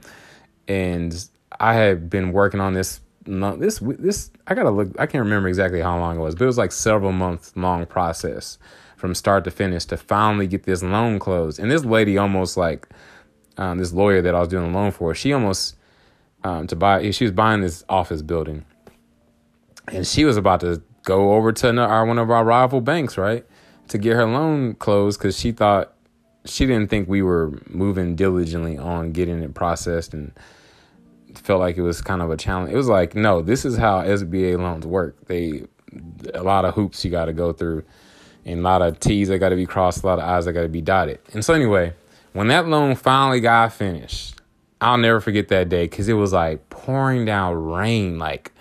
And 0.67 1.13
I 1.59 1.75
had 1.75 2.09
been 2.09 2.31
working 2.31 2.59
on 2.59 2.73
this. 2.73 3.01
This 3.25 3.79
this 3.79 4.31
I 4.47 4.55
gotta 4.55 4.71
look. 4.71 4.89
I 4.99 5.05
can't 5.05 5.23
remember 5.23 5.47
exactly 5.47 5.81
how 5.81 5.97
long 5.97 6.17
it 6.17 6.21
was, 6.21 6.35
but 6.35 6.43
it 6.43 6.47
was 6.47 6.57
like 6.57 6.71
several 6.71 7.11
months 7.11 7.53
long 7.55 7.85
process 7.85 8.57
from 8.97 9.15
start 9.15 9.43
to 9.43 9.51
finish 9.51 9.85
to 9.85 9.97
finally 9.97 10.47
get 10.47 10.63
this 10.63 10.81
loan 10.83 11.19
closed. 11.19 11.59
And 11.59 11.69
this 11.69 11.83
lady 11.83 12.17
almost 12.17 12.57
like 12.57 12.87
um, 13.57 13.77
this 13.77 13.93
lawyer 13.93 14.21
that 14.21 14.35
I 14.35 14.39
was 14.39 14.49
doing 14.49 14.73
a 14.73 14.77
loan 14.77 14.91
for, 14.91 15.13
she 15.13 15.33
almost 15.33 15.75
um, 16.43 16.67
to 16.67 16.75
buy. 16.75 17.11
She 17.11 17.23
was 17.23 17.31
buying 17.31 17.61
this 17.61 17.83
office 17.89 18.21
building, 18.21 18.65
and 19.87 20.05
she 20.05 20.25
was 20.25 20.37
about 20.37 20.61
to 20.61 20.81
go 21.03 21.33
over 21.33 21.51
to 21.51 21.77
our, 21.77 22.05
one 22.05 22.17
of 22.17 22.31
our 22.31 22.43
rival 22.43 22.81
banks, 22.81 23.17
right, 23.17 23.45
to 23.89 23.97
get 23.97 24.15
her 24.15 24.25
loan 24.25 24.75
closed 24.75 25.19
because 25.19 25.37
she 25.37 25.51
thought 25.51 25.93
she 26.45 26.65
didn't 26.65 26.89
think 26.89 27.07
we 27.07 27.21
were 27.21 27.61
moving 27.69 28.15
diligently 28.15 28.77
on 28.77 29.11
getting 29.11 29.41
it 29.41 29.53
processed 29.53 30.13
and 30.13 30.31
felt 31.43 31.59
like 31.59 31.77
it 31.77 31.81
was 31.81 32.01
kind 32.01 32.21
of 32.21 32.31
a 32.31 32.37
challenge. 32.37 32.73
It 32.73 32.77
was 32.77 32.87
like, 32.87 33.15
no, 33.15 33.41
this 33.41 33.65
is 33.65 33.77
how 33.77 34.01
SBA 34.01 34.57
loans 34.57 34.87
work. 34.87 35.25
They 35.27 35.63
a 36.33 36.43
lot 36.43 36.65
of 36.65 36.73
hoops 36.73 37.03
you 37.05 37.11
got 37.11 37.25
to 37.25 37.33
go 37.33 37.53
through, 37.53 37.83
and 38.45 38.59
a 38.59 38.63
lot 38.63 38.81
of 38.81 38.99
T's 38.99 39.27
that 39.27 39.39
got 39.39 39.49
to 39.49 39.55
be 39.55 39.65
crossed, 39.65 40.03
a 40.03 40.07
lot 40.07 40.19
of 40.19 40.25
I's 40.25 40.45
that 40.45 40.53
got 40.53 40.63
to 40.63 40.69
be 40.69 40.81
dotted. 40.81 41.19
And 41.33 41.45
so 41.45 41.53
anyway, 41.53 41.93
when 42.33 42.47
that 42.47 42.67
loan 42.67 42.95
finally 42.95 43.39
got 43.39 43.73
finished, 43.73 44.41
I'll 44.81 44.97
never 44.97 45.21
forget 45.21 45.47
that 45.49 45.69
day 45.69 45.85
because 45.85 46.09
it 46.09 46.13
was 46.13 46.33
like 46.33 46.69
pouring 46.69 47.25
down 47.25 47.55
rain, 47.55 48.17
like, 48.19 48.51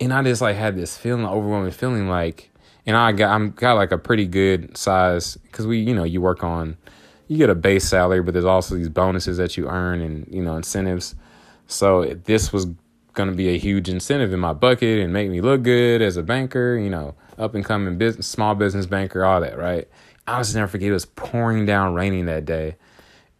and 0.00 0.12
I 0.12 0.22
just 0.22 0.42
like 0.42 0.56
had 0.56 0.76
this 0.76 0.96
feeling, 0.96 1.24
overwhelming 1.24 1.72
feeling, 1.72 2.08
like, 2.08 2.50
and 2.86 2.96
I 2.96 3.12
got 3.12 3.32
I'm 3.32 3.52
got 3.52 3.74
like 3.74 3.92
a 3.92 3.98
pretty 3.98 4.26
good 4.26 4.76
size 4.76 5.36
because 5.36 5.66
we, 5.66 5.78
you 5.78 5.94
know, 5.94 6.04
you 6.04 6.20
work 6.20 6.44
on, 6.44 6.76
you 7.28 7.38
get 7.38 7.50
a 7.50 7.54
base 7.54 7.88
salary, 7.88 8.22
but 8.22 8.34
there's 8.34 8.44
also 8.44 8.74
these 8.74 8.88
bonuses 8.88 9.36
that 9.38 9.56
you 9.56 9.68
earn 9.68 10.00
and 10.00 10.26
you 10.28 10.42
know 10.42 10.56
incentives. 10.56 11.14
So 11.66 12.04
this 12.24 12.52
was 12.52 12.66
gonna 13.14 13.32
be 13.32 13.48
a 13.48 13.58
huge 13.58 13.88
incentive 13.88 14.32
in 14.32 14.40
my 14.40 14.52
bucket 14.52 14.98
and 15.00 15.12
make 15.12 15.30
me 15.30 15.40
look 15.40 15.62
good 15.62 16.00
as 16.02 16.16
a 16.16 16.22
banker, 16.22 16.76
you 16.76 16.90
know, 16.90 17.14
up 17.38 17.54
and 17.54 17.64
coming 17.64 17.98
business, 17.98 18.26
small 18.26 18.54
business 18.54 18.86
banker, 18.86 19.24
all 19.24 19.40
that, 19.40 19.58
right? 19.58 19.88
I 20.26 20.38
was 20.38 20.54
never 20.54 20.68
forget 20.68 20.88
it 20.88 20.92
was 20.92 21.06
pouring 21.06 21.66
down 21.66 21.94
raining 21.94 22.26
that 22.26 22.44
day. 22.44 22.76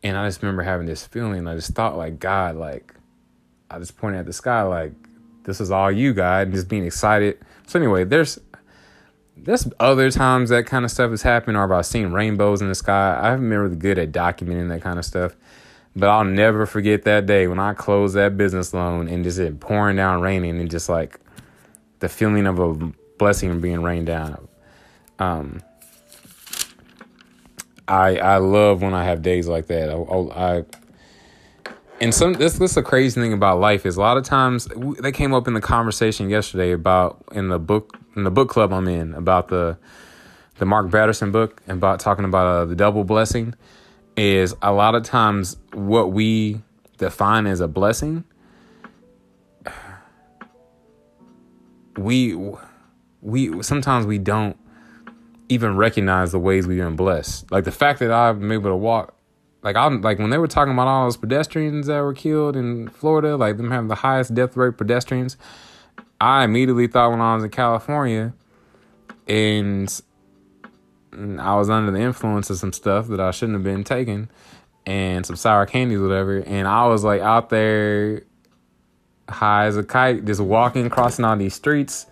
And 0.03 0.17
I 0.17 0.27
just 0.27 0.43
remember 0.43 0.63
having 0.63 0.87
this 0.87 1.07
feeling. 1.07 1.47
I 1.47 1.55
just 1.55 1.75
thought, 1.75 1.97
like, 1.97 2.19
God, 2.19 2.57
like, 2.57 2.95
I 3.71 3.79
just 3.79 3.97
pointed 3.97 4.19
at 4.19 4.27
the 4.27 4.33
sky, 4.33 4.63
like, 4.63 4.93
this 5.45 5.61
is 5.61 5.71
all 5.71 5.91
you, 5.91 6.13
God, 6.13 6.49
and 6.49 6.55
just 6.55 6.69
being 6.69 6.85
excited. 6.85 7.39
So 7.67 7.79
anyway, 7.79 8.05
there's 8.05 8.39
there's 9.37 9.67
other 9.81 10.11
times 10.11 10.51
that 10.51 10.67
kind 10.67 10.85
of 10.85 10.91
stuff 10.91 11.11
has 11.11 11.23
happened, 11.23 11.57
or 11.57 11.65
about 11.65 11.87
seeing 11.87 12.13
rainbows 12.13 12.61
in 12.61 12.69
the 12.69 12.75
sky. 12.75 13.19
I 13.21 13.31
haven't 13.31 13.49
been 13.49 13.59
really 13.59 13.77
good 13.77 13.99
at 13.99 14.13
documenting 14.13 14.69
that 14.69 14.83
kind 14.83 14.99
of 14.99 15.05
stuff, 15.05 15.35
but 15.95 16.09
I'll 16.09 16.25
never 16.25 16.67
forget 16.67 17.03
that 17.05 17.27
day 17.27 17.47
when 17.47 17.59
I 17.59 17.75
closed 17.75 18.15
that 18.15 18.37
business 18.37 18.73
loan 18.73 19.09
and 19.09 19.25
just 19.25 19.39
it 19.39 19.61
pouring 19.61 19.97
down, 19.97 20.21
raining, 20.21 20.59
and 20.59 20.71
just 20.71 20.89
like 20.89 21.21
the 21.99 22.09
feeling 22.09 22.47
of 22.47 22.59
a 22.59 22.75
blessing 23.19 23.61
being 23.61 23.83
rained 23.83 24.07
down. 24.07 24.49
Um, 25.19 25.63
I 27.87 28.17
I 28.17 28.37
love 28.39 28.83
when 28.83 28.95
I 28.95 29.05
have 29.05 29.23
days 29.23 29.49
like 29.49 29.67
that. 29.67 29.91
I, 29.91 29.97
I 29.97 30.65
and 32.01 32.15
some 32.15 32.33
this 32.35 32.55
this 32.55 32.73
is 32.73 32.77
a 32.77 32.83
crazy 32.83 33.21
thing 33.21 33.33
about 33.33 33.61
life 33.61 33.85
is 33.85 33.97
a 33.97 34.01
lot 34.01 34.17
of 34.17 34.25
times 34.25 34.69
they 35.01 35.13
came 35.13 35.35
up 35.35 35.47
in 35.47 35.55
the 35.55 35.61
conversation 35.61 36.31
yesterday 36.31 36.73
about 36.73 37.23
in 37.33 37.49
the 37.49 37.59
book 37.59 37.99
in 38.17 38.25
the 38.25 38.31
book 38.31 38.49
club 38.49 38.73
I'm 38.73 38.89
in 38.89 39.15
about 39.15 39.49
the 39.49 39.77
the 40.59 40.67
Mark 40.67 40.91
Batterson 40.91 41.33
book 41.33 41.63
and 41.67 41.79
about 41.79 42.01
talking 42.01 42.25
about 42.25 42.47
uh, 42.47 42.65
the 42.65 42.75
double 42.75 43.05
blessing 43.05 43.55
is 44.17 44.55
a 44.63 44.73
lot 44.73 44.95
of 44.95 45.03
times 45.03 45.57
what 45.73 46.13
we 46.13 46.61
define 46.99 47.47
as 47.47 47.61
a 47.61 47.69
blessing 47.69 48.25
we 51.97 52.37
we 53.21 53.63
sometimes 53.63 54.07
we 54.07 54.19
don't 54.19 54.57
even 55.49 55.77
recognize 55.77 56.33
the 56.33 56.39
ways 56.39 56.67
we've 56.67 56.79
been 56.79 56.97
blessed. 56.97 57.51
Like 57.51 57.65
the 57.65 57.73
fact 57.73 57.99
that 57.99 58.11
I'm 58.11 58.51
able 58.51 58.71
to 58.71 58.77
walk, 58.77 59.15
like 59.63 59.77
I'm 59.77 60.01
like 60.01 60.19
when 60.19 60.31
they 60.31 60.39
were 60.39 60.49
talking 60.49 60.73
about 60.73 60.89
all 60.89 61.05
those 61.05 61.17
pedestrians 61.17 61.87
that 61.87 62.01
were 62.01 62.15
killed 62.15 62.57
in 62.57 62.89
Florida, 62.89 63.37
like 63.37 63.57
them 63.57 63.71
having 63.71 63.89
the 63.89 63.97
highest 63.97 64.35
death 64.35 64.57
rate 64.57 64.77
pedestrians. 64.77 65.37
I 66.21 66.45
immediately 66.45 66.87
thought 66.87 67.11
when 67.11 67.21
I 67.21 67.35
was 67.35 67.45
in 67.45 67.51
California, 67.51 68.33
and 69.27 70.01
I 71.13 71.57
was 71.57 71.71
under 71.71 71.91
the 71.91 72.01
influence 72.01 72.51
of 72.51 72.57
some 72.59 72.73
stuff 72.73 73.09
that 73.09 73.21
I 73.21 73.31
shouldn't 73.31 73.57
have 73.57 73.65
been 73.65 73.85
taking, 73.85 74.29
and 74.87 75.25
some 75.27 75.37
sour 75.37 75.67
candies, 75.67 76.01
whatever, 76.01 76.39
and 76.39 76.67
I 76.67 76.87
was 76.87 77.05
like 77.05 77.21
out 77.21 77.51
there 77.51 78.23
high 79.29 79.67
as 79.67 79.77
a 79.77 79.83
kite, 79.83 80.25
just 80.25 80.41
walking, 80.41 80.89
crossing 80.91 81.25
all 81.25 81.37
these 81.37 81.55
streets 81.55 82.07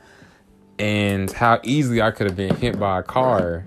and 0.80 1.30
how 1.30 1.60
easily 1.62 2.00
I 2.00 2.10
could 2.10 2.26
have 2.26 2.36
been 2.36 2.56
hit 2.56 2.78
by 2.78 3.00
a 3.00 3.02
car. 3.02 3.66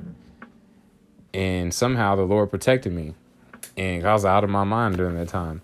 And 1.33 1.73
somehow 1.73 2.15
the 2.15 2.23
Lord 2.23 2.49
protected 2.49 2.91
me. 2.91 3.13
And 3.77 4.05
I 4.05 4.13
was 4.13 4.25
out 4.25 4.43
of 4.43 4.49
my 4.49 4.63
mind 4.63 4.97
during 4.97 5.15
that 5.15 5.29
time. 5.29 5.61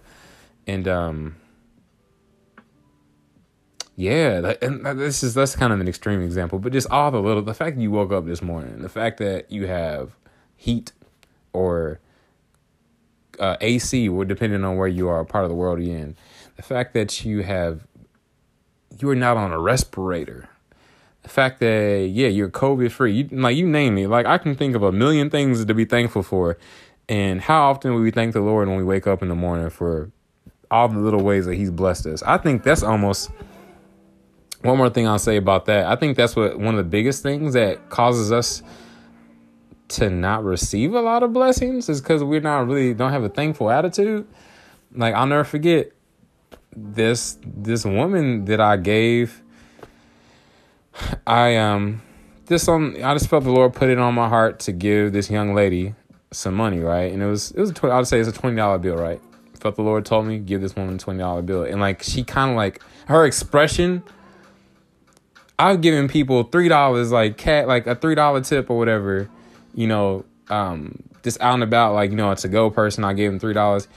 And 0.67 0.87
um 0.87 1.35
yeah, 3.99 4.53
and 4.61 4.85
this 4.97 5.23
is 5.23 5.33
that's 5.33 5.57
kind 5.57 5.73
of 5.73 5.81
an 5.81 5.87
extreme 5.89 6.21
example, 6.21 6.57
but 6.57 6.71
just 6.71 6.89
all 6.89 7.11
the 7.11 7.19
little 7.21 7.41
the 7.41 7.53
fact 7.53 7.75
that 7.75 7.81
you 7.81 7.91
woke 7.91 8.13
up 8.13 8.25
this 8.25 8.41
morning, 8.41 8.81
the 8.81 8.87
fact 8.87 9.17
that 9.17 9.51
you 9.51 9.67
have 9.67 10.15
heat 10.55 10.93
or 11.51 11.99
uh, 13.41 13.57
AC, 13.59 14.07
depending 14.25 14.63
on 14.63 14.77
where 14.77 14.87
you 14.87 15.09
are, 15.09 15.25
part 15.25 15.43
of 15.43 15.49
the 15.49 15.55
world 15.55 15.83
you're 15.83 15.97
in, 15.97 16.15
the 16.55 16.61
fact 16.61 16.93
that 16.93 17.25
you 17.25 17.43
have 17.43 17.85
you 19.01 19.09
are 19.09 19.15
not 19.15 19.35
on 19.35 19.51
a 19.51 19.59
respirator, 19.59 20.47
the 21.23 21.29
fact 21.29 21.59
that 21.59 22.09
yeah 22.09 22.29
you're 22.29 22.49
covid 22.49 22.93
free 22.93 23.11
you, 23.11 23.27
like 23.33 23.57
you 23.57 23.67
name 23.67 23.97
it 23.97 24.07
like 24.07 24.25
i 24.25 24.37
can 24.37 24.55
think 24.55 24.77
of 24.77 24.81
a 24.81 24.93
million 24.93 25.29
things 25.29 25.65
to 25.65 25.73
be 25.73 25.83
thankful 25.83 26.23
for 26.23 26.57
and 27.09 27.41
how 27.41 27.69
often 27.69 27.93
we 27.95 28.11
thank 28.11 28.31
the 28.31 28.39
lord 28.39 28.69
when 28.69 28.77
we 28.77 28.83
wake 28.83 29.05
up 29.05 29.21
in 29.21 29.27
the 29.27 29.35
morning 29.35 29.69
for 29.69 30.09
all 30.71 30.87
the 30.87 30.99
little 30.99 31.21
ways 31.21 31.45
that 31.45 31.55
he's 31.55 31.71
blessed 31.71 32.05
us. 32.05 32.23
I 32.23 32.37
think 32.37 32.63
that's 32.63 32.83
almost 32.83 33.31
one 34.61 34.77
more 34.77 34.89
thing 34.89 35.07
i'll 35.07 35.19
say 35.19 35.37
about 35.37 35.65
that 35.65 35.85
i 35.85 35.95
think 35.95 36.17
that's 36.17 36.35
what 36.35 36.59
one 36.59 36.75
of 36.75 36.77
the 36.77 36.89
biggest 36.89 37.23
things 37.23 37.53
that 37.53 37.89
causes 37.89 38.31
us 38.31 38.61
to 39.89 40.09
not 40.09 40.43
receive 40.43 40.93
a 40.93 41.01
lot 41.01 41.23
of 41.23 41.33
blessings 41.33 41.89
is 41.89 41.99
because 41.99 42.23
we're 42.23 42.39
not 42.39 42.67
really 42.67 42.93
don't 42.93 43.11
have 43.11 43.23
a 43.23 43.29
thankful 43.29 43.69
attitude. 43.69 44.27
Like 44.95 45.13
I'll 45.13 45.27
never 45.27 45.43
forget 45.43 45.91
this 46.75 47.37
this 47.43 47.83
woman 47.85 48.45
that 48.45 48.61
I 48.61 48.77
gave. 48.77 49.41
I 51.25 51.57
um 51.57 52.01
this 52.45 52.67
on 52.67 53.01
I 53.03 53.13
just 53.13 53.27
felt 53.29 53.43
the 53.43 53.51
Lord 53.51 53.73
put 53.73 53.89
it 53.89 53.97
on 53.97 54.13
my 54.13 54.29
heart 54.29 54.59
to 54.61 54.71
give 54.71 55.11
this 55.11 55.29
young 55.29 55.53
lady 55.53 55.95
some 56.31 56.53
money, 56.53 56.79
right? 56.79 57.11
And 57.11 57.21
it 57.21 57.25
was 57.25 57.51
it 57.51 57.59
was 57.59 57.71
a, 57.71 57.87
I'd 57.91 58.07
say 58.07 58.19
it's 58.19 58.29
a 58.29 58.33
twenty 58.33 58.55
dollar 58.55 58.77
bill, 58.77 58.95
right? 58.95 59.19
Felt 59.59 59.75
the 59.75 59.81
Lord 59.81 60.05
told 60.05 60.25
me 60.25 60.37
give 60.37 60.61
this 60.61 60.75
woman 60.75 60.97
twenty 60.97 61.19
dollar 61.19 61.41
bill, 61.41 61.63
and 61.63 61.81
like 61.81 62.03
she 62.03 62.23
kind 62.23 62.51
of 62.51 62.55
like 62.55 62.81
her 63.07 63.25
expression. 63.25 64.03
I've 65.59 65.81
given 65.81 66.07
people 66.07 66.43
three 66.43 66.69
dollars, 66.69 67.11
like 67.11 67.37
cat, 67.37 67.67
like 67.67 67.85
a 67.85 67.93
three 67.93 68.15
dollar 68.15 68.41
tip 68.41 68.69
or 68.69 68.77
whatever, 68.77 69.29
you 69.75 69.87
know, 69.87 70.23
um, 70.49 71.03
just 71.21 71.39
out 71.41 71.55
and 71.55 71.63
about, 71.63 71.93
like 71.93 72.11
you 72.11 72.15
know, 72.15 72.31
a 72.31 72.47
go 72.47 72.69
person. 72.69 73.03
I 73.03 73.11
gave 73.11 73.29
them 73.29 73.39
three 73.39 73.53
dollars, 73.53 73.89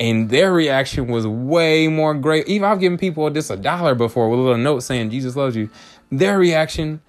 and 0.00 0.28
their 0.28 0.52
reaction 0.52 1.06
was 1.06 1.24
way 1.24 1.86
more 1.86 2.14
great. 2.14 2.48
Even 2.48 2.68
I've 2.68 2.80
given 2.80 2.98
people 2.98 3.30
just 3.30 3.48
a 3.48 3.56
dollar 3.56 3.94
before 3.94 4.28
with 4.28 4.40
a 4.40 4.42
little 4.42 4.58
note 4.58 4.80
saying 4.80 5.10
Jesus 5.10 5.36
loves 5.36 5.54
you. 5.54 5.70
Their 6.10 6.36
reaction 6.36 7.00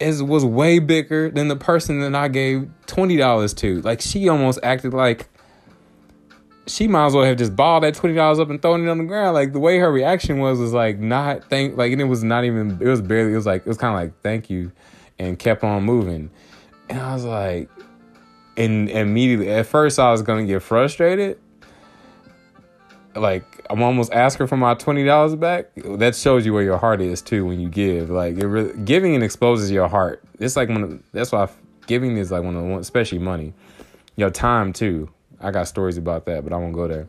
is 0.00 0.20
was 0.20 0.44
way 0.44 0.80
bigger 0.80 1.30
than 1.30 1.46
the 1.46 1.56
person 1.56 2.00
that 2.00 2.14
I 2.14 2.26
gave 2.26 2.68
twenty 2.86 3.16
dollars 3.16 3.54
to. 3.54 3.80
Like 3.82 4.00
she 4.00 4.28
almost 4.28 4.58
acted 4.64 4.92
like 4.92 5.28
she 6.66 6.88
might 6.88 7.06
as 7.06 7.14
well 7.14 7.24
have 7.24 7.36
just 7.36 7.54
balled 7.54 7.82
that 7.82 7.94
twenty 7.94 8.14
dollars 8.14 8.38
up 8.38 8.50
and 8.50 8.60
thrown 8.60 8.86
it 8.86 8.90
on 8.90 8.98
the 8.98 9.04
ground. 9.04 9.34
Like 9.34 9.52
the 9.52 9.60
way 9.60 9.78
her 9.78 9.92
reaction 9.92 10.38
was 10.38 10.58
was 10.58 10.72
like 10.72 10.98
not 10.98 11.44
thank 11.50 11.76
like 11.76 11.92
and 11.92 12.00
it 12.00 12.04
was 12.04 12.24
not 12.24 12.44
even 12.44 12.78
it 12.80 12.88
was 12.88 13.00
barely 13.00 13.32
it 13.32 13.36
was 13.36 13.46
like 13.46 13.62
it 13.62 13.68
was 13.68 13.76
kind 13.76 13.94
of 13.94 14.00
like 14.00 14.20
thank 14.22 14.48
you 14.48 14.72
and 15.18 15.38
kept 15.38 15.62
on 15.62 15.82
moving. 15.82 16.30
And 16.88 17.00
I 17.00 17.14
was 17.14 17.24
like 17.24 17.68
and 18.56 18.88
immediately 18.88 19.50
at 19.50 19.66
first 19.66 19.98
I 19.98 20.10
was 20.10 20.22
gonna 20.22 20.46
get 20.46 20.62
frustrated. 20.62 21.38
Like 23.14 23.44
I'm 23.70 23.82
almost 23.82 24.12
asking 24.12 24.46
for 24.46 24.56
my 24.56 24.74
twenty 24.74 25.04
dollars 25.04 25.34
back. 25.34 25.70
That 25.76 26.16
shows 26.16 26.46
you 26.46 26.54
where 26.54 26.62
your 26.62 26.78
heart 26.78 27.00
is 27.00 27.20
too 27.20 27.44
when 27.44 27.60
you 27.60 27.68
give. 27.68 28.10
Like 28.10 28.36
it 28.36 28.46
really, 28.46 28.76
giving 28.84 29.20
exposes 29.22 29.70
your 29.70 29.88
heart. 29.88 30.22
It's 30.38 30.56
like 30.56 30.68
when 30.68 31.02
that's 31.12 31.30
why 31.30 31.48
giving 31.86 32.16
is 32.16 32.32
like 32.32 32.42
one 32.42 32.56
of 32.56 32.64
the 32.66 32.78
especially 32.78 33.18
money, 33.18 33.52
your 34.16 34.30
time 34.30 34.72
too. 34.72 35.10
I 35.44 35.50
got 35.50 35.68
stories 35.68 35.96
about 35.96 36.26
that, 36.26 36.44
but 36.44 36.52
I 36.52 36.56
won't 36.56 36.74
go 36.74 36.88
there. 36.88 37.08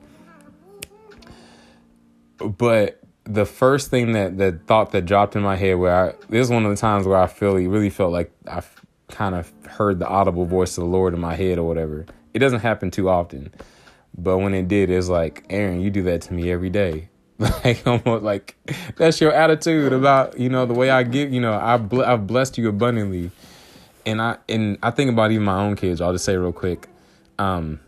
But 2.38 3.01
the 3.23 3.45
first 3.45 3.89
thing 3.89 4.13
that 4.13 4.38
that 4.38 4.67
thought 4.67 4.91
that 4.91 5.05
dropped 5.05 5.36
in 5.36 5.41
my 5.41 5.55
head 5.55 5.75
where 5.75 5.95
I 5.95 6.13
this 6.29 6.45
is 6.45 6.49
one 6.49 6.65
of 6.65 6.71
the 6.71 6.77
times 6.77 7.07
where 7.07 7.17
I 7.17 7.27
feel 7.27 7.55
really 7.55 7.89
felt 7.89 8.11
like 8.11 8.31
I 8.47 8.61
kind 9.09 9.36
of 9.36 9.51
heard 9.65 9.99
the 9.99 10.07
audible 10.07 10.45
voice 10.45 10.77
of 10.77 10.83
the 10.83 10.89
Lord 10.89 11.13
in 11.13 11.19
my 11.19 11.36
head 11.36 11.57
or 11.57 11.67
whatever. 11.67 12.05
It 12.33 12.39
doesn't 12.39 12.59
happen 12.59 12.91
too 12.91 13.09
often 13.09 13.51
but 14.17 14.38
when 14.38 14.53
it 14.53 14.67
did, 14.67 14.89
it's 14.89 15.09
like, 15.09 15.45
Aaron, 15.49 15.81
you 15.81 15.89
do 15.89 16.03
that 16.03 16.21
to 16.23 16.33
me 16.33 16.51
every 16.51 16.69
day. 16.69 17.09
Like 17.65 17.86
almost 17.86 18.23
like 18.23 18.55
that's 18.95 19.19
your 19.19 19.33
attitude 19.33 19.91
about 19.91 20.39
you 20.39 20.47
know 20.47 20.65
the 20.65 20.73
way 20.73 20.89
I 20.89 21.03
give. 21.03 21.33
You 21.33 21.41
know, 21.41 21.51
I 21.51 21.75
ble- 21.75 22.05
I've 22.05 22.25
blessed 22.25 22.57
you 22.57 22.69
abundantly, 22.69 23.29
and 24.05 24.21
I 24.21 24.38
and 24.47 24.77
I 24.81 24.91
think 24.91 25.11
about 25.11 25.31
even 25.31 25.43
my 25.43 25.59
own 25.59 25.75
kids. 25.75 25.99
I'll 25.99 26.13
just 26.13 26.23
say 26.23 26.38
real 26.38 26.53
quick. 26.53 26.88
Um, 27.38 27.81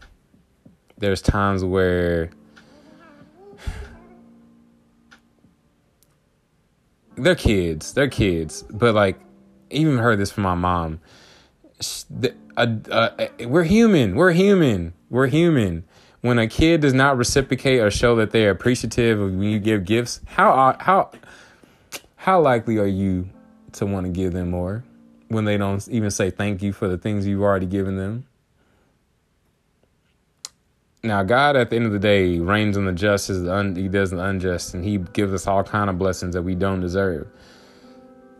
there's 0.98 1.22
times 1.22 1.64
where 1.64 2.30
they're 7.16 7.36
kids, 7.36 7.93
they're 7.93 8.08
kids, 8.08 8.64
but 8.70 8.93
like 8.93 9.20
even 9.70 9.98
heard 9.98 10.20
this 10.20 10.32
from 10.32 10.43
my 10.43 10.56
mom. 10.56 11.00
Uh, 12.56 12.68
uh, 12.91 13.28
we're 13.41 13.64
human. 13.64 14.16
We're 14.16 14.32
human. 14.32 14.93
We're 15.10 15.28
human 15.28 15.84
when 16.22 16.39
a 16.39 16.48
kid 16.48 16.82
does 16.82 16.93
not 16.93 17.18
reciprocate 17.18 17.80
or 17.80 17.89
show 17.89 18.16
that 18.18 18.32
they're 18.32 18.52
appreciative 18.52 19.20
of 19.20 19.32
when 19.32 19.43
you 19.43 19.60
give 19.60 19.86
gifts, 19.86 20.22
how 20.26 20.76
how 20.80 21.12
how 22.18 22.41
likely 22.41 22.78
are 22.78 22.86
you 22.86 23.30
to 23.74 23.86
want 23.86 24.06
to 24.06 24.12
give 24.12 24.34
them 24.34 24.50
more 24.50 24.84
when 25.30 25.45
they 25.45 25.58
don't 25.58 25.88
even 25.88 26.12
say 26.12 26.30
thank 26.30 26.62
you 26.62 26.74
for 26.74 26.88
the 26.88 26.98
things 26.98 27.26
you've 27.26 27.41
already 27.41 27.66
given 27.66 27.98
them? 27.98 28.27
Now, 31.08 31.24
God, 31.24 31.55
at 31.55 31.70
the 31.70 31.78
end 31.78 31.86
of 31.86 31.93
the 31.93 31.99
day, 31.99 32.39
rains 32.39 32.78
on 32.78 32.86
the 32.86 32.91
just 32.91 33.30
as 33.30 33.47
un- 33.47 33.76
He 33.76 33.88
does 33.88 34.12
the 34.12 34.20
unjust, 34.20 34.74
and 34.74 34.84
He 34.84 34.97
gives 34.97 35.34
us 35.34 35.47
all 35.47 35.64
kind 35.64 35.89
of 35.89 35.97
blessings 35.97 36.34
that 36.36 36.43
we 36.43 36.53
don't 36.53 36.82
deserve. 36.82 37.28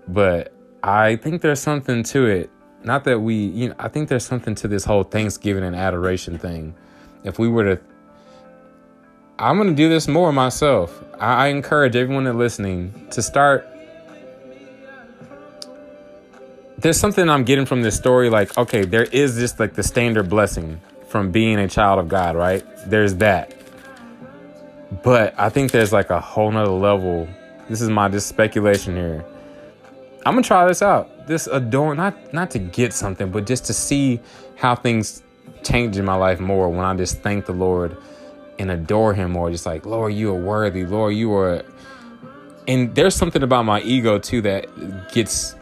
But 0.08 0.54
I 0.84 1.16
think 1.16 1.42
there's 1.42 1.62
something 1.62 2.04
to 2.04 2.26
it. 2.26 2.50
Not 2.84 3.06
that 3.06 3.20
we, 3.20 3.36
you 3.36 3.70
know, 3.70 3.76
I 3.80 3.88
think 3.88 4.10
there's 4.10 4.26
something 4.26 4.54
to 4.56 4.68
this 4.68 4.86
whole 4.86 5.04
Thanksgiving 5.04 5.64
and 5.64 5.76
adoration 5.76 6.38
thing 6.38 6.76
if 7.24 7.40
we 7.40 7.48
were 7.48 7.76
to 7.76 7.82
I'm 9.40 9.58
gonna 9.58 9.74
do 9.74 9.88
this 9.88 10.08
more 10.08 10.34
myself. 10.34 11.04
I, 11.20 11.48
encourage 11.50 11.96
everyone 11.96 12.24
that's 12.24 12.36
listening 12.36 13.08
to 13.12 13.22
start. 13.22 13.68
There's 16.80 17.00
something 17.00 17.30
I'm 17.30 17.44
getting 17.44 17.66
from 17.68 17.84
this 17.84 17.96
story, 17.96 18.32
like, 18.32 18.58
okay, 18.58 18.84
there 18.84 19.04
is 19.04 19.36
just 19.36 19.60
like 19.60 19.76
the 19.76 19.84
standard 19.84 20.28
blessing 20.28 20.82
from 21.08 21.32
being 21.32 21.58
a 21.60 21.68
child 21.68 22.00
of 22.00 22.08
God, 22.08 22.36
right? 22.36 22.64
There's 22.86 23.16
that. 23.16 23.54
But 25.04 25.34
I 25.38 25.50
think 25.50 25.72
there's 25.72 25.92
like 25.92 26.10
a 26.10 26.20
whole 26.20 26.52
nother 26.52 26.72
level. 26.72 27.28
This 27.70 27.82
is 27.82 27.90
my 27.90 28.10
just 28.10 28.28
speculation 28.28 28.96
here. 28.96 29.26
I'm 30.26 30.34
gonna 30.34 30.44
try 30.44 30.68
this 30.68 30.82
out. 30.82 31.28
This 31.28 31.48
adore 31.48 31.96
not 31.96 32.34
not 32.34 32.52
to 32.52 32.60
get 32.60 32.94
something, 32.94 33.32
but 33.32 33.46
just 33.46 33.66
to 33.66 33.74
see 33.74 34.20
how 34.56 34.76
things 34.76 35.24
change 35.64 35.98
in 35.98 36.06
my 36.06 36.16
life 36.16 36.40
more 36.40 36.70
when 36.70 36.86
I 36.86 36.94
just 36.96 37.22
thank 37.22 37.46
the 37.46 37.54
Lord 37.54 37.98
and 38.60 38.72
adore 38.72 39.14
Him 39.14 39.32
more. 39.32 39.52
Just 39.52 39.66
like, 39.66 39.86
Lord, 39.86 40.14
you 40.14 40.32
are 40.32 40.40
worthy. 40.40 40.86
Lord, 40.86 41.16
you 41.16 41.34
are. 41.34 41.64
And 42.68 42.94
there's 42.96 43.16
something 43.16 43.44
about 43.44 43.64
my 43.64 43.82
ego 43.82 44.20
too 44.20 44.42
that 44.42 44.68
gets 45.14 45.56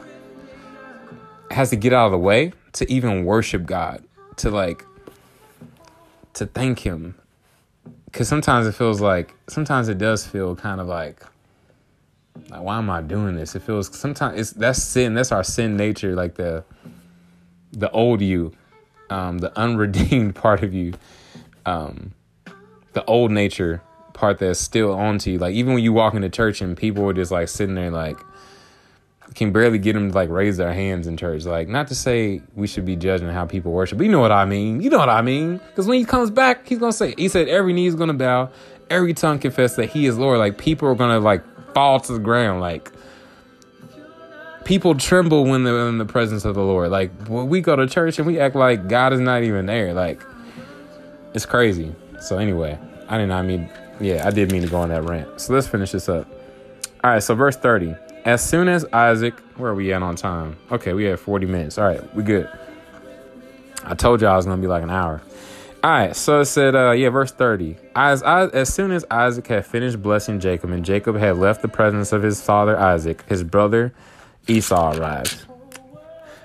has 1.51 1.69
to 1.69 1.75
get 1.75 1.93
out 1.93 2.07
of 2.07 2.11
the 2.11 2.17
way 2.17 2.51
to 2.73 2.91
even 2.91 3.25
worship 3.25 3.65
God, 3.65 4.03
to 4.37 4.49
like 4.49 4.83
to 6.35 6.45
thank 6.45 6.79
Him. 6.79 7.15
Because 8.05 8.27
sometimes 8.27 8.65
it 8.67 8.73
feels 8.73 9.01
like 9.01 9.35
sometimes 9.47 9.89
it 9.89 9.97
does 9.97 10.25
feel 10.25 10.55
kind 10.55 10.79
of 10.79 10.87
like 10.87 11.21
like 12.49 12.61
why 12.61 12.77
am 12.77 12.89
I 12.89 13.01
doing 13.01 13.35
this? 13.35 13.55
It 13.55 13.61
feels 13.61 13.95
sometimes 13.97 14.39
it's 14.39 14.51
that's 14.51 14.81
sin. 14.81 15.13
That's 15.13 15.31
our 15.31 15.43
sin 15.43 15.75
nature, 15.75 16.15
like 16.15 16.35
the 16.35 16.63
the 17.71 17.91
old 17.91 18.21
you 18.21 18.53
um, 19.09 19.39
the 19.39 19.57
unredeemed 19.59 20.35
part 20.35 20.63
of 20.63 20.73
you, 20.73 20.93
um, 21.65 22.13
the 22.93 23.03
old 23.05 23.31
nature 23.31 23.81
part 24.13 24.39
that's 24.39 24.59
still 24.59 24.93
onto 24.93 25.31
you. 25.31 25.37
Like 25.37 25.53
even 25.53 25.73
when 25.73 25.83
you 25.83 25.93
walk 25.93 26.13
into 26.13 26.29
church 26.29 26.61
and 26.61 26.77
people 26.77 27.07
are 27.09 27.13
just 27.13 27.31
like 27.31 27.47
sitting 27.47 27.75
there 27.75 27.91
like 27.91 28.17
can 29.33 29.51
barely 29.51 29.77
get 29.77 29.93
them 29.93 30.09
to 30.09 30.15
like 30.15 30.29
raise 30.29 30.57
their 30.57 30.73
hands 30.73 31.07
in 31.07 31.17
church. 31.17 31.45
Like 31.45 31.67
not 31.67 31.87
to 31.87 31.95
say 31.95 32.41
we 32.55 32.67
should 32.67 32.85
be 32.85 32.95
judging 32.95 33.27
how 33.29 33.45
people 33.45 33.71
worship, 33.71 33.97
but 33.97 34.05
you 34.05 34.11
know 34.11 34.19
what 34.19 34.31
I 34.31 34.45
mean. 34.45 34.81
You 34.81 34.89
know 34.89 34.99
what 34.99 35.09
I 35.09 35.21
mean. 35.21 35.57
Because 35.57 35.87
when 35.87 35.97
he 35.97 36.05
comes 36.05 36.29
back, 36.29 36.67
he's 36.67 36.79
gonna 36.79 36.93
say 36.93 37.13
he 37.17 37.27
said 37.27 37.47
every 37.47 37.73
knee 37.73 37.87
is 37.87 37.95
gonna 37.95 38.13
bow, 38.13 38.49
every 38.89 39.13
tongue 39.13 39.39
confess 39.39 39.75
that 39.75 39.89
he 39.89 40.05
is 40.05 40.17
Lord. 40.17 40.39
Like 40.39 40.57
people 40.57 40.87
are 40.87 40.95
gonna 40.95 41.19
like 41.19 41.43
fall 41.73 41.99
to 41.99 42.13
the 42.13 42.19
ground. 42.19 42.61
Like 42.61 42.91
people 44.63 44.95
tremble 44.95 45.45
when 45.45 45.63
they're 45.63 45.87
in 45.87 45.97
the 45.97 46.05
presence 46.05 46.45
of 46.45 46.55
the 46.55 46.63
Lord. 46.63 46.91
Like 46.91 47.11
when 47.27 47.49
we 47.49 47.61
go 47.61 47.75
to 47.75 47.87
church 47.87 48.17
and 48.19 48.27
we 48.27 48.39
act 48.39 48.55
like 48.55 48.87
God 48.87 49.13
is 49.13 49.19
not 49.19 49.43
even 49.43 49.65
there. 49.65 49.93
Like 49.93 50.21
it's 51.33 51.45
crazy. 51.45 51.93
So 52.21 52.37
anyway, 52.37 52.77
I 53.09 53.17
did 53.17 53.27
not 53.27 53.43
I 53.43 53.47
mean 53.47 53.69
yeah, 53.99 54.27
I 54.27 54.31
did 54.31 54.51
mean 54.51 54.61
to 54.61 54.67
go 54.67 54.77
on 54.77 54.89
that 54.89 55.03
rant. 55.03 55.39
So 55.41 55.53
let's 55.53 55.67
finish 55.67 55.91
this 55.91 56.09
up. 56.09 56.27
All 57.03 57.11
right, 57.11 57.23
so 57.23 57.35
verse 57.35 57.55
30. 57.55 57.95
As 58.25 58.43
soon 58.43 58.67
as 58.67 58.83
Isaac, 58.91 59.35
where 59.55 59.71
are 59.71 59.75
we 59.75 59.93
at 59.93 60.01
on 60.01 60.15
time? 60.15 60.57
Okay, 60.71 60.93
we 60.93 61.03
have 61.05 61.19
40 61.19 61.45
minutes. 61.45 61.77
All 61.77 61.85
right, 61.85 62.15
we 62.15 62.23
good. 62.23 62.49
I 63.83 63.93
told 63.93 64.21
y'all 64.21 64.33
I 64.33 64.35
was 64.35 64.45
gonna 64.45 64.59
be 64.59 64.67
like 64.67 64.81
an 64.81 64.89
hour. 64.89 65.21
All 65.83 65.91
right, 65.91 66.15
so 66.15 66.39
it 66.39 66.45
said, 66.45 66.73
uh, 66.75 66.91
yeah, 66.91 67.09
verse 67.09 67.31
30. 67.31 67.77
As, 67.95 68.23
as 68.23 68.73
soon 68.73 68.91
as 68.91 69.05
Isaac 69.11 69.45
had 69.45 69.67
finished 69.67 70.01
blessing 70.01 70.39
Jacob, 70.39 70.71
and 70.71 70.83
Jacob 70.83 71.15
had 71.17 71.37
left 71.37 71.61
the 71.61 71.67
presence 71.67 72.11
of 72.11 72.23
his 72.23 72.41
father 72.41 72.75
Isaac, 72.75 73.23
his 73.29 73.43
brother 73.43 73.93
Esau 74.47 74.97
arrived 74.97 75.45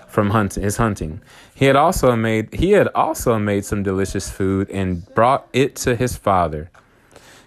from 0.07 0.31
hunting 0.31 0.62
his 0.62 0.76
hunting. 0.76 1.22
He 1.55 1.64
had 1.64 1.76
also 1.76 2.14
made 2.16 2.53
he 2.53 2.72
had 2.72 2.89
also 2.89 3.39
made 3.39 3.64
some 3.64 3.83
delicious 3.83 4.31
food 4.31 4.68
and 4.70 5.07
brought 5.14 5.49
it 5.53 5.76
to 5.76 5.97
his 5.97 6.16
father. 6.16 6.70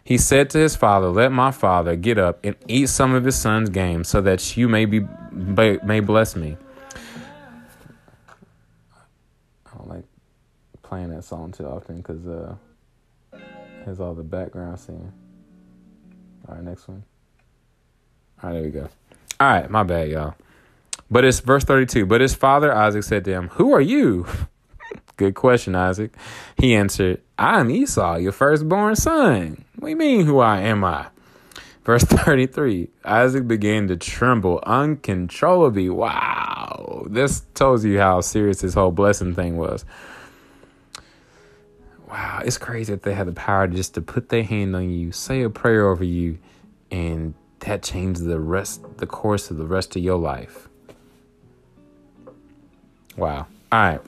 He 0.04 0.18
said 0.18 0.50
to 0.52 0.58
his 0.58 0.76
father, 0.76 1.08
"Let 1.08 1.32
my 1.32 1.52
father 1.52 1.96
get 1.96 2.18
up 2.18 2.40
and 2.44 2.56
eat 2.68 2.90
some 2.90 3.14
of 3.14 3.24
his 3.24 3.36
son's 3.36 3.70
game, 3.70 4.04
so 4.04 4.22
that 4.22 4.58
you 4.58 4.68
may 4.68 4.86
be 4.86 5.06
may 5.32 6.00
bless 6.02 6.36
me." 6.36 6.58
I 9.66 9.78
don't 9.78 9.88
like 9.88 10.06
playing 10.82 11.10
that 11.12 11.24
song 11.24 11.52
too 11.52 11.66
often 11.66 11.98
because 11.98 12.28
uh, 12.28 12.56
has 13.86 14.00
all 14.00 14.14
the 14.14 14.24
background 14.24 14.80
scene. 14.80 15.12
All 16.48 16.56
right, 16.56 16.64
next 16.64 16.88
one. 16.88 17.04
All 18.42 18.50
right, 18.50 18.54
there 18.56 18.64
we 18.64 18.70
go. 18.72 18.90
All 19.40 19.50
right, 19.50 19.70
my 19.70 19.84
bad, 19.84 20.10
y'all. 20.10 20.36
But 21.10 21.26
it's 21.26 21.40
verse 21.40 21.64
32. 21.64 22.06
But 22.06 22.22
his 22.22 22.34
father 22.34 22.74
Isaac 22.74 23.04
said 23.04 23.24
to 23.26 23.32
him, 23.32 23.50
Who 23.50 23.74
are 23.74 23.82
you? 23.82 24.26
Good 25.18 25.36
question, 25.36 25.76
Isaac. 25.76 26.14
He 26.58 26.76
answered, 26.76 27.22
I 27.38 27.60
am 27.60 27.70
Esau, 27.70 28.16
your 28.16 28.32
firstborn 28.32 28.96
son. 28.96 29.64
You 29.82 29.96
mean, 29.96 30.26
who 30.26 30.40
I 30.40 30.62
am 30.62 30.84
I? 30.84 31.08
Verse 31.84 32.04
33 32.06 32.90
Isaac 33.04 33.48
began 33.48 33.88
to 33.90 33.98
tremble 33.98 34.60
uncontrollably. 34.66 35.90
Wow. 35.90 37.06
This 37.10 37.42
tells 37.54 37.84
you 37.86 38.00
how 38.00 38.22
serious 38.22 38.62
this 38.62 38.74
whole 38.74 38.92
blessing 38.92 39.36
thing 39.36 39.58
was. 39.58 39.86
Wow, 42.10 42.42
it's 42.46 42.60
crazy 42.60 42.94
that 42.94 43.02
they 43.02 43.16
had 43.16 43.28
the 43.28 43.34
power 43.34 43.68
just 43.68 43.96
to 43.96 44.02
put 44.02 44.30
their 44.30 44.44
hand 44.44 44.76
on 44.76 44.90
you, 44.90 45.12
say 45.12 45.42
a 45.42 45.50
prayer 45.50 45.90
over 45.90 46.04
you, 46.04 46.38
and 46.92 47.34
that 47.62 47.82
changed 47.82 48.24
the 48.24 48.40
rest 48.40 48.84
the 48.98 49.08
course 49.08 49.50
of 49.50 49.58
the 49.58 49.66
rest 49.66 49.96
of 49.96 50.04
your 50.04 50.20
life. 50.20 50.70
Wow. 53.18 53.48
All 53.72 53.80
right. 53.80 54.02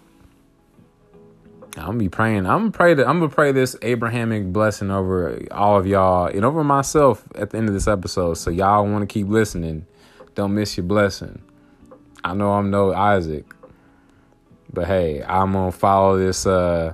I'm 1.77 1.87
gonna 1.87 1.97
be 1.97 2.09
praying. 2.09 2.45
I'm 2.45 2.59
gonna 2.59 2.71
pray 2.71 2.93
that 2.93 3.07
I'm 3.07 3.19
gonna 3.19 3.29
pray 3.31 3.51
this 3.51 3.75
Abrahamic 3.81 4.53
blessing 4.53 4.91
over 4.91 5.41
all 5.51 5.77
of 5.77 5.85
y'all 5.85 6.27
and 6.27 6.45
over 6.45 6.63
myself 6.63 7.23
at 7.35 7.49
the 7.49 7.57
end 7.57 7.67
of 7.67 7.73
this 7.73 7.87
episode. 7.87 8.35
So 8.35 8.49
y'all 8.49 8.85
want 8.87 9.07
to 9.07 9.13
keep 9.13 9.27
listening. 9.27 9.85
Don't 10.35 10.53
miss 10.53 10.77
your 10.77 10.85
blessing. 10.85 11.41
I 12.23 12.33
know 12.33 12.53
I'm 12.53 12.69
no 12.71 12.93
Isaac, 12.93 13.53
but 14.71 14.87
hey, 14.87 15.21
I'm 15.23 15.51
gonna 15.51 15.71
follow 15.71 16.17
this. 16.17 16.45
Uh, 16.45 16.93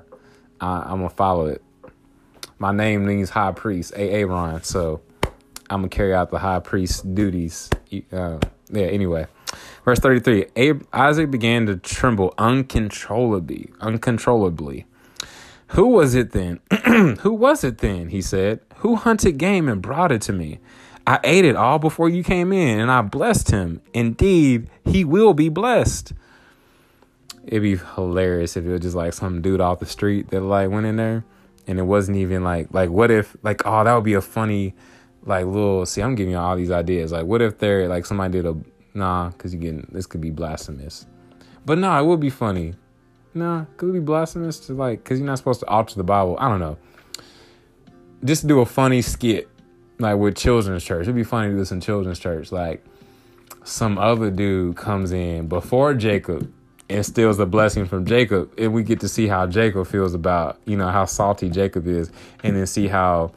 I, 0.60 0.92
am 0.92 0.98
gonna 0.98 1.10
follow 1.10 1.46
it. 1.46 1.62
My 2.58 2.72
name 2.72 3.06
means 3.06 3.30
high 3.30 3.52
priest, 3.52 3.94
Aaron. 3.96 4.64
So 4.64 5.02
I'm 5.70 5.82
gonna 5.82 5.90
carry 5.90 6.14
out 6.14 6.32
the 6.32 6.40
high 6.40 6.60
priest 6.60 7.14
duties. 7.14 7.70
Uh, 8.12 8.40
yeah. 8.72 8.86
Anyway. 8.86 9.28
Verse 9.86 10.00
33 10.00 10.46
Ab- 10.56 10.88
Isaac 10.94 11.32
began 11.32 11.66
to 11.66 11.78
tremble 11.78 12.34
uncontrollably. 12.38 13.72
Uncontrollably. 13.80 14.86
Who 15.70 15.88
was 15.88 16.16
it 16.16 16.32
then? 16.32 16.60
Who 17.22 17.34
was 17.34 17.64
it 17.64 17.80
then? 17.80 18.10
He 18.10 18.22
said. 18.22 18.60
Who 18.78 18.96
hunted 18.96 19.38
game 19.38 19.70
and 19.70 19.82
brought 19.82 20.12
it 20.12 20.22
to 20.24 20.34
me? 20.34 20.60
I 21.08 21.20
ate 21.24 21.46
it 21.46 21.56
all 21.56 21.80
before 21.80 22.10
you 22.10 22.24
came 22.24 22.54
in, 22.54 22.80
and 22.80 22.92
I 22.92 23.02
blessed 23.02 23.52
him. 23.52 23.82
Indeed, 23.94 24.70
he 24.86 25.04
will 25.04 25.34
be 25.34 25.50
blessed. 25.50 26.14
It'd 27.46 27.64
be 27.64 27.78
hilarious 27.96 28.56
if 28.56 28.66
it 28.66 28.70
was 28.70 28.82
just 28.82 28.96
like 28.96 29.14
some 29.14 29.42
dude 29.42 29.62
off 29.62 29.80
the 29.80 29.86
street 29.86 30.30
that 30.30 30.42
like 30.42 30.70
went 30.70 30.86
in 30.86 30.98
there, 30.98 31.26
and 31.68 31.80
it 31.80 31.84
wasn't 31.84 32.18
even 32.18 32.44
like 32.44 32.68
like 32.72 32.90
what 32.90 33.10
if 33.10 33.36
like 33.42 33.62
oh 33.66 33.84
that 33.84 33.94
would 33.94 34.04
be 34.04 34.14
a 34.14 34.22
funny 34.22 34.76
like 35.24 35.46
little 35.46 35.86
see 35.86 36.02
I'm 36.02 36.16
giving 36.16 36.32
you 36.32 36.38
all 36.38 36.56
these 36.56 36.72
ideas 36.72 37.12
like 37.12 37.26
what 37.26 37.42
if 37.42 37.58
there 37.60 37.88
like 37.88 38.06
somebody 38.06 38.32
did 38.34 38.46
a 38.46 38.56
Nah, 38.94 39.30
because 39.30 39.54
you 39.54 39.60
get 39.60 39.94
this 39.94 40.06
could 40.06 40.22
be 40.22 40.32
blasphemous. 40.32 41.06
But 41.66 41.78
nah, 41.78 42.00
it 42.00 42.06
would 42.06 42.20
be 42.20 42.30
funny. 42.30 42.76
Nah, 43.34 43.66
could 43.78 43.90
it 43.90 43.94
be 43.94 44.00
blasphemous 44.00 44.60
to 44.62 44.74
like 44.74 45.04
because 45.04 45.20
you're 45.20 45.28
not 45.28 45.38
supposed 45.38 45.62
to 45.62 45.68
alter 45.68 45.96
the 45.96 46.04
Bible. 46.04 46.38
I 46.40 46.50
don't 46.50 46.60
know. 46.60 46.78
Just 48.24 48.48
do 48.48 48.60
a 48.60 48.66
funny 48.66 49.02
skit 49.02 49.50
like 50.00 50.18
with 50.18 50.36
children's 50.36 50.84
church. 50.84 51.04
It'd 51.04 51.16
be 51.16 51.24
funny 51.24 51.48
to 51.48 51.54
do 51.54 51.60
this 51.60 51.72
in 51.72 51.80
children's 51.80 52.20
church. 52.20 52.52
Like 52.52 52.84
some 53.64 53.98
other 53.98 54.30
dude 54.30 54.76
comes 54.76 55.12
in 55.12 55.48
before 55.48 55.94
Jacob 55.94 56.52
and 56.90 57.06
steals 57.06 57.40
a 57.40 57.46
blessing 57.46 57.86
from 57.86 58.06
Jacob, 58.06 58.54
and 58.58 58.74
we 58.74 58.84
get 58.84 59.00
to 59.00 59.08
see 59.08 59.28
how 59.28 59.48
Jacob 59.48 59.88
feels 59.88 60.14
about 60.14 60.60
you 60.66 60.76
know 60.76 60.90
how 60.90 61.06
salty 61.06 61.50
Jacob 61.50 61.88
is, 61.88 62.12
and 62.44 62.58
then 62.58 62.68
see 62.68 62.88
how 62.88 63.32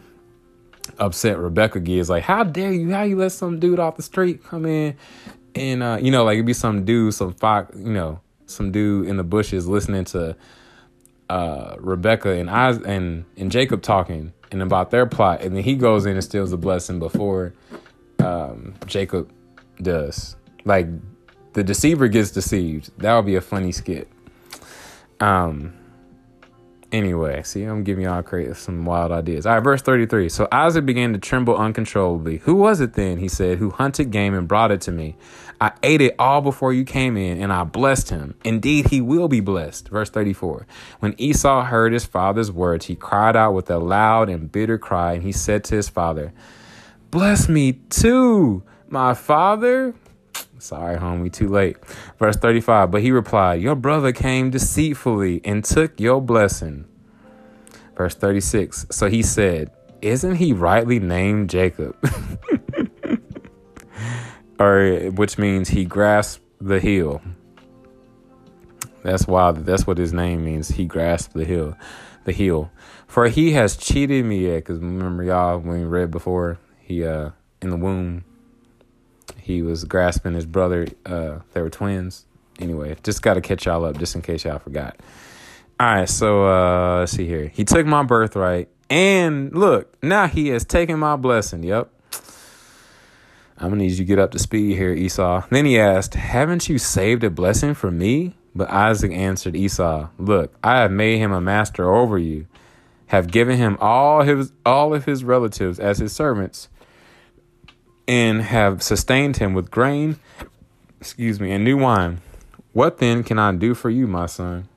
upset 0.99 1.39
Rebecca 1.39 1.79
gets. 1.79 2.09
Like, 2.09 2.25
how 2.25 2.43
dare 2.43 2.73
you? 2.73 2.91
How 2.91 3.03
you 3.03 3.17
let 3.17 3.31
some 3.31 3.61
dude 3.61 3.79
off 3.79 3.97
the 3.97 4.03
street 4.03 4.43
come 4.43 4.67
in 4.67 4.97
and 5.55 5.83
uh, 5.83 5.99
you 6.01 6.11
know, 6.11 6.25
like 6.25 6.35
it'd 6.35 6.47
be 6.47 6.53
some 6.53 6.85
dude, 6.85 7.15
some 7.15 7.35
fox, 7.35 7.77
you 7.77 7.93
know, 7.93 8.21
some 8.47 8.73
dude 8.73 9.09
in 9.09 9.17
the 9.17 9.25
bushes 9.25 9.67
listening 9.67 10.05
to 10.07 10.37
uh, 11.31 11.77
Rebecca 11.79 12.31
and 12.31 12.51
I 12.51 12.71
and 12.71 13.25
and 13.37 13.51
Jacob 13.51 13.83
talking 13.83 14.33
and 14.51 14.63
about 14.63 14.91
their 14.91 15.07
plot, 15.07 15.43
and 15.43 15.57
then 15.57 15.65
he 15.65 15.75
goes 15.75 16.07
in 16.07 16.13
and 16.13 16.25
steals 16.25 16.51
the 16.51 16.57
blessing 16.57 16.99
before 16.99 17.55
um, 18.19 18.75
Jacob 18.87 19.31
does. 19.83 20.37
Like 20.65 20.87
the 21.53 21.65
deceiver 21.65 22.09
gets 22.09 22.31
deceived. 22.31 22.91
That 22.99 23.15
would 23.17 23.27
be 23.27 23.37
a 23.37 23.41
funny 23.41 23.73
skit. 23.73 24.09
Um, 25.21 25.75
Anyway, 26.95 27.43
see, 27.43 27.65
I'm 27.65 27.83
giving 27.83 28.05
y'all 28.05 28.23
create 28.23 28.55
some 28.55 28.85
wild 28.85 29.11
ideas. 29.11 29.47
All 29.47 29.55
right, 29.55 29.65
verse 29.65 29.83
33. 29.83 30.29
So 30.29 30.47
Isaac 30.53 30.87
began 30.87 31.13
to 31.13 31.19
tremble 31.19 31.57
uncontrollably. 31.57 32.37
Who 32.39 32.55
was 32.55 32.81
it 32.81 32.93
then, 32.93 33.19
he 33.19 33.27
said, 33.27 33.59
who 33.59 33.71
hunted 33.71 34.13
game 34.13 34.33
and 34.33 34.47
brought 34.47 34.71
it 34.71 34.81
to 34.83 34.93
me? 34.93 35.17
I 35.61 35.73
ate 35.83 36.01
it 36.01 36.15
all 36.19 36.41
before 36.41 36.73
you 36.73 36.85
came 36.85 37.17
in, 37.17 37.41
and 37.41 37.53
I 37.53 37.65
blessed 37.65 38.11
him. 38.11 38.35
Indeed, 38.45 38.89
he 38.89 39.01
will 39.01 39.29
be 39.29 39.41
blessed. 39.41 39.89
Verse 39.89 40.11
34. 40.11 40.67
When 41.01 41.15
Esau 41.19 41.65
heard 41.65 41.93
his 41.93 42.05
father's 42.05 42.51
words, 42.51 42.87
he 42.87 42.97
cried 42.97 43.37
out 43.37 43.53
with 43.55 43.71
a 43.71 43.79
loud 43.79 44.29
and 44.29 44.51
bitter 44.51 44.79
cry, 44.79 45.15
and 45.15 45.23
he 45.23 45.33
said 45.33 45.65
to 45.65 45.77
his 45.77 45.89
father, 45.89 46.33
Bless 47.11 47.49
me 47.49 47.75
too, 47.91 48.63
my 48.89 49.15
father. 49.15 49.95
Sorry, 50.59 50.97
homie, 50.97 51.33
too 51.33 51.49
late. 51.49 51.77
Verse 52.19 52.37
35 52.37 52.91
But 52.91 53.03
he 53.03 53.11
replied, 53.11 53.61
Your 53.61 53.75
brother 53.75 54.13
came 54.13 54.51
deceitfully 54.51 55.41
and 55.45 55.65
took 55.65 56.01
your 56.01 56.21
blessing. 56.21 56.87
Verse 57.97 58.15
36 58.15 58.87
So 58.91 59.09
he 59.09 59.23
said, 59.23 59.71
Isn't 60.03 60.37
he 60.37 60.53
rightly 60.53 60.99
named 60.99 61.51
Jacob? 61.51 61.97
or 64.59 65.11
which 65.11 65.39
means 65.39 65.69
he 65.69 65.85
grasped 65.85 66.43
the 66.61 66.81
heel. 66.81 67.23
That's 69.03 69.27
why 69.27 69.53
That's 69.53 69.87
what 69.87 69.99
his 69.99 70.13
name 70.13 70.45
means. 70.45 70.69
He 70.69 70.87
grasped 70.87 71.35
the 71.35 71.45
heel, 71.45 71.77
the 72.25 72.33
heel. 72.33 72.71
For 73.07 73.29
he 73.29 73.53
has 73.53 73.77
cheated 73.77 74.25
me 74.25 74.47
yet. 74.47 74.57
Because 74.57 74.79
remember, 74.79 75.23
y'all, 75.23 75.59
when 75.59 75.81
we 75.81 75.85
read 75.85 76.11
before, 76.11 76.59
he 76.81 77.05
uh 77.05 77.31
in 77.61 77.71
the 77.71 77.77
womb 77.77 78.25
he 79.45 79.61
was 79.61 79.85
grasping 79.85 80.33
his 80.33 80.47
brother. 80.47 80.87
Uh, 81.05 81.41
they 81.53 81.61
were 81.61 81.69
twins. 81.69 82.25
Anyway, 82.59 82.97
just 83.03 83.21
got 83.21 83.35
to 83.35 83.43
catch 83.43 83.67
y'all 83.67 83.85
up 83.85 83.99
just 83.99 84.15
in 84.15 84.23
case 84.23 84.45
y'all 84.45 84.59
forgot. 84.59 84.99
All 85.79 85.87
right, 85.87 86.09
so 86.09 86.47
uh, 86.47 87.01
let's 87.01 87.13
see 87.13 87.27
here. 87.27 87.49
He 87.49 87.65
took 87.65 87.85
my 87.85 88.05
birthright, 88.05 88.71
and 88.89 89.53
look, 89.55 90.03
now 90.03 90.29
he 90.29 90.49
has 90.49 90.65
taken 90.65 90.99
my 90.99 91.17
blessing. 91.17 91.63
Yep. 91.63 91.91
I'm 93.57 93.69
gonna 93.71 93.77
need 93.77 93.93
you 93.93 93.99
to 93.99 94.05
get 94.05 94.19
up 94.19 94.33
to 94.33 94.39
speed 94.39 94.77
here, 94.77 94.93
Esau. 94.93 95.45
Then 95.51 95.65
he 95.65 95.79
asked, 95.79 96.15
Haven't 96.15 96.69
you 96.69 96.79
saved 96.79 97.23
a 97.23 97.31
blessing 97.31 97.75
for 97.75 97.91
me? 97.91 98.35
But 98.55 98.71
Isaac 98.71 99.13
answered 99.13 99.57
Esau, 99.57 100.09
Look, 100.19 100.55
I 100.63 100.79
have 100.81 100.91
made 100.91 101.19
him 101.19 101.33
a 101.33 101.41
master 101.41 101.93
over 101.93 102.19
you, 102.19 102.47
have 103.07 103.31
given 103.31 103.57
him 103.57 103.77
all 103.81 104.23
his 104.23 104.53
all 104.67 104.95
of 104.95 105.05
his 105.05 105.25
relatives 105.25 105.79
as 105.79 105.99
his 105.99 106.13
servants, 106.13 106.69
and 108.09 108.43
have 108.43 108.83
sustained 108.83 109.37
him 109.37 109.55
with 109.55 109.71
grain, 109.71 110.17
excuse 111.01 111.41
me, 111.41 111.53
and 111.53 111.65
new 111.65 111.77
wine. 111.77 112.21
What 112.73 112.99
then 112.99 113.23
can 113.23 113.39
I 113.39 113.53
do 113.53 113.75
for 113.75 113.89
you, 113.89 114.09
my 114.09 114.27
son? 114.27 114.69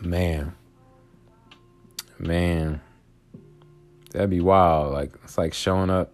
Man. 0.00 0.54
Man. 2.18 2.80
That'd 4.14 4.30
be 4.30 4.40
wild. 4.40 4.92
Like 4.92 5.10
it's 5.24 5.36
like 5.36 5.52
showing 5.52 5.90
up. 5.90 6.12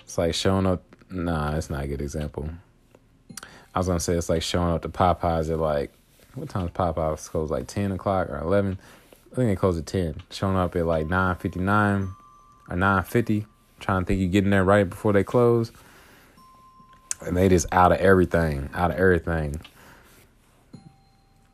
It's 0.00 0.18
like 0.18 0.34
showing 0.34 0.66
up. 0.66 0.82
Nah, 1.10 1.54
it's 1.54 1.70
not 1.70 1.84
a 1.84 1.86
good 1.86 2.02
example. 2.02 2.50
I 3.72 3.78
was 3.78 3.86
gonna 3.86 4.00
say 4.00 4.14
it's 4.14 4.28
like 4.28 4.42
showing 4.42 4.74
up 4.74 4.82
to 4.82 4.88
Popeyes 4.88 5.48
at 5.48 5.60
like 5.60 5.92
what 6.34 6.48
time 6.48 6.66
is 6.66 6.72
Popeyes 6.72 7.30
close? 7.30 7.50
Like 7.50 7.68
ten 7.68 7.92
o'clock 7.92 8.28
or 8.28 8.38
eleven. 8.38 8.80
I 9.30 9.36
think 9.36 9.48
they 9.48 9.54
close 9.56 9.78
at 9.78 9.86
ten. 9.86 10.16
Showing 10.32 10.56
up 10.56 10.74
at 10.74 10.84
like 10.84 11.06
nine 11.06 11.36
fifty 11.36 11.60
nine 11.60 12.08
or 12.68 12.76
nine 12.76 13.04
fifty, 13.04 13.46
trying 13.78 14.02
to 14.02 14.06
think 14.06 14.18
you 14.20 14.26
getting 14.26 14.50
there 14.50 14.64
right 14.64 14.90
before 14.90 15.12
they 15.12 15.22
close. 15.22 15.70
And 17.20 17.36
they 17.36 17.48
just 17.48 17.66
out 17.70 17.92
of 17.92 17.98
everything, 17.98 18.70
out 18.74 18.90
of 18.90 18.96
everything. 18.96 19.60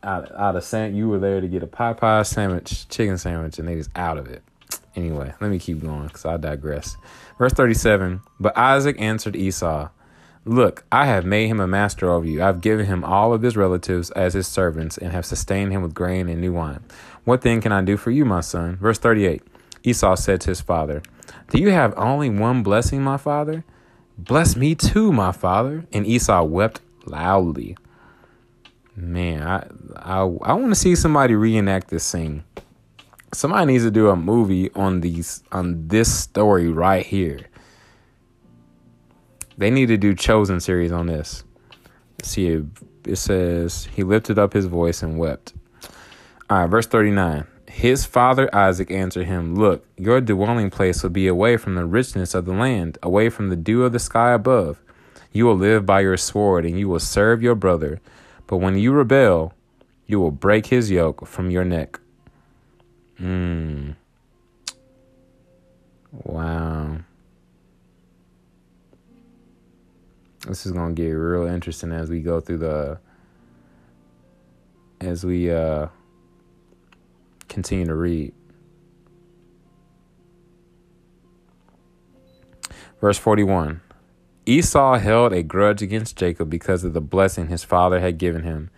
Out 0.05 0.57
of 0.57 0.65
sand, 0.65 0.97
you 0.97 1.09
were 1.09 1.19
there 1.19 1.41
to 1.41 1.49
get 1.49 1.63
a 1.63 1.67
pie 1.67 1.95
pie 1.95 2.23
sandwich, 2.23 2.89
chicken 2.89 3.19
sandwich, 3.19 3.59
and 3.59 3.67
they 3.67 3.75
just 3.75 3.91
out 3.97 4.19
of 4.19 4.29
it. 4.29 4.43
Anyway, 4.97 5.33
let 5.41 5.51
me 5.51 5.59
keep 5.59 5.81
going 5.81 6.07
because 6.07 6.25
I 6.25 6.37
digress. 6.37 6.97
Verse 7.39 7.53
37 7.53 8.21
But 8.39 8.57
Isaac 8.57 8.97
answered 9.01 9.35
Esau, 9.35 9.89
Look, 10.45 10.85
I 10.93 11.07
have 11.07 11.25
made 11.25 11.49
him 11.49 11.59
a 11.59 11.67
master 11.67 12.11
over 12.11 12.27
you. 12.27 12.43
I've 12.43 12.61
given 12.61 12.85
him 12.85 13.03
all 13.03 13.33
of 13.33 13.41
his 13.41 13.57
relatives 13.57 14.11
as 14.11 14.35
his 14.35 14.47
servants 14.47 14.99
and 14.99 15.11
have 15.11 15.25
sustained 15.25 15.73
him 15.73 15.81
with 15.81 15.95
grain 15.95 16.29
and 16.29 16.41
new 16.41 16.53
wine. 16.53 16.85
What 17.25 17.41
then 17.41 17.63
can 17.63 17.73
I 17.73 17.83
do 17.83 17.97
for 17.97 18.11
you, 18.11 18.27
my 18.27 18.41
son? 18.41 18.77
Verse 18.77 18.99
38 18.99 19.43
Esau 19.83 20.15
said 20.17 20.43
to 20.43 20.51
his 20.51 20.61
father, 20.61 21.03
Do 21.51 21.59
you 21.59 21.71
have 21.71 21.95
only 21.97 22.29
one 22.29 22.63
blessing, 22.63 23.03
my 23.03 23.17
father? 23.17 23.65
Bless 24.19 24.55
me 24.55 24.75
too, 24.75 25.13
my 25.13 25.33
father. 25.33 25.87
And 25.93 26.07
Esau 26.07 26.45
wept 26.45 26.81
loudly. 27.07 27.77
Man, 28.97 29.43
I 29.43 29.67
I, 29.97 30.21
I 30.21 30.53
want 30.53 30.71
to 30.71 30.75
see 30.75 30.95
somebody 30.95 31.35
reenact 31.35 31.89
this 31.89 32.05
scene. 32.05 32.45
Somebody 33.33 33.73
needs 33.73 33.85
to 33.85 33.91
do 33.91 34.11
a 34.11 34.17
movie 34.17 34.71
on 34.75 35.01
these 35.01 35.43
on 35.51 35.89
this 35.89 36.13
story 36.13 36.69
right 36.69 37.05
here. 37.05 37.41
They 39.57 39.71
need 39.71 39.87
to 39.87 39.97
do 39.97 40.15
chosen 40.15 40.61
series 40.61 40.93
on 40.93 41.07
this. 41.07 41.45
See, 42.23 42.63
it 43.05 43.17
says, 43.17 43.89
He 43.95 44.03
lifted 44.03 44.39
up 44.39 44.53
his 44.53 44.67
voice 44.67 45.03
and 45.03 45.19
wept. 45.19 45.55
All 46.51 46.61
right, 46.61 46.67
verse 46.67 46.87
39. 46.87 47.47
His 47.69 48.05
father 48.05 48.55
Isaac 48.55 48.91
answered 48.91 49.27
him, 49.27 49.57
Look, 49.57 49.87
your 49.97 50.21
dwelling 50.21 50.71
place 50.71 51.03
will 51.03 51.11
be 51.11 51.27
away 51.27 51.57
from 51.57 51.75
the 51.75 51.85
richness 51.85 52.35
of 52.35 52.45
the 52.45 52.53
land, 52.53 52.99
away 53.03 53.31
from 53.31 53.49
the 53.49 53.57
dew 53.57 53.83
of 53.83 53.93
the 53.93 53.99
sky 53.99 54.33
above. 54.33 54.81
You 55.33 55.47
will 55.47 55.57
live 55.57 55.85
by 55.85 56.01
your 56.01 56.17
sword, 56.17 56.65
and 56.65 56.79
you 56.79 56.89
will 56.89 57.01
serve 57.01 57.43
your 57.43 57.57
brother. 57.57 58.01
But 58.47 58.59
when 58.59 58.77
you 58.77 58.93
rebel, 58.93 59.55
you 60.07 60.21
will 60.21 60.31
break 60.31 60.67
his 60.67 60.91
yoke 60.91 61.27
from 61.27 61.51
your 61.51 61.65
neck. 61.65 61.99
Hmm. 63.19 63.93
Wow. 66.13 66.99
This 70.47 70.67
is 70.67 70.73
gonna 70.73 70.93
get 70.93 71.09
real 71.09 71.47
interesting 71.47 71.91
as 71.91 72.11
we 72.11 72.21
go 72.21 72.39
through 72.41 72.59
the 72.59 72.99
as 75.01 75.25
we 75.25 75.51
uh 75.51 75.89
continue 77.49 77.87
to 77.87 77.95
read. 77.95 78.35
Verse 83.01 83.17
41 83.19 83.81
Esau 84.47 84.99
held 84.99 85.33
a 85.33 85.43
grudge 85.43 85.81
against 85.81 86.17
Jacob 86.17 86.51
because 86.51 86.85
of 86.85 86.93
the 86.93 87.01
blessing 87.01 87.49
his 87.49 87.65
father 87.65 88.01
had 88.01 88.19
given 88.19 88.43
him. 88.43 88.71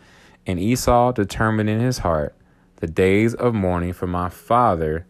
And 0.46 0.60
Esau 0.60 1.12
determined 1.12 1.68
in 1.68 1.80
his 1.80 1.98
heart, 1.98 2.34
The 2.76 2.86
days 2.86 3.34
of 3.34 3.54
mourning 3.54 3.92
for 3.92 4.06
my 4.06 4.28
father 4.28 5.06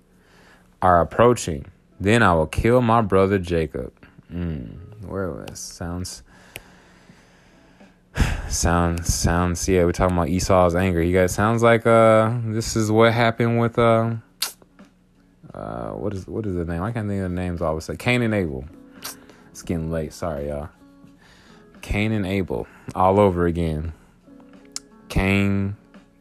are 0.80 1.00
approaching. 1.00 1.66
Then 2.00 2.22
I 2.22 2.32
will 2.34 2.46
kill 2.46 2.80
my 2.80 3.02
brother 3.02 3.38
Jacob. 3.38 3.92
Mm, 4.32 4.86
where 5.06 5.30
was 5.30 5.58
sounds 5.58 6.22
sounds 8.48 9.14
sounds 9.14 9.68
yeah 9.68 9.84
we're 9.84 9.92
talking 9.92 10.16
about 10.16 10.28
esau's 10.28 10.74
anger 10.74 11.00
you 11.00 11.16
guys 11.16 11.32
sounds 11.32 11.62
like 11.62 11.86
uh 11.86 12.32
this 12.46 12.74
is 12.74 12.90
what 12.90 13.12
happened 13.12 13.60
with 13.60 13.78
uh 13.78 14.14
uh 15.54 15.90
what 15.90 16.12
is 16.12 16.26
what 16.26 16.44
is 16.44 16.56
the 16.56 16.64
name 16.64 16.82
i 16.82 16.90
can't 16.90 17.08
think 17.08 17.22
of 17.22 17.30
the 17.30 17.36
names 17.36 17.62
all 17.62 17.72
of 17.72 17.78
a 17.78 17.80
sudden 17.80 17.98
cain 17.98 18.20
and 18.22 18.34
abel 18.34 18.64
getting 19.66 19.90
late. 19.90 20.12
Sorry 20.12 20.48
y'all. 20.48 20.70
Cain 21.82 22.12
and 22.12 22.26
abel 22.26 22.66
all 22.94 23.20
over 23.20 23.46
again. 23.46 23.92
Cain 25.08 25.76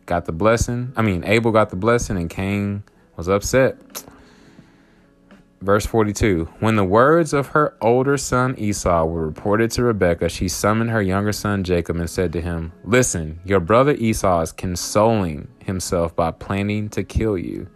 got 0.06 0.26
the 0.26 0.32
blessing. 0.32 0.94
I 0.96 1.02
mean 1.02 1.24
abel 1.26 1.52
got 1.52 1.70
the 1.70 1.76
blessing 1.76 2.18
and 2.18 2.30
cain 2.30 2.84
was 3.16 3.28
upset. 3.28 3.78
Verse 5.62 5.86
42 5.86 6.46
When 6.60 6.76
the 6.76 6.84
words 6.84 7.34
of 7.34 7.48
her 7.48 7.76
older 7.82 8.18
son 8.18 8.54
Esau 8.58 9.06
were 9.06 9.26
reported 9.26 9.72
to 9.72 9.84
Rebekah, 9.84 10.30
she 10.30 10.48
summoned 10.48 10.92
her 10.92 11.02
younger 11.02 11.32
son 11.32 11.64
Jacob 11.64 11.96
and 11.96 12.10
said 12.10 12.32
to 12.34 12.42
him, 12.42 12.72
Listen, 12.84 13.40
your 13.46 13.60
brother 13.60 13.94
Esau 13.94 14.42
is 14.42 14.52
consoling 14.52 15.48
himself 15.60 16.16
by 16.16 16.30
planning 16.30 16.90
to 16.90 17.04
kill 17.04 17.38
you. 17.38 17.68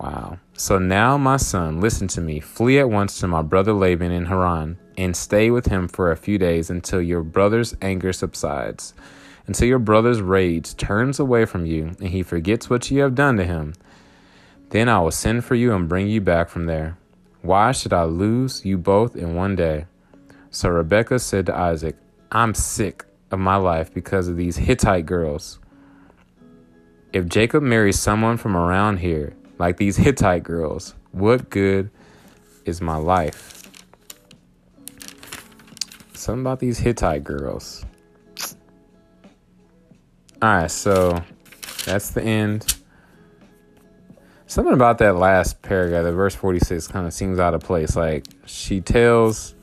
Wow. 0.00 0.38
So 0.54 0.78
now, 0.78 1.18
my 1.18 1.36
son, 1.36 1.80
listen 1.80 2.06
to 2.08 2.20
me. 2.20 2.38
Flee 2.40 2.78
at 2.78 2.88
once 2.88 3.18
to 3.18 3.28
my 3.28 3.42
brother 3.42 3.72
Laban 3.72 4.12
in 4.12 4.26
Haran 4.26 4.78
and 4.96 5.16
stay 5.16 5.50
with 5.50 5.66
him 5.66 5.88
for 5.88 6.10
a 6.10 6.16
few 6.16 6.38
days 6.38 6.70
until 6.70 7.02
your 7.02 7.22
brother's 7.22 7.74
anger 7.82 8.12
subsides, 8.12 8.94
until 9.46 9.66
your 9.66 9.78
brother's 9.78 10.20
rage 10.20 10.76
turns 10.76 11.18
away 11.18 11.44
from 11.44 11.66
you 11.66 11.96
and 11.98 12.08
he 12.08 12.22
forgets 12.22 12.70
what 12.70 12.90
you 12.90 13.00
have 13.00 13.14
done 13.14 13.36
to 13.36 13.44
him. 13.44 13.74
Then 14.70 14.88
I 14.88 15.00
will 15.00 15.10
send 15.10 15.44
for 15.44 15.54
you 15.54 15.72
and 15.74 15.88
bring 15.88 16.08
you 16.08 16.20
back 16.20 16.48
from 16.48 16.66
there. 16.66 16.96
Why 17.42 17.72
should 17.72 17.92
I 17.92 18.04
lose 18.04 18.64
you 18.64 18.78
both 18.78 19.16
in 19.16 19.34
one 19.34 19.56
day? 19.56 19.86
So 20.50 20.68
Rebekah 20.68 21.18
said 21.18 21.46
to 21.46 21.56
Isaac, 21.56 21.96
I'm 22.30 22.54
sick 22.54 23.04
of 23.30 23.38
my 23.38 23.56
life 23.56 23.92
because 23.92 24.28
of 24.28 24.36
these 24.36 24.56
Hittite 24.56 25.06
girls. 25.06 25.58
If 27.12 27.26
Jacob 27.26 27.62
marries 27.62 27.98
someone 27.98 28.36
from 28.36 28.56
around 28.56 28.98
here, 28.98 29.34
like 29.58 29.76
these 29.76 29.96
Hittite 29.96 30.42
girls, 30.42 30.94
what 31.12 31.50
good 31.50 31.90
is 32.64 32.80
my 32.80 32.96
life? 32.96 33.70
Something 36.14 36.42
about 36.42 36.60
these 36.60 36.78
Hittite 36.78 37.24
girls. 37.24 37.84
All 40.40 40.48
right, 40.48 40.70
so 40.70 41.22
that's 41.84 42.10
the 42.10 42.22
end. 42.22 42.76
Something 44.46 44.74
about 44.74 44.98
that 44.98 45.16
last 45.16 45.60
paragraph, 45.62 46.04
the 46.04 46.12
verse 46.12 46.34
46, 46.34 46.86
kind 46.88 47.06
of 47.06 47.12
seems 47.12 47.38
out 47.38 47.54
of 47.54 47.62
place. 47.62 47.96
Like 47.96 48.24
she 48.46 48.80
tells 48.80 49.54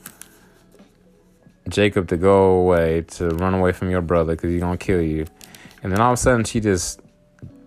Jacob 1.68 2.08
to 2.08 2.16
go 2.16 2.60
away, 2.60 3.02
to 3.02 3.28
run 3.30 3.54
away 3.54 3.72
from 3.72 3.90
your 3.90 4.02
brother 4.02 4.34
because 4.36 4.50
he's 4.50 4.60
going 4.60 4.78
to 4.78 4.84
kill 4.84 5.00
you. 5.00 5.26
And 5.82 5.90
then 5.90 6.00
all 6.00 6.12
of 6.12 6.18
a 6.18 6.20
sudden 6.20 6.44
she 6.44 6.60
just 6.60 7.00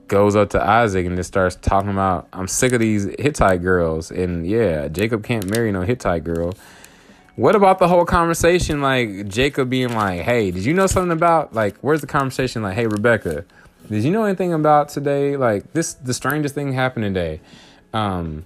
goes 0.10 0.36
up 0.36 0.50
to 0.52 0.62
Isaac 0.62 1.06
and 1.06 1.16
just 1.16 1.30
starts 1.30 1.56
talking 1.56 1.90
about, 1.90 2.28
I'm 2.34 2.48
sick 2.48 2.74
of 2.74 2.80
these 2.80 3.06
Hittite 3.18 3.62
girls. 3.62 4.12
And 4.12 4.46
yeah, 4.46 4.90
Jacob 4.90 5.24
can't 5.24 5.50
marry 5.50 5.72
no 5.72 5.82
Hittite 5.82 6.24
girl. 6.24 6.54
What 7.36 7.56
about 7.56 7.80
the 7.80 7.88
whole 7.88 8.04
conversation? 8.04 8.82
Like 8.82 9.30
Jacob 9.30 9.70
being 9.70 9.94
like, 9.94 10.22
hey, 10.22 10.52
did 10.52 10.66
you 10.66 10.74
know 10.74 10.88
something 10.88 11.12
about, 11.14 11.54
like, 11.54 11.78
where's 11.78 12.02
the 12.02 12.08
conversation? 12.08 12.62
Like, 12.62 12.76
hey, 12.76 12.88
Rebecca 12.88 13.46
did 13.90 14.04
you 14.04 14.12
know 14.12 14.24
anything 14.24 14.54
about 14.54 14.90
today? 14.90 15.36
Like 15.36 15.74
this, 15.74 15.94
the 15.94 16.14
strangest 16.14 16.56
thing 16.56 16.74
happened 16.74 17.06
today. 17.06 17.42
Um, 17.94 18.46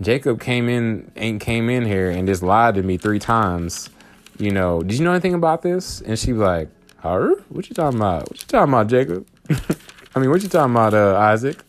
Jacob 0.00 0.40
came 0.40 0.68
in 0.68 1.10
and 1.16 1.40
came 1.40 1.68
in 1.68 1.84
here 1.84 2.10
and 2.10 2.26
just 2.26 2.42
lied 2.42 2.74
to 2.76 2.82
me 2.82 2.96
three 2.96 3.18
times. 3.18 3.90
You 4.38 4.50
know, 4.50 4.82
did 4.82 4.98
you 4.98 5.04
know 5.04 5.12
anything 5.12 5.34
about 5.34 5.62
this? 5.62 6.00
And 6.00 6.18
she 6.18 6.32
like, 6.32 6.68
"Her? 6.98 7.34
What 7.50 7.68
you 7.68 7.74
talking 7.74 7.98
about? 7.98 8.30
What 8.30 8.40
you 8.40 8.46
talking 8.48 8.72
about, 8.72 8.86
Jacob? 8.88 9.26
I 10.14 10.20
mean, 10.20 10.30
what 10.30 10.42
you 10.42 10.48
talking 10.48 10.72
about, 10.72 10.94
uh, 10.94 11.16
Isaac? 11.16 11.62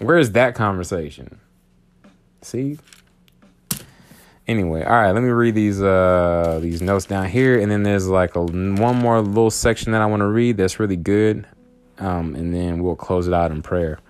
Where 0.00 0.18
is 0.18 0.32
that 0.32 0.54
conversation? 0.54 1.38
See, 2.40 2.78
Anyway, 4.48 4.82
all 4.82 4.92
right, 4.92 5.12
let 5.12 5.22
me 5.22 5.28
read 5.28 5.54
these 5.54 5.80
uh 5.80 6.58
these 6.60 6.82
notes 6.82 7.04
down 7.06 7.26
here, 7.28 7.60
and 7.60 7.70
then 7.70 7.84
there's 7.84 8.08
like 8.08 8.34
a 8.34 8.42
one 8.42 8.96
more 8.96 9.20
little 9.20 9.50
section 9.50 9.92
that 9.92 10.02
I 10.02 10.06
want 10.06 10.20
to 10.20 10.26
read 10.26 10.56
that's 10.56 10.80
really 10.80 10.96
good, 10.96 11.46
um, 11.98 12.34
and 12.34 12.52
then 12.52 12.82
we'll 12.82 12.96
close 12.96 13.28
it 13.28 13.34
out 13.34 13.52
in 13.52 13.62
prayer. 13.62 14.00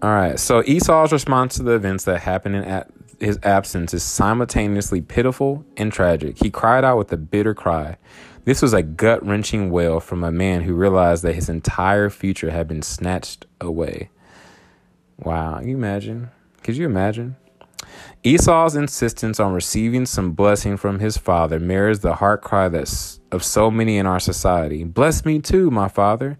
All 0.00 0.10
right, 0.10 0.38
so 0.38 0.62
Esau's 0.64 1.12
response 1.12 1.56
to 1.56 1.64
the 1.64 1.72
events 1.72 2.04
that 2.04 2.20
happened 2.20 2.56
in 2.56 2.64
at 2.64 2.88
his 3.18 3.38
absence 3.42 3.92
is 3.92 4.02
simultaneously 4.02 5.00
pitiful 5.00 5.64
and 5.76 5.92
tragic. 5.92 6.38
He 6.38 6.48
cried 6.48 6.84
out 6.84 6.96
with 6.96 7.12
a 7.12 7.18
bitter 7.18 7.54
cry. 7.54 7.96
This 8.44 8.62
was 8.62 8.72
a 8.72 8.82
gut 8.82 9.24
wrenching 9.24 9.70
wail 9.70 10.00
from 10.00 10.24
a 10.24 10.32
man 10.32 10.62
who 10.62 10.74
realized 10.74 11.22
that 11.24 11.34
his 11.34 11.50
entire 11.50 12.08
future 12.08 12.50
had 12.50 12.66
been 12.66 12.80
snatched 12.80 13.44
away. 13.60 14.08
Wow, 15.18 15.60
you 15.60 15.76
imagine? 15.76 16.30
Could 16.62 16.76
you 16.76 16.86
imagine? 16.86 17.36
Esau's 18.24 18.76
insistence 18.76 19.38
on 19.38 19.52
receiving 19.52 20.06
some 20.06 20.32
blessing 20.32 20.78
from 20.78 21.00
his 21.00 21.18
father 21.18 21.60
mirrors 21.60 22.00
the 22.00 22.14
heart 22.14 22.40
cry 22.40 22.68
that's 22.68 23.20
of 23.30 23.44
so 23.44 23.70
many 23.70 23.98
in 23.98 24.06
our 24.06 24.20
society. 24.20 24.84
Bless 24.84 25.24
me 25.24 25.40
too, 25.40 25.70
my 25.70 25.88
father. 25.88 26.38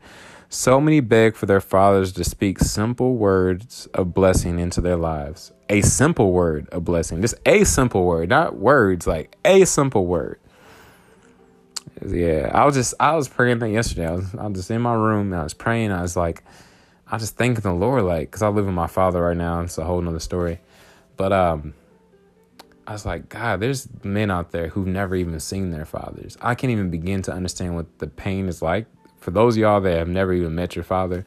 So 0.48 0.80
many 0.80 1.00
beg 1.00 1.36
for 1.36 1.46
their 1.46 1.60
fathers 1.60 2.12
to 2.12 2.24
speak 2.24 2.58
simple 2.58 3.14
words 3.14 3.86
of 3.94 4.14
blessing 4.14 4.58
into 4.58 4.80
their 4.80 4.96
lives. 4.96 5.52
A 5.68 5.82
simple 5.82 6.32
word 6.32 6.68
of 6.70 6.84
blessing. 6.84 7.20
Just 7.20 7.36
a 7.46 7.62
simple 7.64 8.04
word, 8.04 8.30
not 8.30 8.56
words, 8.56 9.06
like 9.06 9.36
a 9.44 9.64
simple 9.64 10.06
word. 10.06 10.39
Yeah, 12.06 12.50
I 12.52 12.64
was 12.64 12.74
just 12.74 12.94
I 12.98 13.14
was 13.14 13.28
praying 13.28 13.58
that 13.58 13.70
yesterday. 13.70 14.06
I 14.06 14.12
was 14.12 14.34
I 14.34 14.46
was 14.46 14.56
just 14.56 14.70
in 14.70 14.80
my 14.80 14.94
room 14.94 15.32
and 15.32 15.40
I 15.40 15.44
was 15.44 15.54
praying. 15.54 15.92
I 15.92 16.02
was 16.02 16.16
like, 16.16 16.44
I 17.10 17.18
just 17.18 17.36
thank 17.36 17.60
the 17.62 17.72
Lord, 17.72 18.04
like, 18.04 18.30
cause 18.30 18.42
I 18.42 18.48
live 18.48 18.66
with 18.66 18.74
my 18.74 18.86
father 18.86 19.22
right 19.22 19.36
now. 19.36 19.60
It's 19.60 19.78
a 19.78 19.84
whole 19.84 20.00
nother 20.00 20.20
story. 20.20 20.60
But 21.16 21.32
um, 21.32 21.74
I 22.86 22.92
was 22.92 23.04
like, 23.04 23.28
God, 23.28 23.60
there's 23.60 23.88
men 24.02 24.30
out 24.30 24.52
there 24.52 24.68
who've 24.68 24.86
never 24.86 25.14
even 25.14 25.38
seen 25.40 25.70
their 25.70 25.84
fathers. 25.84 26.38
I 26.40 26.54
can't 26.54 26.70
even 26.70 26.90
begin 26.90 27.22
to 27.22 27.32
understand 27.32 27.74
what 27.74 27.98
the 27.98 28.06
pain 28.06 28.48
is 28.48 28.62
like. 28.62 28.86
For 29.18 29.30
those 29.30 29.56
of 29.56 29.60
y'all 29.60 29.80
that 29.82 29.98
have 29.98 30.08
never 30.08 30.32
even 30.32 30.54
met 30.54 30.74
your 30.74 30.84
father 30.84 31.26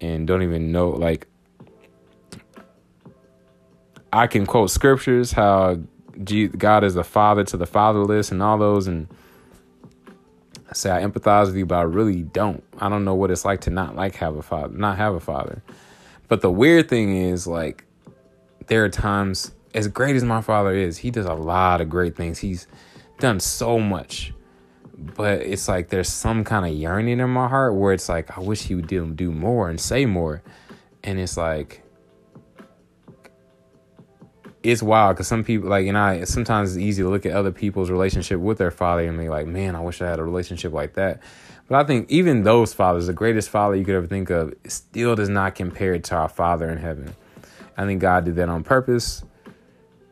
and 0.00 0.26
don't 0.26 0.42
even 0.42 0.72
know, 0.72 0.90
like, 0.90 1.26
I 4.12 4.26
can 4.28 4.46
quote 4.46 4.70
scriptures 4.70 5.32
how 5.32 5.80
God 6.56 6.84
is 6.84 6.94
the 6.94 7.04
father 7.04 7.44
to 7.44 7.56
the 7.56 7.66
fatherless 7.66 8.30
and 8.30 8.42
all 8.42 8.56
those 8.56 8.86
and 8.86 9.08
say 10.74 10.90
I 10.90 11.02
empathize 11.02 11.46
with 11.46 11.56
you, 11.56 11.66
but 11.66 11.76
I 11.76 11.82
really 11.82 12.22
don't. 12.22 12.62
I 12.78 12.88
don't 12.88 13.04
know 13.04 13.14
what 13.14 13.30
it's 13.30 13.44
like 13.44 13.62
to 13.62 13.70
not 13.70 13.96
like 13.96 14.16
have 14.16 14.36
a 14.36 14.42
father, 14.42 14.76
not 14.76 14.96
have 14.96 15.14
a 15.14 15.20
father. 15.20 15.62
But 16.28 16.40
the 16.40 16.50
weird 16.50 16.88
thing 16.88 17.16
is, 17.16 17.46
like, 17.46 17.84
there 18.66 18.84
are 18.84 18.88
times, 18.88 19.52
as 19.74 19.88
great 19.88 20.16
as 20.16 20.24
my 20.24 20.40
father 20.40 20.72
is, 20.72 20.98
he 20.98 21.10
does 21.10 21.26
a 21.26 21.34
lot 21.34 21.80
of 21.80 21.88
great 21.88 22.16
things. 22.16 22.38
He's 22.38 22.66
done 23.18 23.40
so 23.40 23.78
much. 23.78 24.32
But 24.96 25.42
it's 25.42 25.68
like 25.68 25.90
there's 25.90 26.08
some 26.08 26.44
kind 26.44 26.64
of 26.64 26.72
yearning 26.72 27.20
in 27.20 27.30
my 27.30 27.48
heart 27.48 27.74
where 27.74 27.92
it's 27.92 28.08
like, 28.08 28.36
I 28.36 28.40
wish 28.40 28.62
he 28.62 28.74
would 28.74 28.86
do, 28.86 29.12
do 29.12 29.30
more 29.30 29.68
and 29.68 29.80
say 29.80 30.06
more. 30.06 30.42
And 31.02 31.20
it's 31.20 31.36
like, 31.36 31.83
it's 34.64 34.82
wild 34.82 35.14
because 35.14 35.28
some 35.28 35.44
people 35.44 35.68
like, 35.68 35.86
and 35.86 35.96
I 35.96 36.24
sometimes 36.24 36.74
it's 36.74 36.82
easy 36.82 37.02
to 37.02 37.08
look 37.08 37.26
at 37.26 37.32
other 37.32 37.52
people's 37.52 37.90
relationship 37.90 38.40
with 38.40 38.58
their 38.58 38.70
father 38.70 39.06
and 39.06 39.18
be 39.18 39.28
like, 39.28 39.46
man, 39.46 39.76
I 39.76 39.80
wish 39.80 40.02
I 40.02 40.08
had 40.08 40.18
a 40.18 40.24
relationship 40.24 40.72
like 40.72 40.94
that. 40.94 41.22
But 41.68 41.84
I 41.84 41.84
think 41.84 42.10
even 42.10 42.42
those 42.42 42.74
fathers, 42.74 43.06
the 43.06 43.12
greatest 43.12 43.48
father 43.48 43.74
you 43.74 43.84
could 43.84 43.94
ever 43.94 44.06
think 44.06 44.30
of, 44.30 44.54
still 44.66 45.14
does 45.14 45.28
not 45.28 45.54
compare 45.54 45.98
to 45.98 46.14
our 46.14 46.28
Father 46.28 46.68
in 46.68 46.78
heaven. 46.78 47.14
I 47.76 47.86
think 47.86 48.00
God 48.00 48.24
did 48.26 48.36
that 48.36 48.48
on 48.48 48.64
purpose. 48.64 49.24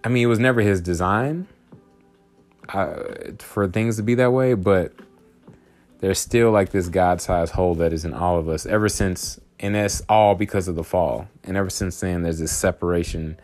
I 0.03 0.09
mean, 0.09 0.24
it 0.24 0.28
was 0.28 0.38
never 0.38 0.62
His 0.62 0.80
design 0.80 1.46
uh, 2.70 3.03
for 3.38 3.68
things 3.68 3.96
to 3.96 4.03
be 4.03 4.14
that 4.14 4.32
way, 4.32 4.55
but 4.55 4.92
there's 6.00 6.18
still 6.18 6.50
like 6.50 6.70
this 6.70 6.88
God-sized 6.88 7.53
hole 7.53 7.74
that 7.76 7.92
is 7.92 8.05
in 8.05 8.14
all 8.14 8.38
of 8.38 8.48
us 8.48 8.66
ever 8.66 8.88
since, 8.88 9.38
and 9.61 9.74
that's 9.74 10.03
all 10.09 10.34
because 10.34 10.68
of 10.68 10.74
the 10.74 10.84
fall. 10.84 11.28
And 11.44 11.57
ever 11.57 11.70
since 11.70 12.00
then, 12.00 12.22
there's 12.22 12.38
this 12.38 12.53
separation, 12.53 13.38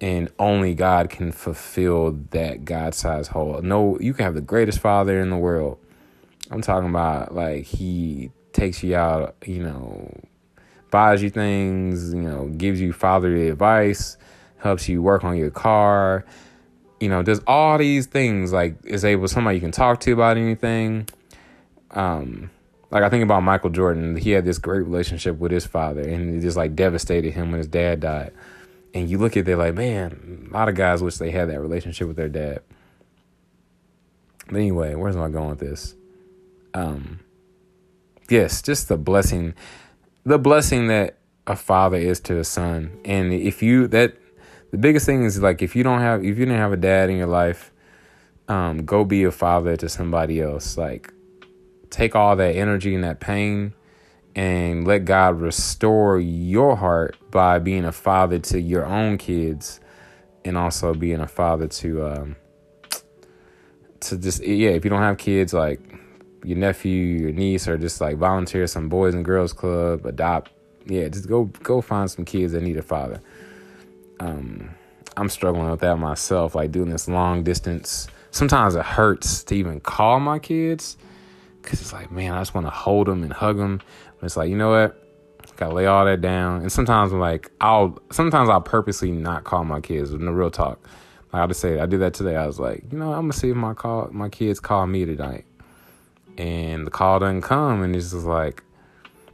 and 0.00 0.30
only 0.38 0.74
God 0.74 1.10
can 1.10 1.32
fulfill 1.32 2.12
that 2.30 2.64
God-sized 2.64 3.30
hole. 3.30 3.60
No, 3.62 3.98
you 4.00 4.14
can 4.14 4.24
have 4.24 4.34
the 4.34 4.40
greatest 4.40 4.78
Father 4.78 5.20
in 5.20 5.30
the 5.30 5.36
world 5.36 5.78
I'm 6.50 6.62
talking 6.62 6.88
about 6.88 7.34
like 7.34 7.64
he 7.64 8.30
takes 8.52 8.82
you 8.82 8.96
out, 8.96 9.36
you 9.44 9.62
know, 9.62 10.12
buys 10.90 11.22
you 11.22 11.30
things, 11.30 12.14
you 12.14 12.22
know, 12.22 12.48
gives 12.48 12.80
you 12.80 12.92
fatherly 12.92 13.48
advice, 13.48 14.16
helps 14.58 14.88
you 14.88 15.02
work 15.02 15.24
on 15.24 15.36
your 15.36 15.50
car, 15.50 16.24
you 17.00 17.08
know, 17.08 17.22
does 17.22 17.40
all 17.46 17.78
these 17.78 18.06
things 18.06 18.52
like 18.52 18.76
is 18.84 19.04
able 19.04 19.28
somebody 19.28 19.56
you 19.56 19.60
can 19.60 19.72
talk 19.72 20.00
to 20.00 20.12
about 20.12 20.36
anything. 20.36 21.06
Um 21.90 22.50
like 22.90 23.02
I 23.02 23.10
think 23.10 23.22
about 23.22 23.42
Michael 23.42 23.68
Jordan, 23.68 24.16
he 24.16 24.30
had 24.30 24.46
this 24.46 24.56
great 24.56 24.80
relationship 24.80 25.36
with 25.36 25.52
his 25.52 25.66
father 25.66 26.00
and 26.00 26.36
it 26.36 26.40
just 26.40 26.56
like 26.56 26.74
devastated 26.74 27.34
him 27.34 27.50
when 27.50 27.58
his 27.58 27.68
dad 27.68 28.00
died. 28.00 28.32
And 28.94 29.10
you 29.10 29.18
look 29.18 29.36
at 29.36 29.46
it 29.46 29.56
like, 29.56 29.74
man, 29.74 30.48
a 30.50 30.54
lot 30.54 30.68
of 30.68 30.74
guys 30.74 31.02
wish 31.02 31.18
they 31.18 31.30
had 31.30 31.50
that 31.50 31.60
relationship 31.60 32.08
with 32.08 32.16
their 32.16 32.28
dad. 32.28 32.60
But 34.46 34.56
anyway, 34.56 34.94
where's 34.94 35.14
am 35.14 35.22
I 35.22 35.28
going 35.28 35.50
with 35.50 35.60
this? 35.60 35.94
um 36.74 37.20
yes 38.28 38.62
just 38.62 38.88
the 38.88 38.96
blessing 38.96 39.54
the 40.24 40.38
blessing 40.38 40.88
that 40.88 41.18
a 41.46 41.56
father 41.56 41.96
is 41.96 42.20
to 42.20 42.38
a 42.38 42.44
son 42.44 42.98
and 43.04 43.32
if 43.32 43.62
you 43.62 43.88
that 43.88 44.14
the 44.70 44.78
biggest 44.78 45.06
thing 45.06 45.24
is 45.24 45.40
like 45.40 45.62
if 45.62 45.74
you 45.74 45.82
don't 45.82 46.00
have 46.00 46.20
if 46.20 46.38
you 46.38 46.44
didn't 46.44 46.58
have 46.58 46.72
a 46.72 46.76
dad 46.76 47.08
in 47.10 47.16
your 47.16 47.26
life 47.26 47.72
um 48.48 48.84
go 48.84 49.04
be 49.04 49.24
a 49.24 49.30
father 49.30 49.76
to 49.76 49.88
somebody 49.88 50.40
else 50.40 50.76
like 50.76 51.12
take 51.90 52.14
all 52.14 52.36
that 52.36 52.54
energy 52.54 52.94
and 52.94 53.02
that 53.02 53.18
pain 53.18 53.72
and 54.34 54.86
let 54.86 55.04
God 55.04 55.40
restore 55.40 56.18
your 56.20 56.76
heart 56.76 57.16
by 57.30 57.58
being 57.58 57.84
a 57.84 57.92
father 57.92 58.38
to 58.38 58.60
your 58.60 58.86
own 58.86 59.18
kids 59.18 59.80
and 60.44 60.56
also 60.56 60.94
being 60.94 61.20
a 61.20 61.26
father 61.26 61.66
to 61.66 62.06
um 62.06 62.36
to 64.00 64.16
just 64.16 64.42
yeah 64.44 64.70
if 64.70 64.84
you 64.84 64.90
don't 64.90 65.02
have 65.02 65.18
kids 65.18 65.52
like 65.52 65.80
your 66.44 66.58
nephew, 66.58 66.92
your 66.92 67.32
niece, 67.32 67.68
or 67.68 67.76
just 67.76 68.00
like 68.00 68.16
volunteer 68.16 68.66
some 68.66 68.88
boys 68.88 69.14
and 69.14 69.24
girls 69.24 69.52
club, 69.52 70.06
adopt. 70.06 70.50
Yeah, 70.86 71.08
just 71.08 71.28
go 71.28 71.44
go 71.62 71.80
find 71.80 72.10
some 72.10 72.24
kids 72.24 72.52
that 72.52 72.62
need 72.62 72.76
a 72.76 72.82
father. 72.82 73.20
Um, 74.20 74.70
I'm 75.16 75.28
struggling 75.28 75.70
with 75.70 75.80
that 75.80 75.96
myself, 75.96 76.54
like 76.54 76.72
doing 76.72 76.90
this 76.90 77.08
long 77.08 77.42
distance. 77.42 78.08
Sometimes 78.30 78.74
it 78.74 78.84
hurts 78.84 79.44
to 79.44 79.54
even 79.54 79.80
call 79.80 80.20
my 80.20 80.38
kids 80.38 80.96
because 81.62 81.80
it's 81.80 81.92
like, 81.92 82.10
man, 82.10 82.32
I 82.32 82.40
just 82.40 82.54
want 82.54 82.66
to 82.66 82.70
hold 82.70 83.08
them 83.08 83.22
and 83.22 83.32
hug 83.32 83.58
them. 83.58 83.80
It's 84.22 84.36
like, 84.36 84.50
you 84.50 84.56
know 84.56 84.70
what? 84.70 85.04
Gotta 85.56 85.74
lay 85.74 85.86
all 85.86 86.04
that 86.04 86.20
down. 86.20 86.62
And 86.62 86.70
sometimes 86.70 87.12
I'm 87.12 87.20
like, 87.20 87.50
I'll 87.60 87.98
sometimes 88.10 88.48
I'll 88.48 88.60
purposely 88.60 89.10
not 89.10 89.44
call 89.44 89.64
my 89.64 89.80
kids. 89.80 90.12
In 90.12 90.24
the 90.24 90.32
real 90.32 90.50
talk, 90.50 90.78
like 91.32 91.40
I'll 91.40 91.48
just 91.48 91.60
say, 91.60 91.80
I 91.80 91.86
did 91.86 92.00
that 92.00 92.14
today. 92.14 92.36
I 92.36 92.46
was 92.46 92.60
like, 92.60 92.84
you 92.90 92.98
know, 92.98 93.12
I'm 93.12 93.22
gonna 93.22 93.32
see 93.32 93.50
if 93.50 93.56
my 93.56 93.74
call 93.74 94.08
my 94.12 94.28
kids 94.28 94.60
call 94.60 94.86
me 94.86 95.04
tonight 95.04 95.44
and 96.38 96.86
the 96.86 96.90
call 96.90 97.18
doesn't 97.18 97.42
come 97.42 97.82
and 97.82 97.94
it's 97.94 98.12
just 98.12 98.24
like 98.24 98.62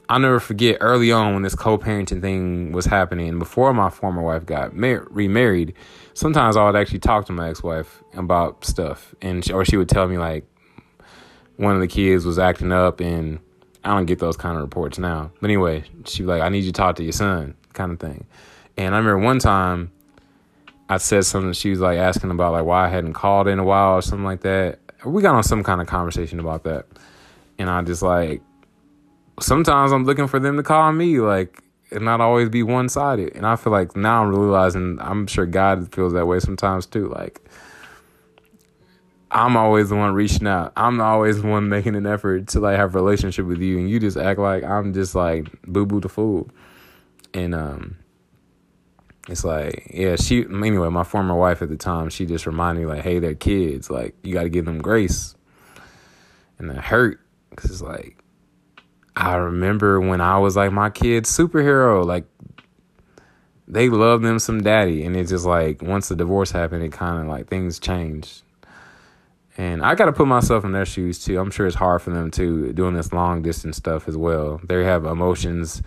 I'll 0.08 0.18
never 0.18 0.40
forget 0.40 0.78
early 0.80 1.12
on 1.12 1.32
when 1.32 1.42
this 1.42 1.54
co-parenting 1.54 2.20
thing 2.20 2.72
was 2.72 2.86
happening 2.86 3.38
before 3.38 3.72
my 3.72 3.90
former 3.90 4.22
wife 4.22 4.44
got 4.44 4.74
mar- 4.74 5.06
remarried 5.10 5.74
sometimes 6.14 6.56
I 6.56 6.64
would 6.64 6.76
actually 6.76 6.98
talk 6.98 7.26
to 7.26 7.32
my 7.32 7.50
ex-wife 7.50 8.02
about 8.14 8.64
stuff 8.64 9.14
and 9.20 9.44
she, 9.44 9.52
or 9.52 9.64
she 9.64 9.76
would 9.76 9.88
tell 9.88 10.08
me 10.08 10.18
like 10.18 10.46
one 11.56 11.74
of 11.74 11.80
the 11.80 11.86
kids 11.86 12.24
was 12.24 12.38
acting 12.38 12.72
up 12.72 13.00
and 13.00 13.38
I 13.84 13.90
don't 13.90 14.06
get 14.06 14.18
those 14.18 14.36
kind 14.36 14.56
of 14.56 14.62
reports 14.62 14.98
now 14.98 15.30
but 15.40 15.48
anyway 15.48 15.84
she 16.04 16.22
was 16.22 16.28
like 16.28 16.42
I 16.42 16.48
need 16.48 16.64
you 16.64 16.72
to 16.72 16.72
talk 16.72 16.96
to 16.96 17.02
your 17.02 17.12
son 17.12 17.54
kind 17.72 17.92
of 17.92 18.00
thing 18.00 18.26
and 18.76 18.94
I 18.94 18.98
remember 18.98 19.24
one 19.24 19.38
time 19.38 19.90
I 20.88 20.98
said 20.98 21.24
something 21.24 21.52
she 21.52 21.70
was 21.70 21.80
like 21.80 21.98
asking 21.98 22.30
about 22.30 22.52
like 22.52 22.64
why 22.64 22.86
I 22.86 22.88
hadn't 22.88 23.14
called 23.14 23.48
in 23.48 23.58
a 23.58 23.64
while 23.64 23.94
or 23.94 24.02
something 24.02 24.24
like 24.24 24.42
that 24.42 24.78
we 25.04 25.22
got 25.22 25.34
on 25.34 25.42
some 25.42 25.62
kind 25.62 25.80
of 25.80 25.86
conversation 25.86 26.40
about 26.40 26.64
that. 26.64 26.86
And 27.58 27.70
I 27.70 27.82
just 27.82 28.02
like 28.02 28.42
sometimes 29.40 29.92
I'm 29.92 30.04
looking 30.04 30.28
for 30.28 30.38
them 30.38 30.56
to 30.56 30.62
call 30.62 30.92
me, 30.92 31.20
like 31.20 31.62
and 31.90 32.04
not 32.04 32.20
always 32.20 32.48
be 32.48 32.62
one 32.62 32.88
sided. 32.88 33.34
And 33.36 33.46
I 33.46 33.56
feel 33.56 33.72
like 33.72 33.96
now 33.96 34.22
I'm 34.22 34.34
realizing 34.34 34.98
I'm 35.00 35.26
sure 35.26 35.46
God 35.46 35.92
feels 35.94 36.12
that 36.14 36.26
way 36.26 36.40
sometimes 36.40 36.86
too. 36.86 37.08
Like 37.08 37.40
I'm 39.34 39.56
always 39.56 39.88
the 39.88 39.96
one 39.96 40.14
reaching 40.14 40.46
out. 40.46 40.72
I'm 40.76 41.00
always 41.00 41.42
the 41.42 41.48
one 41.48 41.68
making 41.68 41.96
an 41.96 42.06
effort 42.06 42.46
to 42.48 42.60
like 42.60 42.76
have 42.76 42.94
a 42.94 42.98
relationship 42.98 43.46
with 43.46 43.60
you 43.60 43.78
and 43.78 43.90
you 43.90 43.98
just 43.98 44.16
act 44.16 44.38
like 44.38 44.62
I'm 44.62 44.94
just 44.94 45.14
like 45.14 45.48
boo 45.64 45.84
boo 45.84 46.00
the 46.00 46.08
fool. 46.08 46.48
And 47.34 47.52
um 47.52 47.96
it's 49.28 49.44
like 49.44 49.90
yeah 49.92 50.16
she 50.16 50.44
anyway 50.44 50.88
my 50.88 51.04
former 51.04 51.34
wife 51.34 51.62
at 51.62 51.68
the 51.68 51.76
time 51.76 52.10
she 52.10 52.26
just 52.26 52.46
reminded 52.46 52.82
me 52.82 52.86
like 52.86 53.02
hey 53.02 53.18
they're 53.18 53.34
kids 53.34 53.90
like 53.90 54.14
you 54.22 54.34
got 54.34 54.42
to 54.42 54.50
give 54.50 54.66
them 54.66 54.82
grace 54.82 55.34
and 56.58 56.70
it 56.70 56.76
hurt 56.76 57.20
because 57.50 57.70
it's 57.70 57.80
like 57.80 58.18
i 59.16 59.34
remember 59.34 59.98
when 59.98 60.20
i 60.20 60.38
was 60.38 60.56
like 60.56 60.72
my 60.72 60.90
kid's 60.90 61.34
superhero 61.34 62.04
like 62.04 62.26
they 63.66 63.88
love 63.88 64.20
them 64.20 64.38
some 64.38 64.62
daddy 64.62 65.04
and 65.04 65.16
it's 65.16 65.30
just 65.30 65.46
like 65.46 65.80
once 65.80 66.08
the 66.08 66.16
divorce 66.16 66.50
happened 66.50 66.82
it 66.82 66.92
kind 66.92 67.22
of 67.22 67.26
like 67.26 67.48
things 67.48 67.78
changed 67.78 68.43
and 69.56 69.82
i 69.84 69.94
got 69.94 70.06
to 70.06 70.12
put 70.12 70.26
myself 70.26 70.64
in 70.64 70.72
their 70.72 70.86
shoes 70.86 71.22
too 71.24 71.38
i'm 71.38 71.50
sure 71.50 71.66
it's 71.66 71.76
hard 71.76 72.02
for 72.02 72.10
them 72.10 72.30
too 72.30 72.72
doing 72.72 72.94
this 72.94 73.12
long 73.12 73.42
distance 73.42 73.76
stuff 73.76 74.08
as 74.08 74.16
well 74.16 74.60
they 74.64 74.84
have 74.84 75.04
emotions 75.04 75.82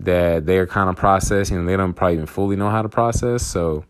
that 0.00 0.46
they're 0.46 0.66
kind 0.66 0.90
of 0.90 0.96
processing 0.96 1.58
and 1.58 1.68
they 1.68 1.76
don't 1.76 1.94
probably 1.94 2.14
even 2.14 2.26
fully 2.26 2.56
know 2.56 2.70
how 2.70 2.82
to 2.82 2.88
process. 2.88 3.42
So, 3.42 3.84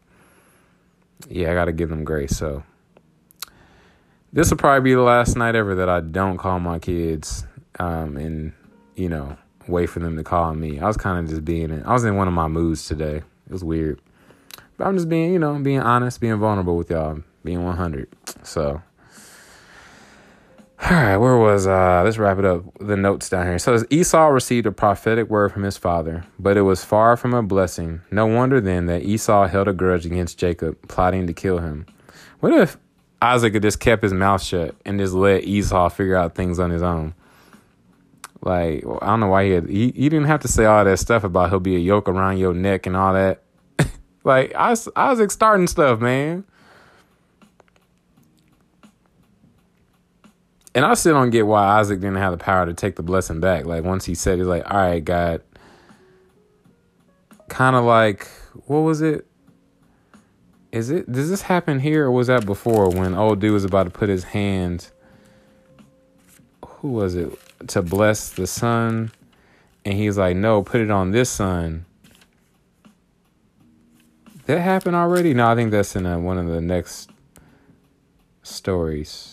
yeah, 1.28 1.50
I 1.50 1.54
got 1.54 1.66
to 1.66 1.72
give 1.72 1.88
them 1.88 2.04
grace. 2.04 2.36
So, 2.36 2.62
this 4.32 4.50
will 4.50 4.58
probably 4.58 4.90
be 4.90 4.94
the 4.94 5.02
last 5.02 5.36
night 5.36 5.54
ever 5.54 5.74
that 5.76 5.88
I 5.88 6.00
don't 6.00 6.38
call 6.38 6.58
my 6.60 6.78
kids 6.78 7.44
um, 7.78 8.16
and, 8.16 8.52
you 8.96 9.08
know, 9.08 9.36
wait 9.68 9.86
for 9.86 10.00
them 10.00 10.16
to 10.16 10.24
call 10.24 10.54
me. 10.54 10.80
I 10.80 10.86
was 10.86 10.96
kind 10.96 11.18
of 11.18 11.30
just 11.30 11.44
being 11.44 11.70
in, 11.70 11.82
I 11.84 11.92
was 11.92 12.04
in 12.04 12.16
one 12.16 12.28
of 12.28 12.34
my 12.34 12.48
moods 12.48 12.86
today. 12.86 13.16
It 13.16 13.52
was 13.52 13.62
weird. 13.62 14.00
But 14.76 14.86
I'm 14.86 14.96
just 14.96 15.08
being, 15.08 15.32
you 15.32 15.38
know, 15.38 15.58
being 15.58 15.80
honest, 15.80 16.20
being 16.20 16.38
vulnerable 16.38 16.76
with 16.76 16.90
y'all, 16.90 17.22
being 17.44 17.62
100. 17.64 18.08
So, 18.42 18.82
all 20.84 20.90
right, 20.90 21.16
where 21.16 21.36
was 21.36 21.66
uh 21.66 22.02
let's 22.04 22.18
wrap 22.18 22.38
it 22.38 22.44
up. 22.44 22.64
The 22.80 22.96
notes 22.96 23.28
down 23.28 23.46
here. 23.46 23.58
So 23.58 23.84
Esau 23.88 24.26
received 24.26 24.66
a 24.66 24.72
prophetic 24.72 25.28
word 25.28 25.52
from 25.52 25.62
his 25.62 25.76
father, 25.76 26.24
but 26.38 26.56
it 26.56 26.62
was 26.62 26.84
far 26.84 27.16
from 27.16 27.34
a 27.34 27.42
blessing. 27.42 28.00
No 28.10 28.26
wonder 28.26 28.60
then 28.60 28.86
that 28.86 29.02
Esau 29.02 29.46
held 29.46 29.68
a 29.68 29.72
grudge 29.72 30.06
against 30.06 30.38
Jacob, 30.38 30.88
plotting 30.88 31.28
to 31.28 31.32
kill 31.32 31.58
him. 31.58 31.86
What 32.40 32.52
if 32.52 32.78
Isaac 33.20 33.54
had 33.54 33.62
just 33.62 33.78
kept 33.78 34.02
his 34.02 34.12
mouth 34.12 34.42
shut 34.42 34.74
and 34.84 34.98
just 34.98 35.14
let 35.14 35.44
Esau 35.44 35.88
figure 35.88 36.16
out 36.16 36.34
things 36.34 36.58
on 36.58 36.70
his 36.70 36.82
own? 36.82 37.14
Like, 38.40 38.84
I 39.02 39.06
don't 39.06 39.20
know 39.20 39.28
why 39.28 39.44
he 39.44 39.50
had 39.52 39.68
he, 39.68 39.92
he 39.92 40.08
didn't 40.08 40.24
have 40.24 40.40
to 40.40 40.48
say 40.48 40.64
all 40.64 40.84
that 40.84 40.98
stuff 40.98 41.22
about 41.22 41.50
he'll 41.50 41.60
be 41.60 41.76
a 41.76 41.78
yoke 41.78 42.08
around 42.08 42.38
your 42.38 42.54
neck 42.54 42.86
and 42.86 42.96
all 42.96 43.12
that. 43.12 43.42
like 44.24 44.52
Isaac 44.56 45.30
starting 45.30 45.68
stuff, 45.68 46.00
man. 46.00 46.44
And 50.74 50.84
I 50.84 50.94
still 50.94 51.14
don't 51.14 51.30
get 51.30 51.46
why 51.46 51.78
Isaac 51.78 52.00
didn't 52.00 52.16
have 52.16 52.32
the 52.32 52.42
power 52.42 52.66
to 52.66 52.74
take 52.74 52.96
the 52.96 53.02
blessing 53.02 53.40
back. 53.40 53.64
Like 53.64 53.84
once 53.84 54.04
he 54.04 54.14
said, 54.14 54.38
he's 54.38 54.46
like, 54.46 54.68
"All 54.70 54.78
right, 54.78 55.04
God." 55.04 55.42
Kind 57.48 57.76
of 57.76 57.84
like, 57.84 58.26
what 58.66 58.78
was 58.78 59.02
it? 59.02 59.26
Is 60.70 60.88
it? 60.90 61.10
Does 61.10 61.28
this 61.28 61.42
happen 61.42 61.80
here, 61.80 62.06
or 62.06 62.10
was 62.10 62.28
that 62.28 62.46
before 62.46 62.88
when 62.88 63.14
old 63.14 63.40
dude 63.40 63.52
was 63.52 63.64
about 63.64 63.84
to 63.84 63.90
put 63.90 64.08
his 64.08 64.24
hand? 64.24 64.90
Who 66.66 66.88
was 66.88 67.14
it 67.14 67.38
to 67.68 67.82
bless 67.82 68.30
the 68.30 68.46
son? 68.46 69.12
And 69.84 69.94
he's 69.94 70.16
like, 70.16 70.36
"No, 70.36 70.62
put 70.62 70.80
it 70.80 70.90
on 70.90 71.10
this 71.10 71.28
son." 71.28 71.84
That 74.46 74.60
happened 74.60 74.96
already? 74.96 75.34
No, 75.34 75.48
I 75.48 75.54
think 75.54 75.70
that's 75.70 75.94
in 75.94 76.06
a, 76.06 76.18
one 76.18 76.38
of 76.38 76.46
the 76.48 76.60
next 76.60 77.10
stories. 78.42 79.31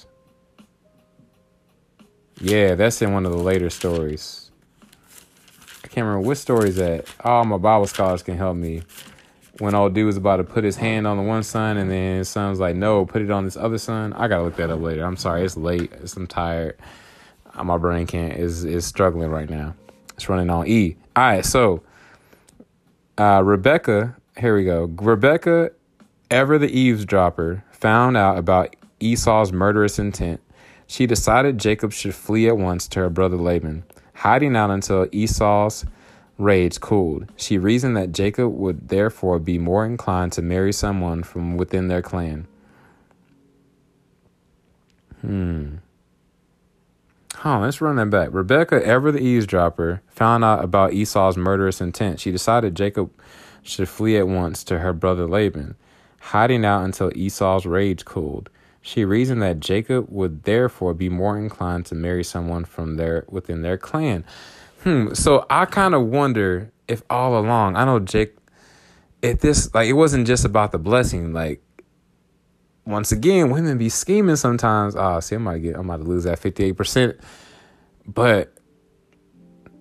Yeah, 2.41 2.75
that's 2.75 3.01
in 3.01 3.13
one 3.13 3.25
of 3.25 3.31
the 3.31 3.37
later 3.37 3.69
stories. 3.69 4.51
I 5.83 5.87
can't 5.87 6.05
remember 6.05 6.27
what 6.27 6.37
story 6.37 6.69
is 6.69 6.75
that. 6.77 7.05
Oh, 7.23 7.43
my 7.43 7.57
Bible 7.57 7.87
scholars 7.87 8.23
can 8.23 8.37
help 8.37 8.55
me. 8.57 8.83
when 9.59 9.75
old 9.75 9.93
dude 9.93 10.05
was 10.05 10.17
about 10.17 10.37
to 10.37 10.43
put 10.43 10.63
his 10.63 10.77
hand 10.77 11.05
on 11.05 11.17
the 11.17 11.23
one 11.23 11.43
son 11.43 11.77
and 11.77 11.89
then 11.91 12.17
his 12.19 12.29
son 12.29 12.49
was 12.49 12.59
like, 12.59 12.75
no, 12.75 13.05
put 13.05 13.21
it 13.21 13.31
on 13.31 13.45
this 13.45 13.57
other 13.57 13.77
son. 13.77 14.13
I 14.13 14.27
gotta 14.27 14.43
look 14.43 14.55
that 14.57 14.69
up 14.69 14.79
later. 14.81 15.03
I'm 15.03 15.17
sorry, 15.17 15.43
it's 15.43 15.57
late. 15.57 15.91
I'm 16.15 16.27
tired. 16.27 16.77
Uh, 17.53 17.63
my 17.63 17.77
brain 17.77 18.07
can't 18.07 18.33
is 18.37 18.63
is 18.63 18.85
struggling 18.85 19.29
right 19.29 19.49
now. 19.49 19.75
It's 20.13 20.29
running 20.29 20.49
on 20.49 20.67
E. 20.67 20.95
All 21.15 21.23
right, 21.23 21.45
so 21.45 21.83
uh, 23.17 23.41
Rebecca, 23.43 24.15
here 24.37 24.55
we 24.55 24.63
go. 24.63 24.85
Rebecca, 25.01 25.71
ever 26.31 26.57
the 26.57 26.69
eavesdropper, 26.69 27.63
found 27.71 28.15
out 28.17 28.37
about 28.37 28.75
Esau's 28.99 29.51
murderous 29.51 29.99
intent. 29.99 30.41
She 30.89 31.05
decided 31.05 31.59
Jacob 31.59 31.93
should 31.93 32.15
flee 32.15 32.47
at 32.47 32.57
once 32.57 32.87
to 32.87 32.99
her 33.01 33.11
brother 33.11 33.37
Laban, 33.37 33.83
hiding 34.15 34.55
out 34.55 34.71
until 34.71 35.07
Esau's 35.11 35.85
rage 36.39 36.79
cooled. 36.79 37.31
She 37.37 37.59
reasoned 37.59 37.95
that 37.95 38.11
Jacob 38.11 38.55
would 38.55 38.89
therefore 38.89 39.37
be 39.37 39.59
more 39.59 39.85
inclined 39.85 40.31
to 40.31 40.41
marry 40.41 40.73
someone 40.73 41.21
from 41.21 41.57
within 41.57 41.89
their 41.89 42.01
clan. 42.01 42.47
Hmm. 45.21 45.75
Huh, 47.35 47.59
let's 47.59 47.81
run 47.81 47.97
that 47.97 48.09
back. 48.09 48.29
Rebecca, 48.31 48.83
ever 48.83 49.11
the 49.11 49.19
eavesdropper, 49.19 50.01
found 50.07 50.43
out 50.43 50.63
about 50.63 50.93
Esau's 50.93 51.37
murderous 51.37 51.81
intent. 51.81 52.19
She 52.19 52.31
decided 52.31 52.73
Jacob 52.73 53.11
should 53.61 53.89
flee 53.89 54.17
at 54.17 54.27
once 54.27 54.63
to 54.63 54.79
her 54.79 54.93
brother 54.93 55.27
Laban, 55.27 55.75
hiding 56.19 56.65
out 56.65 56.83
until 56.83 57.15
Esau's 57.15 57.67
rage 57.67 58.05
cooled. 58.05 58.49
She 58.82 59.03
reasoned 59.03 59.41
that 59.41 59.59
Jacob 59.59 60.07
would 60.09 60.43
therefore 60.43 60.93
be 60.93 61.09
more 61.09 61.38
inclined 61.38 61.86
to 61.88 61.95
marry 61.95 62.23
someone 62.23 62.63
from 62.65 62.95
their 62.95 63.25
within 63.27 63.61
their 63.61 63.77
clan. 63.77 64.23
Hmm. 64.84 65.13
So 65.13 65.45
I 65.49 65.65
kind 65.65 65.93
of 65.93 66.05
wonder 66.05 66.71
if 66.88 67.03
all 67.09 67.38
along, 67.38 67.75
I 67.75 67.84
know 67.84 67.99
Jake, 67.99 68.36
if 69.21 69.41
this 69.41 69.73
like 69.73 69.89
it 69.89 69.93
wasn't 69.93 70.25
just 70.25 70.45
about 70.45 70.71
the 70.71 70.80
blessing. 70.80 71.34
Like 71.34 71.61
once 72.86 73.11
again, 73.11 73.49
women 73.49 73.77
be 73.77 73.89
scheming 73.89 74.38
sometimes. 74.38 74.95
Oh, 74.95 75.19
see, 75.19 75.36
I 75.36 75.39
might 75.39 75.59
get, 75.59 75.75
I'm 75.75 75.89
about 75.89 75.97
to 75.97 76.09
lose 76.09 76.23
that 76.23 76.39
fifty 76.39 76.63
eight 76.63 76.77
percent. 76.77 77.19
But 78.07 78.53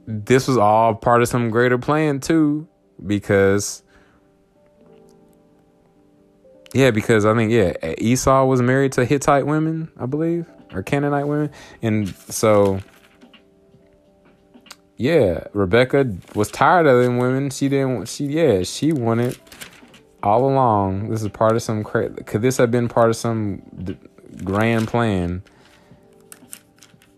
this 0.06 0.48
was 0.48 0.56
all 0.56 0.94
part 0.96 1.22
of 1.22 1.28
some 1.28 1.50
greater 1.50 1.78
plan 1.78 2.18
too, 2.18 2.66
because 3.06 3.84
yeah, 6.74 6.90
because 6.90 7.24
I 7.24 7.34
think 7.34 7.50
yeah, 7.50 7.74
Esau 7.98 8.44
was 8.44 8.60
married 8.60 8.92
to 8.92 9.04
Hittite 9.04 9.46
women, 9.46 9.90
I 9.98 10.06
believe, 10.06 10.46
or 10.72 10.82
Canaanite 10.82 11.26
women, 11.26 11.50
and 11.82 12.08
so 12.28 12.80
yeah, 14.98 15.44
Rebecca 15.52 16.12
was 16.34 16.50
tired 16.50 16.86
of 16.86 17.02
them 17.02 17.18
women. 17.18 17.50
She 17.50 17.68
didn't. 17.68 18.08
She 18.08 18.26
yeah, 18.26 18.64
she 18.64 18.92
wanted 18.92 19.38
all 20.22 20.44
along. 20.44 21.08
This 21.08 21.22
is 21.22 21.28
part 21.28 21.54
of 21.54 21.62
some. 21.62 21.84
Could 21.84 22.42
this 22.42 22.56
have 22.56 22.70
been 22.70 22.88
part 22.88 23.08
of 23.08 23.16
some 23.16 23.62
d- 23.82 23.96
grand 24.44 24.88
plan? 24.88 25.42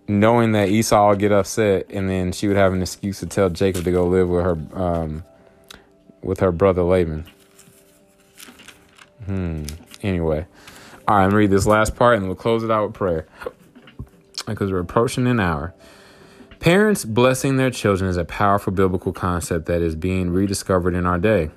Knowing 0.07 0.53
that 0.53 0.69
Esau 0.69 1.09
would 1.09 1.21
get 1.21 1.33
upset, 1.33 1.87
and 1.89 2.11
then 2.11 2.33
she 2.33 2.49
would 2.49 2.57
have 2.57 2.73
an 2.73 2.83
excuse 2.83 3.21
to 3.21 3.27
tell 3.27 3.49
Jacob 3.49 3.85
to 3.85 3.93
go 3.93 4.07
live 4.07 4.29
with 4.29 4.45
her, 4.45 4.59
um, 4.75 5.25
with 6.21 6.41
her 6.41 6.53
brother 6.53 6.83
Laban. 6.83 7.27
Hmm. 9.31 9.63
Anyway, 10.03 10.45
all 11.07 11.17
right. 11.17 11.25
I'm 11.25 11.31
read 11.31 11.51
this 11.51 11.65
last 11.65 11.95
part, 11.95 12.17
and 12.17 12.27
we'll 12.27 12.35
close 12.35 12.65
it 12.65 12.71
out 12.73 12.89
with 12.89 12.97
prayer 12.97 13.29
because 14.45 14.73
we're 14.73 14.81
approaching 14.81 15.29
an 15.29 15.39
hour. 15.39 15.73
Parents 16.59 17.05
blessing 17.05 17.57
their 17.57 17.71
children 17.71 18.11
is 18.11 18.17
a 18.17 18.25
powerful 18.25 18.73
biblical 18.73 19.13
concept 19.13 19.67
that 19.67 19.83
is 19.83 19.95
being 19.95 20.31
rediscovered 20.31 20.97
in 20.97 21.07
our 21.07 21.17
day. 21.17 21.51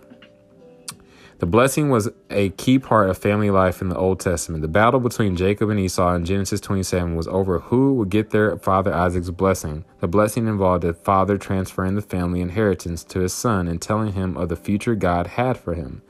The 1.40 1.48
blessing 1.48 1.90
was 1.90 2.12
a 2.30 2.50
key 2.52 2.78
part 2.78 3.10
of 3.10 3.18
family 3.18 3.50
life 3.50 3.82
in 3.82 3.90
the 3.90 3.98
Old 3.98 4.20
Testament. 4.20 4.62
The 4.62 4.68
battle 4.68 5.00
between 5.00 5.36
Jacob 5.36 5.72
and 5.72 5.80
Esau 5.80 6.14
in 6.14 6.26
Genesis 6.26 6.62
27 6.62 7.16
was 7.16 7.28
over 7.28 7.58
who 7.58 7.96
would 7.96 8.10
get 8.10 8.30
their 8.30 8.56
father 8.60 8.94
Isaac's 8.94 9.32
blessing. 9.32 9.84
The 10.00 10.08
blessing 10.08 10.46
involved 10.46 10.84
the 10.84 10.94
father 10.94 11.40
transferring 11.40 11.96
the 11.96 12.04
family 12.04 12.40
inheritance 12.40 13.04
to 13.06 13.22
his 13.22 13.34
son 13.34 13.68
and 13.68 13.82
telling 13.82 14.14
him 14.14 14.38
of 14.38 14.50
the 14.50 14.56
future 14.56 14.94
God 14.94 15.26
had 15.26 15.58
for 15.58 15.74
him. 15.74 16.04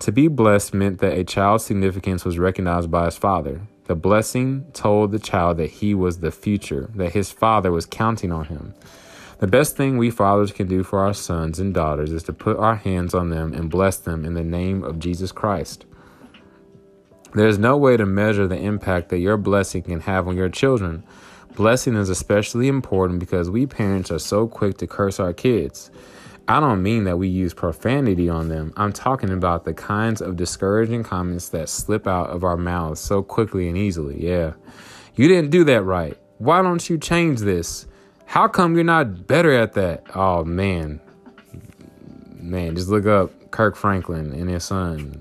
To 0.00 0.12
be 0.12 0.28
blessed 0.28 0.74
meant 0.74 1.00
that 1.00 1.18
a 1.18 1.24
child's 1.24 1.64
significance 1.64 2.24
was 2.24 2.38
recognized 2.38 2.90
by 2.90 3.06
his 3.06 3.16
father. 3.16 3.62
The 3.86 3.96
blessing 3.96 4.66
told 4.72 5.10
the 5.10 5.18
child 5.18 5.56
that 5.56 5.70
he 5.70 5.92
was 5.92 6.20
the 6.20 6.30
future, 6.30 6.88
that 6.94 7.12
his 7.12 7.32
father 7.32 7.72
was 7.72 7.86
counting 7.86 8.30
on 8.30 8.44
him. 8.44 8.74
The 9.40 9.46
best 9.48 9.76
thing 9.76 9.96
we 9.96 10.10
fathers 10.10 10.52
can 10.52 10.68
do 10.68 10.84
for 10.84 11.00
our 11.00 11.14
sons 11.14 11.58
and 11.58 11.74
daughters 11.74 12.12
is 12.12 12.22
to 12.24 12.32
put 12.32 12.58
our 12.58 12.76
hands 12.76 13.14
on 13.14 13.30
them 13.30 13.52
and 13.54 13.70
bless 13.70 13.96
them 13.96 14.24
in 14.24 14.34
the 14.34 14.44
name 14.44 14.84
of 14.84 14.98
Jesus 14.98 15.32
Christ. 15.32 15.84
There 17.34 17.48
is 17.48 17.58
no 17.58 17.76
way 17.76 17.96
to 17.96 18.06
measure 18.06 18.46
the 18.46 18.58
impact 18.58 19.08
that 19.08 19.18
your 19.18 19.36
blessing 19.36 19.82
can 19.82 20.00
have 20.00 20.28
on 20.28 20.36
your 20.36 20.48
children. 20.48 21.02
Blessing 21.56 21.96
is 21.96 22.08
especially 22.08 22.68
important 22.68 23.18
because 23.18 23.50
we 23.50 23.66
parents 23.66 24.10
are 24.10 24.18
so 24.18 24.46
quick 24.46 24.78
to 24.78 24.86
curse 24.86 25.18
our 25.18 25.32
kids. 25.32 25.90
I 26.48 26.60
don't 26.60 26.82
mean 26.82 27.04
that 27.04 27.18
we 27.18 27.28
use 27.28 27.52
profanity 27.52 28.30
on 28.30 28.48
them. 28.48 28.72
I'm 28.74 28.94
talking 28.94 29.28
about 29.28 29.66
the 29.66 29.74
kinds 29.74 30.22
of 30.22 30.36
discouraging 30.36 31.02
comments 31.04 31.50
that 31.50 31.68
slip 31.68 32.06
out 32.06 32.30
of 32.30 32.42
our 32.42 32.56
mouths 32.56 33.00
so 33.00 33.22
quickly 33.22 33.68
and 33.68 33.76
easily. 33.76 34.26
Yeah. 34.26 34.54
You 35.14 35.28
didn't 35.28 35.50
do 35.50 35.62
that 35.64 35.82
right. 35.82 36.16
Why 36.38 36.62
don't 36.62 36.88
you 36.88 36.96
change 36.96 37.40
this? 37.40 37.86
How 38.24 38.48
come 38.48 38.76
you're 38.76 38.84
not 38.84 39.26
better 39.26 39.52
at 39.52 39.74
that? 39.74 40.04
Oh, 40.14 40.42
man. 40.42 41.00
Man, 42.34 42.74
just 42.76 42.88
look 42.88 43.04
up 43.04 43.50
Kirk 43.50 43.76
Franklin 43.76 44.32
and 44.32 44.48
his 44.48 44.64
son. 44.64 45.20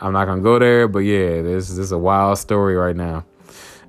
I'm 0.00 0.12
not 0.12 0.24
going 0.24 0.38
to 0.38 0.42
go 0.42 0.58
there, 0.58 0.88
but 0.88 1.00
yeah, 1.00 1.42
this, 1.42 1.68
this 1.68 1.78
is 1.78 1.92
a 1.92 1.98
wild 1.98 2.38
story 2.38 2.74
right 2.74 2.96
now. 2.96 3.24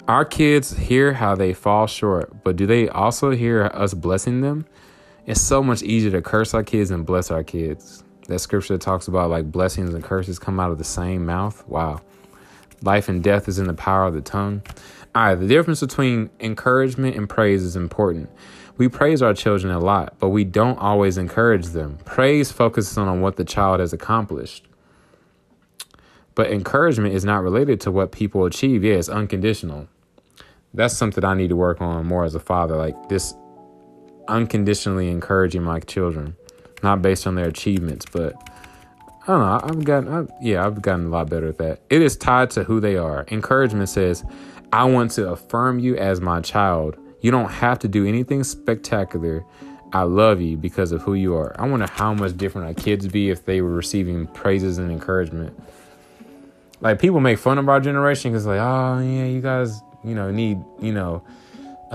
Our 0.08 0.24
kids 0.24 0.78
hear 0.78 1.14
how 1.14 1.34
they 1.34 1.54
fall 1.54 1.88
short, 1.88 2.44
but 2.44 2.56
do 2.56 2.68
they 2.68 2.88
also 2.88 3.32
hear 3.32 3.64
us 3.74 3.96
blessing 3.96 4.42
them? 4.42 4.68
It's 5.26 5.42
so 5.42 5.64
much 5.64 5.82
easier 5.82 6.12
to 6.12 6.22
curse 6.22 6.54
our 6.54 6.64
kids 6.64 6.92
and 6.92 7.06
bless 7.06 7.32
our 7.32 7.44
kids. 7.44 8.04
That 8.28 8.40
scripture 8.40 8.78
talks 8.78 9.08
about 9.08 9.30
like 9.30 9.52
blessings 9.52 9.94
and 9.94 10.04
curses 10.04 10.40
come 10.40 10.60
out 10.60 10.72
of 10.72 10.78
the 10.78 10.84
same 10.84 11.26
mouth. 11.26 11.68
Wow. 11.68 12.02
Life 12.82 13.10
and 13.10 13.24
death 13.24 13.48
is 13.48 13.58
in 13.58 13.68
the 13.68 13.74
power 13.74 14.06
of 14.06 14.14
the 14.14 14.22
tongue. 14.22 14.62
All 15.16 15.24
right, 15.24 15.36
the 15.36 15.48
difference 15.48 15.80
between 15.80 16.30
encouragement 16.40 17.16
and 17.16 17.28
praise 17.30 17.64
is 17.64 17.76
important. 17.76 18.30
We 18.78 18.90
praise 18.90 19.22
our 19.22 19.34
children 19.34 19.74
a 19.74 19.80
lot, 19.80 20.16
but 20.20 20.30
we 20.30 20.44
don't 20.44 20.78
always 20.78 21.18
encourage 21.18 21.68
them. 21.68 21.98
Praise 22.04 22.52
focuses 22.52 22.98
on 22.98 23.22
what 23.22 23.38
the 23.38 23.46
child 23.46 23.80
has 23.80 23.94
accomplished. 23.94 24.68
But 26.36 26.52
encouragement 26.52 27.16
is 27.16 27.24
not 27.24 27.42
related 27.42 27.80
to 27.82 27.92
what 27.92 28.12
people 28.12 28.46
achieve. 28.46 28.84
Yeah, 28.84 28.96
it's 28.96 29.08
unconditional. 29.08 29.88
That's 30.74 30.98
something 30.98 31.24
I 31.24 31.34
need 31.34 31.48
to 31.50 31.56
work 31.56 31.80
on 31.80 32.06
more 32.06 32.26
as 32.26 32.36
a 32.36 32.40
father. 32.40 32.76
Like 32.76 33.08
this 33.08 33.34
unconditionally 34.28 35.10
encouraging 35.10 35.64
my 35.64 35.80
children, 35.80 36.36
not 36.84 37.02
based 37.02 37.28
on 37.28 37.36
their 37.36 37.48
achievements, 37.48 38.06
but 38.12 38.34
I 39.24 39.28
don't 39.28 39.40
know. 39.40 39.60
I've 39.64 39.84
gotten, 39.84 40.14
I've, 40.14 40.30
yeah, 40.42 40.66
I've 40.66 40.82
gotten 40.82 41.08
a 41.08 41.10
lot 41.10 41.30
better 41.30 41.48
at 41.48 41.58
that. 41.58 41.82
It 41.90 42.02
is 42.02 42.16
tied 42.16 42.52
to 42.52 42.64
who 42.64 42.80
they 42.80 42.96
are. 42.96 43.26
Encouragement 43.30 43.90
says, 43.90 44.24
I 44.72 44.84
want 44.86 45.12
to 45.12 45.32
affirm 45.32 45.80
you 45.80 45.96
as 45.98 46.22
my 46.22 46.42
child. 46.42 46.98
You 47.22 47.32
don't 47.32 47.50
have 47.50 47.80
to 47.80 47.88
do 47.88 48.06
anything 48.06 48.44
spectacular. 48.44 49.44
I 49.94 50.04
love 50.04 50.42
you 50.42 50.58
because 50.58 50.92
of 50.92 51.02
who 51.02 51.14
you 51.14 51.36
are. 51.36 51.56
I 51.60 51.68
wonder 51.68 51.88
how 51.90 52.14
much 52.14 52.38
different 52.38 52.68
our 52.68 52.74
kids 52.74 53.08
be 53.08 53.30
if 53.30 53.46
they 53.46 53.62
were 53.62 53.72
receiving 53.72 54.28
praises 54.28 54.78
and 54.78 54.92
encouragement. 54.92 55.58
Like 56.82 57.00
people 57.00 57.20
make 57.20 57.40
fun 57.40 57.58
of 57.58 57.70
our 57.70 57.80
generation 57.80 58.32
because 58.32 58.46
like, 58.46 58.60
oh 58.60 59.00
yeah, 59.00 59.26
you 59.26 59.42
guys, 59.42 59.82
you 60.04 60.14
know, 60.14 60.30
need, 60.30 60.60
you 60.80 60.92
know, 60.92 61.24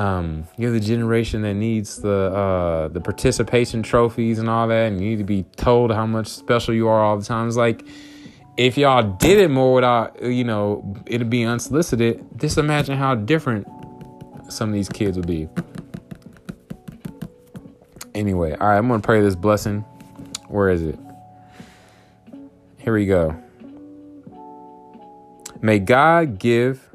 um, 0.01 0.48
you're 0.57 0.70
the 0.70 0.80
generation 0.80 1.42
that 1.42 1.53
needs 1.53 2.01
the 2.01 2.11
uh, 2.11 2.88
the 2.88 3.03
participation 3.03 3.82
trophies 3.82 4.38
and 4.38 4.48
all 4.48 4.66
that, 4.68 4.90
and 4.90 4.98
you 4.98 5.11
need 5.11 5.18
to 5.18 5.24
be 5.24 5.42
told 5.57 5.92
how 5.92 6.07
much 6.07 6.28
special 6.28 6.72
you 6.72 6.88
are 6.88 7.05
all 7.05 7.18
the 7.18 7.24
time. 7.24 7.46
It's 7.48 7.57
like 7.59 7.84
if 8.57 8.78
y'all 8.78 9.03
did 9.03 9.38
it 9.38 9.51
more 9.51 9.74
without, 9.74 10.22
you 10.22 10.42
know, 10.42 10.96
it'd 11.05 11.28
be 11.28 11.44
unsolicited. 11.44 12.24
Just 12.38 12.57
imagine 12.57 12.96
how 12.96 13.14
different 13.14 13.68
some 14.48 14.70
of 14.70 14.74
these 14.74 14.88
kids 14.88 15.18
would 15.18 15.26
be. 15.26 15.51
Anyway, 18.14 18.53
all 18.53 18.68
right, 18.68 18.78
I'm 18.78 18.88
gonna 18.88 19.01
pray 19.01 19.20
this 19.20 19.36
blessing. 19.36 19.82
Where 20.48 20.70
is 20.70 20.80
it? 20.80 20.98
Here 22.78 22.94
we 22.94 23.05
go. 23.05 23.36
May 25.61 25.78
God 25.78 26.38
give 26.38 26.89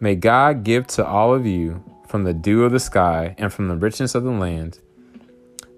May 0.00 0.14
God 0.14 0.64
give 0.64 0.86
to 0.88 1.06
all 1.06 1.34
of 1.34 1.46
you 1.46 1.82
from 2.06 2.24
the 2.24 2.34
dew 2.34 2.64
of 2.64 2.72
the 2.72 2.80
sky 2.80 3.34
and 3.38 3.52
from 3.52 3.68
the 3.68 3.76
richness 3.76 4.14
of 4.14 4.24
the 4.24 4.30
land. 4.30 4.78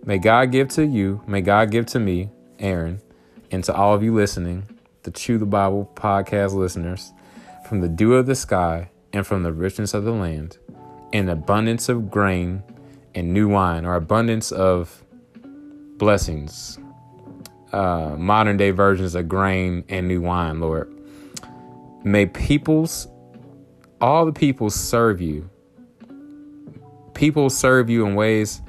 May 0.04 0.18
God 0.18 0.52
give 0.52 0.68
to 0.70 0.84
you, 0.86 1.22
may 1.26 1.40
God 1.40 1.70
give 1.70 1.86
to 1.86 1.98
me, 1.98 2.30
Aaron, 2.58 3.00
and 3.50 3.64
to 3.64 3.74
all 3.74 3.94
of 3.94 4.02
you 4.02 4.14
listening, 4.14 4.64
the 5.02 5.10
Chew 5.10 5.38
the 5.38 5.46
Bible 5.46 5.90
podcast 5.94 6.52
listeners, 6.54 7.12
from 7.68 7.80
the 7.80 7.88
dew 7.88 8.14
of 8.14 8.26
the 8.26 8.34
sky 8.34 8.90
and 9.12 9.26
from 9.26 9.42
the 9.42 9.52
richness 9.52 9.94
of 9.94 10.04
the 10.04 10.12
land, 10.12 10.58
an 11.12 11.28
abundance 11.28 11.88
of 11.88 12.10
grain 12.10 12.62
and 13.14 13.32
new 13.32 13.48
wine, 13.48 13.84
or 13.84 13.94
abundance 13.96 14.52
of 14.52 15.02
blessings. 15.98 16.78
uh, 17.72 18.16
modern 18.18 18.56
day 18.56 18.70
versions 18.70 19.14
of 19.14 19.28
grain 19.28 19.84
and 19.88 20.08
new 20.08 20.20
wine, 20.20 20.60
Lord. 20.60 20.92
May 22.04 22.26
peoples, 22.26 23.08
all 24.00 24.26
the 24.26 24.32
people 24.32 24.70
serve 24.70 25.20
you. 25.20 25.48
People 27.14 27.50
serve 27.50 27.90
you 27.90 28.06
in 28.06 28.14
ways, 28.14 28.62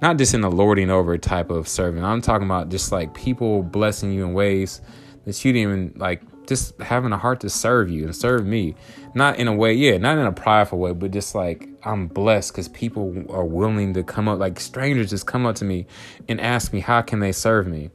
not 0.00 0.16
just 0.16 0.34
in 0.34 0.40
the 0.40 0.50
lording 0.50 0.90
over 0.90 1.18
type 1.18 1.50
of 1.50 1.68
serving. 1.68 2.04
I'm 2.04 2.22
talking 2.22 2.46
about 2.46 2.70
just 2.70 2.90
like 2.90 3.12
people 3.14 3.62
blessing 3.62 4.12
you 4.12 4.24
in 4.24 4.32
ways 4.32 4.80
that 5.24 5.44
you 5.44 5.52
didn't 5.52 5.70
even 5.70 5.92
like 5.96 6.22
just 6.46 6.80
having 6.80 7.12
a 7.12 7.18
heart 7.18 7.40
to 7.40 7.50
serve 7.50 7.90
you 7.90 8.04
and 8.04 8.16
serve 8.16 8.46
me. 8.46 8.74
Not 9.14 9.38
in 9.38 9.48
a 9.48 9.54
way, 9.54 9.74
yeah, 9.74 9.98
not 9.98 10.16
in 10.16 10.24
a 10.24 10.32
prideful 10.32 10.78
way, 10.78 10.92
but 10.92 11.10
just 11.10 11.34
like 11.34 11.68
I'm 11.84 12.08
blessed 12.08 12.52
because 12.52 12.68
people 12.68 13.26
are 13.30 13.44
willing 13.44 13.92
to 13.94 14.02
come 14.02 14.28
up, 14.28 14.38
like 14.38 14.58
strangers 14.58 15.10
just 15.10 15.26
come 15.26 15.44
up 15.44 15.56
to 15.56 15.64
me 15.64 15.86
and 16.28 16.40
ask 16.40 16.72
me, 16.72 16.80
how 16.80 17.02
can 17.02 17.20
they 17.20 17.32
serve 17.32 17.66
me? 17.66 17.90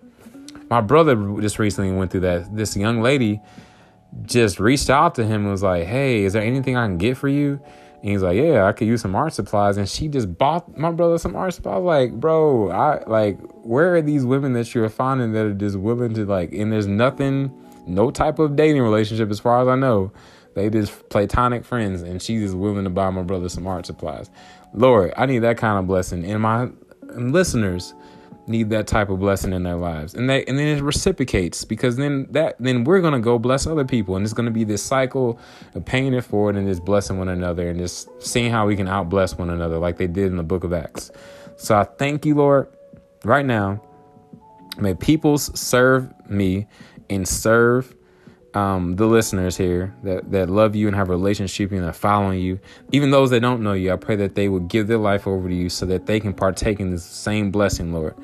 My 0.69 0.81
brother 0.81 1.15
just 1.41 1.57
recently 1.57 1.91
went 1.91 2.11
through 2.11 2.21
that. 2.21 2.55
This 2.55 2.77
young 2.77 3.01
lady 3.01 3.41
just 4.21 4.59
reached 4.59 4.89
out 4.89 5.15
to 5.15 5.25
him 5.25 5.41
and 5.41 5.51
was 5.51 5.63
like, 5.63 5.85
hey, 5.85 6.23
is 6.23 6.33
there 6.33 6.43
anything 6.43 6.77
I 6.77 6.85
can 6.85 6.97
get 6.97 7.17
for 7.17 7.27
you? 7.27 7.59
And 8.01 8.11
he's 8.11 8.21
like, 8.21 8.37
yeah, 8.37 8.65
I 8.65 8.73
could 8.73 8.87
use 8.87 9.01
some 9.01 9.15
art 9.15 9.33
supplies. 9.33 9.77
And 9.77 9.87
she 9.87 10.09
just 10.09 10.37
bought 10.37 10.77
my 10.77 10.91
brother 10.91 11.17
some 11.17 11.35
art 11.35 11.53
supplies. 11.53 11.81
Like, 11.81 12.13
bro, 12.13 12.69
I 12.69 13.03
like, 13.07 13.39
where 13.63 13.95
are 13.95 14.01
these 14.01 14.25
women 14.25 14.53
that 14.53 14.75
you're 14.75 14.89
finding 14.89 15.31
that 15.31 15.45
are 15.45 15.53
just 15.53 15.77
willing 15.77 16.13
to 16.15 16.25
like, 16.25 16.51
and 16.53 16.71
there's 16.71 16.87
nothing, 16.87 17.51
no 17.87 18.11
type 18.11 18.39
of 18.39 18.55
dating 18.55 18.81
relationship 18.81 19.31
as 19.31 19.39
far 19.39 19.61
as 19.61 19.67
I 19.67 19.75
know. 19.75 20.11
They 20.53 20.69
just 20.69 21.09
platonic 21.09 21.65
friends, 21.65 22.01
and 22.03 22.21
she's 22.21 22.41
just 22.41 22.55
willing 22.55 22.83
to 22.83 22.89
buy 22.89 23.09
my 23.09 23.23
brother 23.23 23.49
some 23.49 23.65
art 23.65 23.85
supplies. 23.85 24.29
Lord, 24.73 25.13
I 25.17 25.25
need 25.25 25.39
that 25.39 25.57
kind 25.57 25.79
of 25.79 25.87
blessing. 25.87 26.25
And 26.25 26.41
my 26.41 26.69
listeners, 27.15 27.93
need 28.47 28.69
that 28.69 28.87
type 28.87 29.09
of 29.09 29.19
blessing 29.19 29.53
in 29.53 29.63
their 29.63 29.75
lives. 29.75 30.13
And 30.13 30.29
they 30.29 30.43
and 30.45 30.57
then 30.57 30.77
it 30.77 30.81
reciprocates 30.81 31.63
because 31.63 31.95
then 31.95 32.27
that 32.31 32.55
then 32.59 32.83
we're 32.83 33.01
gonna 33.01 33.19
go 33.19 33.39
bless 33.39 33.65
other 33.65 33.85
people 33.85 34.15
and 34.15 34.23
it's 34.23 34.33
gonna 34.33 34.51
be 34.51 34.63
this 34.63 34.83
cycle 34.83 35.39
of 35.75 35.85
paying 35.85 36.13
it 36.13 36.23
forward 36.23 36.55
and 36.55 36.67
just 36.67 36.83
blessing 36.83 37.17
one 37.17 37.29
another 37.29 37.69
and 37.69 37.79
just 37.79 38.09
seeing 38.21 38.51
how 38.51 38.67
we 38.67 38.75
can 38.75 38.87
out 38.87 39.09
bless 39.09 39.37
one 39.37 39.49
another 39.49 39.77
like 39.77 39.97
they 39.97 40.07
did 40.07 40.27
in 40.27 40.37
the 40.37 40.43
book 40.43 40.63
of 40.63 40.73
acts. 40.73 41.11
So 41.55 41.77
i 41.77 41.83
thank 41.83 42.25
you 42.25 42.35
lord 42.35 42.67
right 43.23 43.45
now. 43.45 43.81
May 44.77 44.95
peoples 44.95 45.57
serve 45.59 46.11
me 46.29 46.67
and 47.09 47.27
serve 47.27 47.95
um, 48.53 48.95
the 48.95 49.07
listeners 49.07 49.57
here 49.57 49.95
that, 50.03 50.31
that 50.31 50.49
love 50.49 50.75
you 50.75 50.87
and 50.87 50.95
have 50.95 51.09
a 51.09 51.11
relationship 51.11 51.71
and 51.71 51.83
are 51.83 51.93
following 51.93 52.39
you, 52.39 52.59
even 52.91 53.11
those 53.11 53.31
that 53.31 53.39
don't 53.41 53.63
know 53.63 53.73
you, 53.73 53.91
I 53.91 53.95
pray 53.95 54.15
that 54.17 54.35
they 54.35 54.49
will 54.49 54.59
give 54.59 54.87
their 54.87 54.97
life 54.97 55.25
over 55.25 55.49
to 55.49 55.55
you 55.55 55.69
so 55.69 55.85
that 55.87 56.05
they 56.05 56.19
can 56.19 56.33
partake 56.33 56.79
in 56.79 56.91
this 56.91 57.03
same 57.03 57.51
blessing, 57.51 57.93
Lord. 57.93 58.15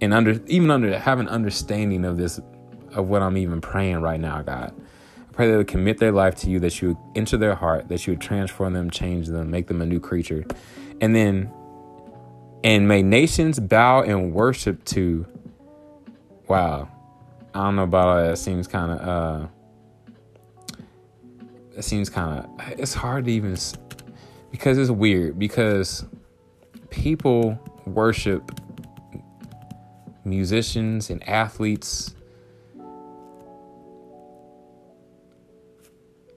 And 0.00 0.12
under 0.12 0.40
even 0.46 0.70
under 0.70 0.98
have 0.98 1.18
an 1.18 1.28
understanding 1.28 2.04
of 2.04 2.18
this 2.18 2.40
of 2.92 3.08
what 3.08 3.22
I'm 3.22 3.36
even 3.36 3.60
praying 3.60 4.00
right 4.00 4.20
now, 4.20 4.42
God. 4.42 4.74
I 5.28 5.32
pray 5.32 5.50
they 5.50 5.56
would 5.56 5.66
commit 5.66 5.98
their 5.98 6.12
life 6.12 6.36
to 6.36 6.50
you, 6.50 6.60
that 6.60 6.80
you 6.80 6.88
would 6.88 6.96
enter 7.16 7.36
their 7.36 7.54
heart, 7.54 7.88
that 7.88 8.06
you 8.06 8.12
would 8.12 8.20
transform 8.20 8.72
them, 8.74 8.90
change 8.90 9.28
them, 9.28 9.50
make 9.50 9.66
them 9.66 9.80
a 9.80 9.86
new 9.86 9.98
creature. 9.98 10.44
And 11.00 11.16
then 11.16 11.50
and 12.62 12.88
may 12.88 13.02
nations 13.02 13.58
bow 13.60 14.02
and 14.02 14.32
worship 14.32 14.84
to 14.86 15.26
wow. 16.48 16.88
I 17.54 17.64
don't 17.64 17.76
know 17.76 17.84
about 17.84 18.08
all 18.08 18.16
that. 18.16 18.32
It 18.32 18.36
seems 18.36 18.66
kind 18.66 18.92
of 18.92 19.00
uh 19.00 19.48
it 21.76 21.82
seems 21.82 22.08
kind 22.08 22.38
of 22.38 22.78
it's 22.78 22.94
hard 22.94 23.24
to 23.24 23.32
even 23.32 23.56
because 24.50 24.78
it's 24.78 24.90
weird 24.90 25.38
because 25.38 26.04
people 26.90 27.58
worship 27.86 28.52
musicians 30.24 31.10
and 31.10 31.26
athletes. 31.28 32.14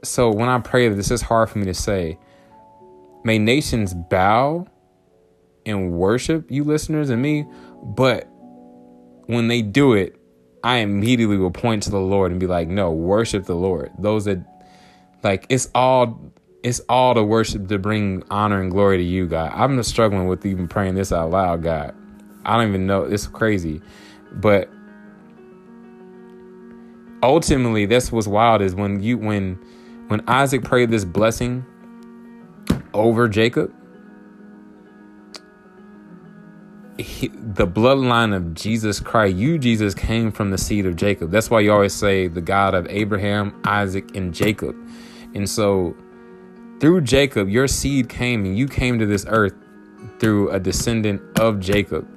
So 0.04 0.32
when 0.32 0.50
i 0.50 0.60
pray 0.60 0.90
this 0.90 1.12
is 1.12 1.22
hard 1.22 1.50
for 1.50 1.60
me 1.60 1.66
to 1.66 1.74
say. 1.74 2.18
May 3.24 3.40
nations 3.40 3.94
bow 3.94 4.68
and 5.66 5.92
worship 5.92 6.50
you 6.50 6.64
listeners 6.64 7.10
and 7.10 7.22
me 7.22 7.46
but 7.84 8.26
when 9.26 9.50
they 9.50 9.62
do 9.62 9.94
it 9.94 10.16
i 10.64 10.78
immediately 10.78 11.36
will 11.36 11.52
point 11.52 11.84
to 11.84 11.90
the 11.90 12.00
lord 12.00 12.32
and 12.32 12.40
be 12.40 12.48
like 12.48 12.70
no 12.70 12.90
worship 12.92 13.46
the 13.46 13.56
lord. 13.56 13.92
Those 14.00 14.26
that 14.26 14.57
like 15.24 15.46
it's 15.50 15.70
all 15.76 16.20
it's 16.64 16.82
all 16.90 17.14
to 17.14 17.24
worship 17.24 17.68
to 17.68 17.80
bring 17.80 18.24
honor 18.30 18.62
and 18.62 18.72
glory 18.72 18.98
to 18.98 19.04
you, 19.04 19.28
God. 19.28 19.52
I'm 19.54 19.78
just 19.78 19.90
struggling 19.90 20.28
with 20.28 20.46
even 20.46 20.68
praying 20.68 20.96
this 20.96 21.12
out 21.12 21.32
loud, 21.32 21.64
God. 21.64 21.96
I 22.46 22.58
don't 22.58 22.70
even 22.70 22.88
know. 22.88 23.04
It's 23.04 23.28
crazy. 23.28 23.82
But 24.34 24.70
ultimately, 27.24 27.86
that's 27.86 28.12
what's 28.12 28.28
wild 28.28 28.62
is 28.62 28.76
when 28.76 29.02
you 29.02 29.18
when 29.18 29.56
when 30.08 30.24
Isaac 30.28 30.64
prayed 30.64 30.90
this 30.90 31.06
blessing 31.06 31.66
over 32.94 33.28
Jacob, 33.28 33.74
he, 36.98 37.28
the 37.28 37.68
bloodline 37.68 38.36
of 38.36 38.54
Jesus 38.54 39.00
Christ, 39.00 39.36
you, 39.36 39.58
Jesus, 39.60 39.94
came 39.94 40.32
from 40.32 40.52
the 40.52 40.58
seed 40.58 40.86
of 40.86 40.96
Jacob. 40.96 41.32
That's 41.32 41.50
why 41.50 41.60
you 41.60 41.72
always 41.72 41.94
say 41.94 42.28
the 42.28 42.42
God 42.42 42.74
of 42.74 42.88
Abraham, 42.90 43.60
Isaac, 43.66 44.16
and 44.16 44.34
Jacob. 44.34 44.76
And 45.38 45.50
so 45.50 45.96
through 46.80 47.02
Jacob, 47.02 47.48
your 47.48 47.68
seed 47.68 48.10
came 48.10 48.44
and 48.46 48.58
you 48.58 48.68
came 48.68 49.00
to 49.00 49.06
this 49.06 49.26
earth 49.30 49.54
through 50.20 50.50
a 50.50 50.60
descendant 50.60 51.22
of 51.40 51.60
Jacob, 51.60 52.08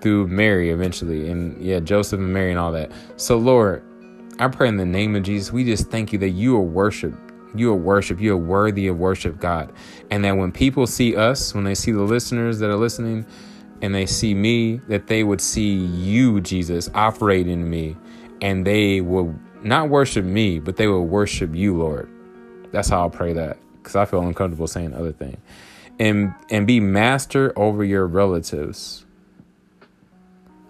through 0.00 0.28
Mary 0.28 0.70
eventually, 0.70 1.30
and 1.30 1.60
yeah, 1.62 1.80
Joseph 1.80 2.20
and 2.20 2.32
Mary 2.32 2.50
and 2.50 2.58
all 2.58 2.72
that. 2.72 2.92
So, 3.16 3.36
Lord, 3.36 3.82
I 4.38 4.48
pray 4.48 4.68
in 4.68 4.76
the 4.76 4.86
name 4.86 5.16
of 5.16 5.22
Jesus, 5.22 5.52
we 5.52 5.64
just 5.64 5.90
thank 5.90 6.12
you 6.12 6.18
that 6.20 6.30
you 6.30 6.56
are 6.56 6.62
worship. 6.62 7.14
You 7.54 7.70
are 7.72 7.76
worship. 7.76 8.20
You 8.20 8.34
are 8.34 8.38
worthy 8.38 8.88
of 8.88 8.98
worship, 8.98 9.38
God. 9.38 9.72
And 10.10 10.24
that 10.24 10.36
when 10.36 10.50
people 10.50 10.86
see 10.86 11.16
us, 11.16 11.54
when 11.54 11.64
they 11.64 11.74
see 11.74 11.92
the 11.92 12.02
listeners 12.02 12.58
that 12.58 12.68
are 12.68 12.76
listening, 12.76 13.24
and 13.80 13.94
they 13.94 14.06
see 14.06 14.34
me, 14.34 14.80
that 14.88 15.06
they 15.06 15.22
would 15.22 15.40
see 15.40 15.74
you, 15.74 16.40
Jesus, 16.40 16.90
operate 16.94 17.46
in 17.46 17.70
me, 17.70 17.96
and 18.40 18.66
they 18.66 19.00
will 19.00 19.34
not 19.64 19.88
worship 19.88 20.24
me, 20.24 20.58
but 20.58 20.76
they 20.76 20.86
will 20.86 21.06
worship 21.06 21.54
you, 21.54 21.76
Lord. 21.76 22.08
That's 22.70 22.88
how 22.88 23.00
I'll 23.00 23.10
pray 23.10 23.32
that 23.34 23.56
because 23.78 23.96
I 23.96 24.04
feel 24.04 24.22
uncomfortable 24.22 24.66
saying 24.66 24.94
other 24.94 25.12
thing. 25.12 25.36
And 25.98 26.34
and 26.50 26.66
be 26.66 26.80
master 26.80 27.52
over 27.56 27.84
your 27.84 28.06
relatives. 28.06 29.04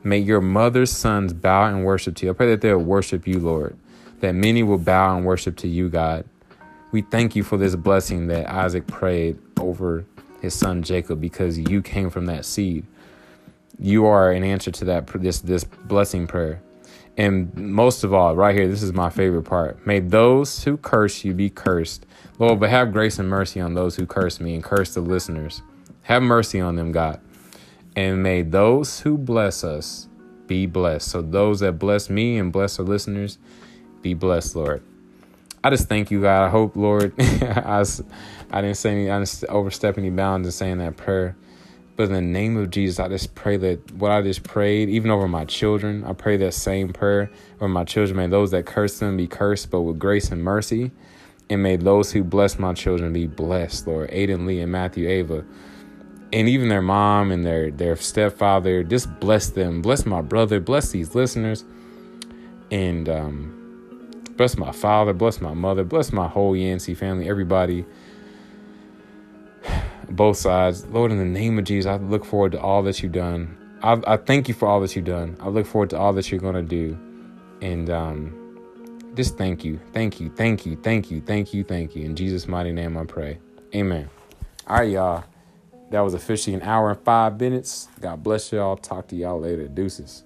May 0.03 0.19
your 0.19 0.43
mother's 0.43 0.91
sons 0.91 1.33
bow 1.33 1.65
and 1.67 1.85
worship 1.85 2.17
to 2.17 2.27
you. 2.27 2.33
I 2.33 2.35
pray 2.35 2.51
that 2.51 2.61
they'll 2.61 2.79
worship 2.79 3.27
you, 3.27 3.39
Lord. 3.39 3.77
That 4.21 4.35
many 4.35 4.63
will 4.63 4.79
bow 4.79 5.17
and 5.17 5.25
worship 5.25 5.57
to 5.59 5.69
you, 5.69 5.89
God. 5.89 6.27
We 6.93 7.03
thank 7.03 7.35
you 7.35 7.43
for 7.43 7.57
this 7.57 7.75
blessing 7.75 8.27
that 8.27 8.49
Isaac 8.51 8.87
prayed 8.87 9.39
over 9.59 10.05
his 10.43 10.55
son 10.55 10.83
Jacob 10.83 11.21
because 11.21 11.59
you 11.59 11.81
came 11.81 12.11
from 12.11 12.27
that 12.27 12.45
seed. 12.45 12.85
You 13.79 14.05
are 14.07 14.31
an 14.31 14.45
answer 14.45 14.71
to 14.71 14.85
that 14.85 15.07
this 15.07 15.41
this 15.41 15.65
blessing 15.65 16.27
prayer. 16.27 16.61
And 17.17 17.55
most 17.57 18.03
of 18.03 18.13
all, 18.13 18.35
right 18.35 18.55
here, 18.55 18.67
this 18.67 18.83
is 18.83 18.93
my 18.93 19.09
favorite 19.09 19.45
part. 19.45 19.87
May 19.87 20.01
those 20.01 20.65
who 20.65 20.77
curse 20.77 21.25
you 21.25 21.33
be 21.33 21.49
cursed. 21.49 22.07
Lord, 22.39 22.59
but 22.59 22.71
have 22.71 22.93
grace 22.93 23.19
and 23.19 23.29
mercy 23.29 23.61
on 23.61 23.75
those 23.75 23.95
who 23.95 24.07
curse 24.07 24.41
me 24.41 24.55
and 24.55 24.65
curse 24.65 24.95
the 24.95 25.01
listeners. 25.01 25.63
Have 26.03 26.23
mercy 26.23 26.61
on 26.61 26.75
them, 26.75 26.91
God. 26.91 27.21
And 27.95 28.23
may 28.23 28.43
those 28.43 29.01
who 29.01 29.17
bless 29.17 29.63
us 29.63 30.09
be 30.47 30.67
blessed. 30.67 31.09
So 31.09 31.23
those 31.23 31.61
that 31.61 31.79
bless 31.79 32.11
me 32.11 32.39
and 32.39 32.53
bless 32.53 32.79
our 32.79 32.85
listeners, 32.85 33.39
be 34.03 34.15
blessed, 34.15 34.57
Lord. 34.57 34.83
I 35.63 35.71
just 35.71 35.89
thank 35.89 36.11
you, 36.11 36.21
God. 36.21 36.45
I 36.45 36.49
hope, 36.51 36.77
Lord, 36.77 37.15
I, 37.19 37.85
I 38.51 38.61
didn't 38.61 38.77
say 38.77 38.91
any, 38.91 39.11
I 39.11 39.19
didn't 39.21 39.45
overstep 39.49 39.97
any 39.97 40.11
bounds 40.11 40.47
in 40.47 40.53
saying 40.53 40.79
that 40.79 40.97
prayer. 40.97 41.37
But 41.97 42.05
in 42.05 42.13
the 42.13 42.21
name 42.21 42.57
of 42.57 42.71
Jesus, 42.71 42.99
I 42.99 43.09
just 43.09 43.35
pray 43.37 43.57
that 43.57 43.93
what 43.93 44.11
I 44.11 44.21
just 44.23 44.43
prayed, 44.43 44.89
even 44.89 45.11
over 45.11 45.29
my 45.29 45.45
children, 45.45 46.03
I 46.05 46.13
pray 46.13 46.37
that 46.39 46.53
same 46.53 46.93
prayer 46.93 47.31
over 47.57 47.69
my 47.69 47.85
children. 47.85 48.17
May 48.17 48.27
those 48.27 48.51
that 48.51 48.67
curse 48.67 48.99
them 48.99 49.17
be 49.17 49.29
cursed, 49.29 49.71
but 49.71 49.83
with 49.83 49.99
grace 49.99 50.31
and 50.31 50.43
mercy. 50.43 50.91
And 51.49 51.63
may 51.63 51.77
those 51.77 52.11
who 52.11 52.25
bless 52.25 52.59
my 52.59 52.73
children 52.73 53.13
be 53.13 53.29
blessed, 53.29 53.87
Lord. 53.87 54.11
Aiden, 54.11 54.45
Lee, 54.47 54.61
and 54.61 54.73
Matthew, 54.73 55.09
Ava. 55.09 55.45
And 56.33 56.49
even 56.49 56.69
their 56.69 56.83
mom 56.83 57.31
and 57.31 57.47
their, 57.47 57.71
their 57.71 57.95
stepfather, 57.95 58.83
just 58.83 59.21
bless 59.21 59.51
them. 59.51 59.81
Bless 59.81 60.05
my 60.05 60.21
brother. 60.21 60.59
Bless 60.59 60.91
these 60.91 61.15
listeners. 61.15 61.65
And 62.73 63.09
um, 63.09 64.11
bless 64.37 64.57
my 64.57 64.73
father. 64.73 65.13
Bless 65.13 65.41
my 65.41 65.55
mother. 65.55 65.85
Bless 65.85 66.13
my 66.13 66.27
whole 66.27 66.57
Yancey 66.57 66.95
family, 66.95 67.29
everybody 67.29 67.85
both 70.11 70.37
sides. 70.37 70.85
Lord, 70.87 71.13
in 71.13 71.19
the 71.19 71.25
name 71.25 71.59
of 71.59 71.65
Jesus, 71.65 71.89
I 71.89 71.97
look 71.97 72.25
forward 72.25 72.53
to 72.53 72.61
all 72.61 72.83
that 72.85 73.03
you've 73.03 73.13
done. 73.13 73.57
I, 73.83 74.01
I 74.07 74.17
thank 74.17 74.49
you 74.49 74.55
for 74.55 74.67
all 74.67 74.81
that 74.81 74.97
you've 74.97 75.05
done. 75.05 75.37
I 75.41 75.49
look 75.49 75.67
forward 75.67 75.91
to 75.91 75.99
all 75.99 76.13
that 76.15 76.31
you're 76.31 76.41
going 76.41 76.55
to 76.55 76.63
do. 76.63 76.99
And 77.61 77.91
um, 77.91 79.13
just 79.15 79.37
thank 79.39 79.65
you, 79.65 79.81
thank 79.93 80.21
you, 80.21 80.31
thank 80.31 80.67
you, 80.67 80.77
thank 80.77 81.11
you, 81.11 81.21
thank 81.21 81.55
you, 81.55 81.65
thank 81.65 81.97
you. 81.97 82.05
In 82.05 82.17
Jesus' 82.17 82.49
mighty 82.49 82.73
name 82.73 82.97
I 82.97 83.05
pray. 83.05 83.39
Amen. 83.75 84.09
All 84.67 84.79
right, 84.79 84.91
y'all. 84.91 85.25
That 85.91 86.01
was 86.01 86.15
officially 86.15 86.55
an 86.55 86.63
hour 86.63 86.91
and 86.91 87.01
five 87.01 87.39
minutes. 87.39 87.89
God 88.01 88.23
bless 88.23 88.51
y'all. 88.53 88.77
Talk 88.77 89.09
to 89.09 89.17
y'all 89.17 89.39
later. 89.39 89.69
Deuces. 89.69 90.25